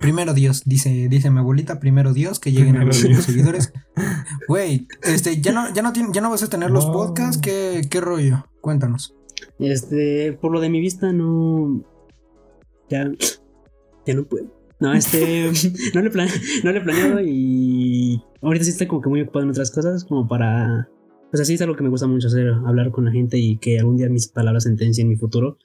Primero 0.00 0.32
Dios, 0.32 0.62
dice, 0.64 1.08
dice 1.08 1.30
mi 1.30 1.38
abuelita, 1.38 1.78
primero 1.78 2.12
Dios, 2.12 2.40
que 2.40 2.50
lleguen 2.50 2.76
a 2.76 2.84
los 2.84 2.96
seguidores. 2.96 3.72
Güey, 4.48 4.88
este, 5.02 5.40
ya 5.40 5.52
no, 5.52 5.72
ya 5.72 5.82
no, 5.82 5.92
ya 6.12 6.20
no 6.20 6.30
vas 6.30 6.42
a 6.42 6.48
tener 6.48 6.70
los 6.70 6.86
podcasts, 6.86 7.40
¿Qué, 7.40 7.82
¿qué 7.88 8.00
rollo? 8.00 8.46
Cuéntanos. 8.60 9.14
Este, 9.58 10.32
por 10.32 10.52
lo 10.52 10.60
de 10.60 10.70
mi 10.70 10.80
vista, 10.80 11.12
no. 11.12 11.84
Ya. 12.88 13.10
Ya 14.06 14.14
no 14.14 14.24
puedo. 14.24 14.46
No, 14.80 14.94
este. 14.94 15.50
no, 15.94 16.00
le 16.00 16.10
no 16.64 16.72
le 16.72 16.78
he 16.78 16.82
planeado 16.82 17.20
y. 17.20 18.22
Ahorita 18.40 18.64
sí 18.64 18.70
estoy 18.70 18.86
como 18.86 19.02
que 19.02 19.10
muy 19.10 19.20
ocupado 19.20 19.44
en 19.44 19.50
otras 19.50 19.70
cosas, 19.70 20.04
como 20.04 20.26
para. 20.26 20.88
Pues 21.30 21.42
así 21.42 21.54
es 21.54 21.62
algo 21.62 21.76
que 21.76 21.84
me 21.84 21.90
gusta 21.90 22.06
mucho 22.06 22.26
hacer, 22.26 22.48
hablar 22.66 22.90
con 22.90 23.04
la 23.04 23.12
gente 23.12 23.38
y 23.38 23.58
que 23.58 23.78
algún 23.78 23.96
día 23.96 24.08
mis 24.08 24.28
palabras 24.28 24.64
sentencien 24.64 25.08
mi 25.08 25.16
futuro. 25.16 25.58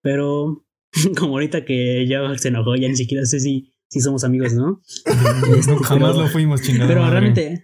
Pero, 0.00 0.64
como 1.18 1.34
ahorita 1.34 1.64
que 1.64 2.06
ya 2.08 2.20
se 2.38 2.48
enojó, 2.48 2.74
ya 2.76 2.88
ni 2.88 2.96
siquiera 2.96 3.24
sé 3.26 3.40
si, 3.40 3.73
si 3.88 4.00
somos 4.00 4.24
amigos, 4.24 4.52
¿no? 4.54 4.82
Este, 5.56 5.76
jamás 5.76 6.16
lo 6.16 6.28
fuimos, 6.28 6.62
chingada. 6.62 6.88
Pero 6.88 7.08
realmente. 7.08 7.62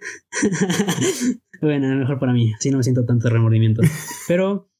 bueno, 1.61 1.95
mejor 1.97 2.19
para 2.19 2.33
mí, 2.33 2.53
así 2.53 2.71
no 2.71 2.79
me 2.79 2.83
siento 2.83 3.05
tanto 3.05 3.29
remordimiento. 3.29 3.83
Pero 4.29 4.71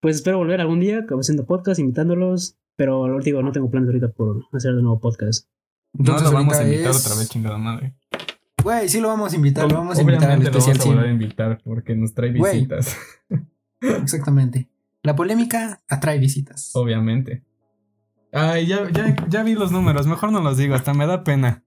pues 0.00 0.16
espero 0.16 0.38
volver 0.38 0.60
algún 0.60 0.80
día 0.80 1.04
haciendo 1.18 1.46
podcast, 1.46 1.80
invitándolos. 1.80 2.56
Pero 2.76 3.18
digo, 3.20 3.42
no 3.42 3.52
tengo 3.52 3.70
planes 3.70 3.88
ahorita 3.88 4.12
por 4.12 4.44
hacer 4.52 4.74
de 4.74 4.82
nuevo 4.82 5.00
podcast. 5.00 5.48
Entonces, 5.98 6.24
no 6.24 6.30
lo 6.30 6.36
vamos 6.36 6.56
a 6.56 6.64
invitar 6.64 6.94
otra 6.94 7.14
vez, 7.16 7.28
chingada 7.28 7.58
madre. 7.58 7.94
Güey, 8.62 8.88
sí 8.88 9.00
lo 9.00 9.08
vamos 9.08 9.32
a 9.32 9.36
invitar, 9.36 9.70
lo 9.70 9.78
vamos 9.78 9.98
a 9.98 10.00
invitar 10.00 10.30
al 10.30 10.42
especial. 10.42 10.76
Lo 10.76 10.84
vamos 10.84 10.86
a 10.86 10.88
volver 10.88 11.06
a 11.06 11.12
invitar 11.12 11.60
porque 11.64 11.94
nos 11.94 12.14
trae 12.14 12.30
visitas. 12.30 12.96
Exactamente. 13.80 14.68
La 15.02 15.16
polémica 15.16 15.80
atrae 15.88 16.18
visitas. 16.18 16.70
Obviamente. 16.74 17.42
Ay, 18.32 18.66
ya, 18.66 18.90
ya, 18.90 19.16
ya 19.28 19.42
vi 19.42 19.54
los 19.54 19.72
números, 19.72 20.06
mejor 20.06 20.32
no 20.32 20.40
los 20.40 20.56
digo, 20.56 20.74
hasta 20.74 20.94
me 20.94 21.06
da 21.06 21.24
pena. 21.24 21.64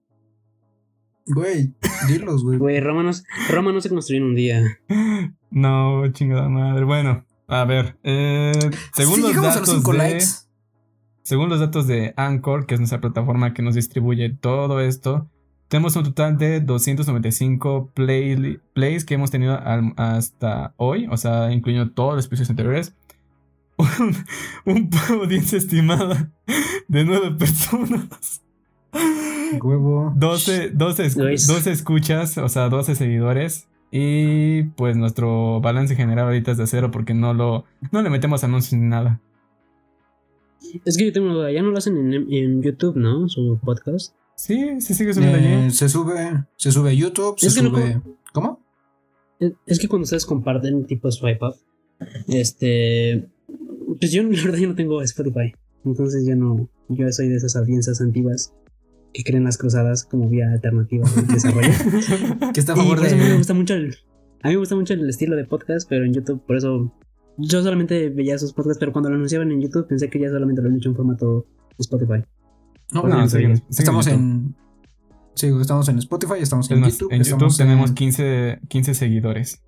Güey, 1.26 1.74
dilos, 2.08 2.42
güey. 2.42 2.58
Güey, 2.58 2.80
Roma 2.80 3.02
no, 3.02 3.10
Roma 3.50 3.72
no 3.72 3.80
se 3.80 3.88
construyó 3.88 4.22
en 4.22 4.28
un 4.28 4.34
día. 4.34 4.62
No, 5.54 6.10
chingada 6.12 6.48
madre. 6.48 6.84
Bueno, 6.84 7.26
a 7.46 7.66
ver, 7.66 7.98
eh, 8.04 8.52
según 8.94 9.20
los 9.20 9.34
datos 9.34 9.84
de, 9.84 10.22
según 11.22 11.50
los 11.50 11.60
datos 11.60 11.86
de 11.86 12.14
Anchor, 12.16 12.64
que 12.64 12.72
es 12.72 12.80
nuestra 12.80 13.02
plataforma 13.02 13.52
que 13.52 13.60
nos 13.60 13.74
distribuye 13.74 14.30
todo 14.30 14.80
esto, 14.80 15.28
tenemos 15.68 15.94
un 15.96 16.04
total 16.04 16.38
de 16.38 16.60
295 16.60 17.92
play, 17.92 18.58
plays 18.72 19.04
que 19.04 19.12
hemos 19.12 19.30
tenido 19.30 19.58
hasta 19.96 20.72
hoy, 20.78 21.06
o 21.10 21.18
sea, 21.18 21.52
incluyendo 21.52 21.92
todos 21.92 22.14
los 22.14 22.26
episodios 22.26 22.48
anteriores. 22.48 22.94
Un, 24.66 24.90
audiencia 25.10 25.58
estimada 25.58 26.30
de 26.88 27.04
9 27.04 27.32
personas. 27.32 28.42
Huevo. 29.60 30.12
12, 30.16 30.70
12, 30.70 31.10
12 31.10 31.70
escuchas, 31.70 32.38
o 32.38 32.48
sea, 32.48 32.68
12 32.68 32.94
seguidores. 32.94 33.68
Y 33.94 34.62
pues 34.62 34.96
nuestro 34.96 35.60
balance 35.60 35.94
general 35.94 36.24
ahorita 36.24 36.52
es 36.52 36.56
de 36.56 36.66
cero 36.66 36.90
porque 36.90 37.12
no 37.12 37.34
lo 37.34 37.66
no 37.90 38.00
le 38.00 38.08
metemos 38.08 38.42
anuncios 38.42 38.80
ni 38.80 38.88
nada. 38.88 39.20
Es 40.86 40.96
que 40.96 41.04
yo 41.04 41.12
tengo 41.12 41.26
una 41.26 41.34
duda, 41.34 41.52
ya 41.52 41.60
no 41.60 41.70
lo 41.70 41.76
hacen 41.76 42.12
en, 42.14 42.62
YouTube, 42.62 42.96
¿no? 42.96 43.28
Su 43.28 43.60
podcast. 43.62 44.14
Sí, 44.34 44.80
se 44.80 44.94
sigue 44.94 45.12
subiendo 45.12 45.36
allí. 45.36 45.66
Eh, 45.66 45.70
se 45.70 45.90
sube, 45.90 46.44
se 46.56 46.72
sube 46.72 46.90
a 46.90 46.92
YouTube, 46.94 47.38
se 47.38 47.50
sube. 47.50 48.00
¿Cómo? 48.32 48.60
Es, 49.66 49.78
que 49.78 49.88
cuando 49.88 50.04
ustedes 50.04 50.24
comparten 50.24 50.86
tipo 50.86 51.10
swipe 51.10 51.44
up, 51.44 51.56
este 52.28 53.28
pues 54.02 54.10
yo 54.10 54.22
la 54.28 54.42
verdad 54.42 54.58
yo 54.58 54.68
no 54.68 54.74
tengo 54.74 55.00
Spotify. 55.02 55.54
Entonces 55.84 56.26
yo 56.26 56.34
no, 56.36 56.68
yo 56.88 57.10
soy 57.12 57.28
de 57.28 57.36
esas 57.36 57.56
audiencias 57.56 58.00
antiguas 58.00 58.52
que 59.14 59.22
creen 59.22 59.44
las 59.44 59.58
cruzadas 59.58 60.04
como 60.04 60.28
vía 60.28 60.50
alternativa 60.50 61.08
de 61.08 61.22
desarrollo. 61.34 61.68
que 62.54 62.60
está 62.60 62.72
a 62.72 62.76
favor 62.76 63.00
de. 63.00 63.14
Mí 63.14 63.22
me 63.22 63.36
gusta 63.36 63.54
mucho 63.54 63.74
el, 63.74 63.96
a 64.42 64.48
mí 64.48 64.54
me 64.54 64.58
gusta 64.58 64.74
mucho 64.74 64.94
el 64.94 65.08
estilo 65.08 65.36
de 65.36 65.44
podcast, 65.44 65.88
pero 65.88 66.04
en 66.04 66.14
YouTube, 66.14 66.44
por 66.44 66.56
eso 66.56 66.92
yo 67.36 67.62
solamente 67.62 68.10
veía 68.10 68.34
esos 68.34 68.52
podcasts, 68.52 68.78
pero 68.80 68.92
cuando 68.92 69.08
lo 69.08 69.16
anunciaban 69.16 69.52
en 69.52 69.60
YouTube 69.60 69.86
pensé 69.86 70.10
que 70.10 70.18
ya 70.18 70.28
solamente 70.30 70.62
lo 70.62 70.68
han 70.68 70.76
hecho 70.76 70.88
en 70.88 70.96
formato 70.96 71.46
Spotify. 71.78 72.24
No, 72.92 73.04
no, 73.04 73.24
estamos 73.24 74.06
en. 74.08 74.54
Sí, 75.34 75.46
estamos 75.60 75.88
en 75.88 75.98
Spotify, 75.98 76.34
estamos 76.40 76.70
en 76.70 76.84
YouTube. 76.84 77.12
En 77.12 77.22
YouTube 77.22 77.56
tenemos 77.56 77.92
15, 77.92 78.60
15 78.68 78.94
seguidores. 78.94 79.62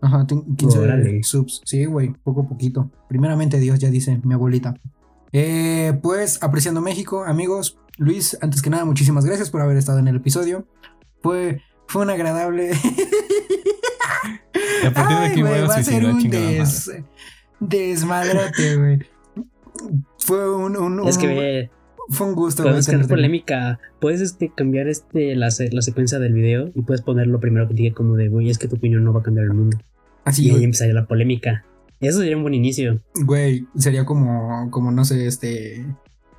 Ajá, 0.00 0.26
15 0.26 1.22
subs. 1.22 1.60
Sí, 1.64 1.84
güey, 1.84 2.12
poco 2.24 2.42
a 2.42 2.48
poquito. 2.48 2.90
Primeramente 3.08 3.58
Dios, 3.58 3.78
ya 3.78 3.90
dice 3.90 4.20
mi 4.24 4.34
abuelita. 4.34 4.74
Eh, 5.32 5.98
pues, 6.02 6.42
apreciando 6.42 6.80
México, 6.80 7.24
amigos, 7.24 7.78
Luis, 7.98 8.36
antes 8.40 8.62
que 8.62 8.70
nada, 8.70 8.84
muchísimas 8.84 9.24
gracias 9.24 9.50
por 9.50 9.60
haber 9.60 9.76
estado 9.76 9.98
en 9.98 10.08
el 10.08 10.16
episodio. 10.16 10.66
Fue, 11.22 11.60
fue 11.86 12.02
un 12.02 12.10
agradable. 12.10 12.72
a 14.86 14.90
partir 14.90 15.18
de 15.18 15.26
aquí 15.26 15.42
voy 15.42 15.52
a, 15.52 15.66
a 15.66 15.82
ser 15.82 16.04
un 16.04 16.30
des... 16.30 16.90
desmadrate, 17.60 18.76
güey. 18.76 18.98
Fue 20.18 20.54
un, 20.54 20.76
un, 20.76 21.08
Es 21.08 21.18
que 21.18 21.70
fue 22.08 22.26
un 22.26 22.34
gusto. 22.34 22.62
Puedes 22.62 22.86
tener 22.86 23.06
polémica. 23.06 23.78
Puedes 24.00 24.20
este, 24.20 24.50
cambiar 24.54 24.88
este, 24.88 25.36
la, 25.36 25.48
la, 25.70 25.82
secuencia 25.82 26.18
del 26.18 26.32
video 26.32 26.70
y 26.74 26.82
puedes 26.82 27.02
poner 27.02 27.28
lo 27.28 27.38
primero 27.40 27.68
que 27.68 27.74
diga 27.74 27.94
como 27.94 28.16
de, 28.16 28.28
güey, 28.28 28.50
es 28.50 28.58
que 28.58 28.68
tu 28.68 28.76
opinión 28.76 29.04
no 29.04 29.12
va 29.12 29.20
a 29.20 29.22
cambiar 29.22 29.46
el 29.46 29.54
mundo. 29.54 29.78
Así. 30.24 30.46
Y 30.46 30.50
ahí 30.50 30.64
empezaría 30.64 30.94
la 30.94 31.06
polémica. 31.06 31.64
Eso 32.00 32.20
sería 32.20 32.36
un 32.36 32.42
buen 32.42 32.54
inicio. 32.54 33.00
Güey, 33.14 33.66
sería 33.76 34.04
como, 34.04 34.70
como 34.70 34.90
no 34.90 35.04
sé, 35.04 35.26
este, 35.26 35.84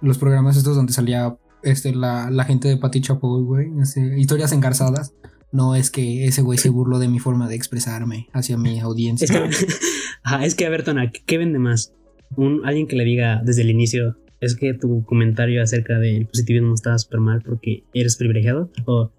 los 0.02 0.18
programas 0.18 0.58
estos 0.58 0.76
donde 0.76 0.94
salía 0.94 1.38
este, 1.64 1.94
la, 1.94 2.30
la 2.32 2.46
gente 2.46 2.68
de 2.68 2.78
Pati 2.78 3.02
Chapoy, 3.02 3.44
güey, 3.44 3.68
este, 3.82 4.20
historias 4.20 4.52
engarzadas. 4.52 5.14
No 5.52 5.76
es 5.76 5.92
que 5.92 6.26
ese 6.26 6.42
güey 6.42 6.58
se 6.58 6.70
burló 6.70 6.98
de 6.98 7.10
mi 7.10 7.20
forma 7.20 7.48
de 7.48 7.56
expresarme 7.56 8.30
hacia 8.32 8.58
mi 8.58 8.80
audiencia. 8.80 9.26
Es 9.26 9.32
que, 9.32 10.46
es 10.46 10.56
que 10.56 10.66
a 10.66 10.70
ver, 10.70 10.84
Tona, 10.84 11.12
¿qué 11.12 11.38
vende 11.38 11.60
más? 11.60 11.94
Un, 12.38 12.62
alguien 12.66 12.88
que 12.88 12.96
le 12.96 13.04
diga 13.04 13.42
desde 13.44 13.62
el 13.62 13.70
inicio, 13.70 14.18
es 14.40 14.56
que 14.56 14.74
tu 14.74 15.04
comentario 15.04 15.62
acerca 15.62 16.00
del 16.00 16.26
positivismo 16.26 16.74
está 16.74 16.98
súper 16.98 17.20
mal 17.20 17.42
porque 17.46 17.84
eres 17.94 18.16
privilegiado. 18.16 18.72
O 18.86 19.12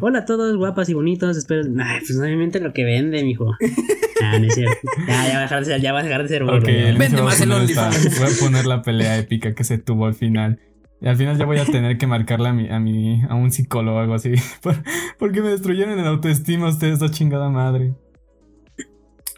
hola 0.00 0.20
a 0.20 0.24
todos, 0.24 0.56
guapas 0.56 0.88
y 0.88 0.94
bonitos, 0.94 1.36
espero. 1.36 1.62
Ay, 1.82 2.00
pues 2.00 2.18
obviamente 2.18 2.60
lo 2.60 2.72
que 2.72 2.84
vende, 2.84 3.22
mijo. 3.24 3.54
Ah, 4.22 4.38
no 4.38 4.46
es 4.46 4.54
cierto. 4.54 4.76
Ya, 5.06 5.26
ya 5.28 5.32
va 5.34 5.38
a 5.38 5.42
dejar 5.42 5.58
de 5.60 5.64
ser, 5.66 5.80
ya 5.80 5.92
va 5.92 6.00
a 6.00 6.02
dejar 6.02 6.22
de 6.22 6.28
ser 6.28 6.44
burro. 6.44 6.60
Vende 6.62 7.22
más 7.22 7.40
el 7.40 7.52
OnlyFans. 7.52 8.18
Voy 8.18 8.28
a 8.28 8.40
poner 8.40 8.66
la 8.66 8.82
pelea 8.82 9.18
épica 9.18 9.54
que 9.54 9.64
se 9.64 9.78
tuvo 9.78 10.06
al 10.06 10.14
final. 10.14 10.58
Y 11.02 11.08
al 11.08 11.16
final 11.16 11.38
ya 11.38 11.46
voy 11.46 11.58
a 11.58 11.64
tener 11.64 11.96
que 11.96 12.06
marcarle 12.06 12.48
a 12.48 12.52
mi, 12.52 12.68
a 12.68 12.78
mi, 12.78 13.22
a 13.28 13.34
un 13.34 13.50
psicólogo 13.50 13.96
o 13.96 14.00
algo 14.00 14.14
así. 14.14 14.32
Por- 14.62 14.82
porque 15.18 15.40
me 15.40 15.48
destruyeron 15.48 15.98
el 15.98 16.06
autoestima 16.06 16.68
ustedes, 16.68 16.94
esta 16.94 17.10
chingada 17.10 17.48
madre. 17.48 17.94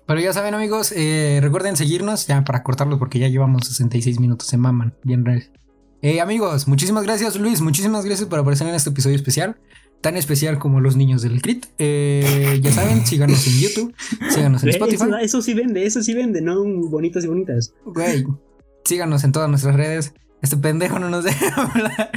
Pero 0.06 0.20
ya 0.20 0.32
saben, 0.32 0.54
amigos, 0.54 0.92
eh, 0.96 1.38
recuerden 1.40 1.76
seguirnos 1.76 2.26
ya 2.26 2.42
para 2.42 2.62
cortarlo 2.64 2.98
porque 2.98 3.20
ya 3.20 3.28
llevamos 3.28 3.68
66 3.68 4.18
minutos. 4.18 4.48
Se 4.48 4.56
maman, 4.56 4.94
bien 5.04 5.24
real. 5.24 5.44
Eh, 6.02 6.20
amigos, 6.20 6.66
muchísimas 6.66 7.04
gracias, 7.04 7.38
Luis. 7.38 7.60
Muchísimas 7.60 8.04
gracias 8.04 8.28
por 8.28 8.40
aparecer 8.40 8.66
en 8.66 8.74
este 8.74 8.90
episodio 8.90 9.14
especial. 9.14 9.56
Tan 10.02 10.16
especial 10.16 10.58
como 10.58 10.80
los 10.80 10.96
niños 10.96 11.22
del 11.22 11.40
CRIT. 11.40 11.66
Eh, 11.78 12.58
ya 12.60 12.72
saben, 12.72 13.06
síganos 13.06 13.46
en 13.46 13.60
YouTube, 13.60 13.94
síganos 14.30 14.62
en 14.62 14.70
Spotify. 14.70 15.04
Eso, 15.04 15.18
eso 15.18 15.42
sí 15.42 15.54
vende, 15.54 15.86
eso 15.86 16.02
sí 16.02 16.12
vende, 16.12 16.42
no 16.42 16.62
bonitos 16.64 17.24
y 17.24 17.28
bonitas. 17.28 17.72
Güey, 17.86 18.26
síganos 18.84 19.24
en 19.24 19.32
todas 19.32 19.48
nuestras 19.48 19.76
redes. 19.76 20.12
Este 20.42 20.56
pendejo 20.56 20.98
no 20.98 21.08
nos 21.08 21.24
deja 21.24 21.62
hablar. 21.62 22.10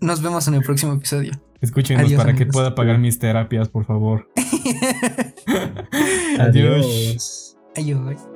Nos 0.00 0.22
vemos 0.22 0.46
en 0.46 0.54
el 0.54 0.62
próximo 0.62 0.92
episodio. 0.92 1.32
Escúchenos 1.60 2.06
Adiós, 2.06 2.22
para 2.22 2.34
que 2.34 2.46
pueda 2.46 2.74
pagar 2.74 2.98
mis 2.98 3.18
terapias, 3.18 3.68
por 3.68 3.84
favor. 3.84 4.28
Adiós. 6.38 7.56
Adiós. 7.76 8.29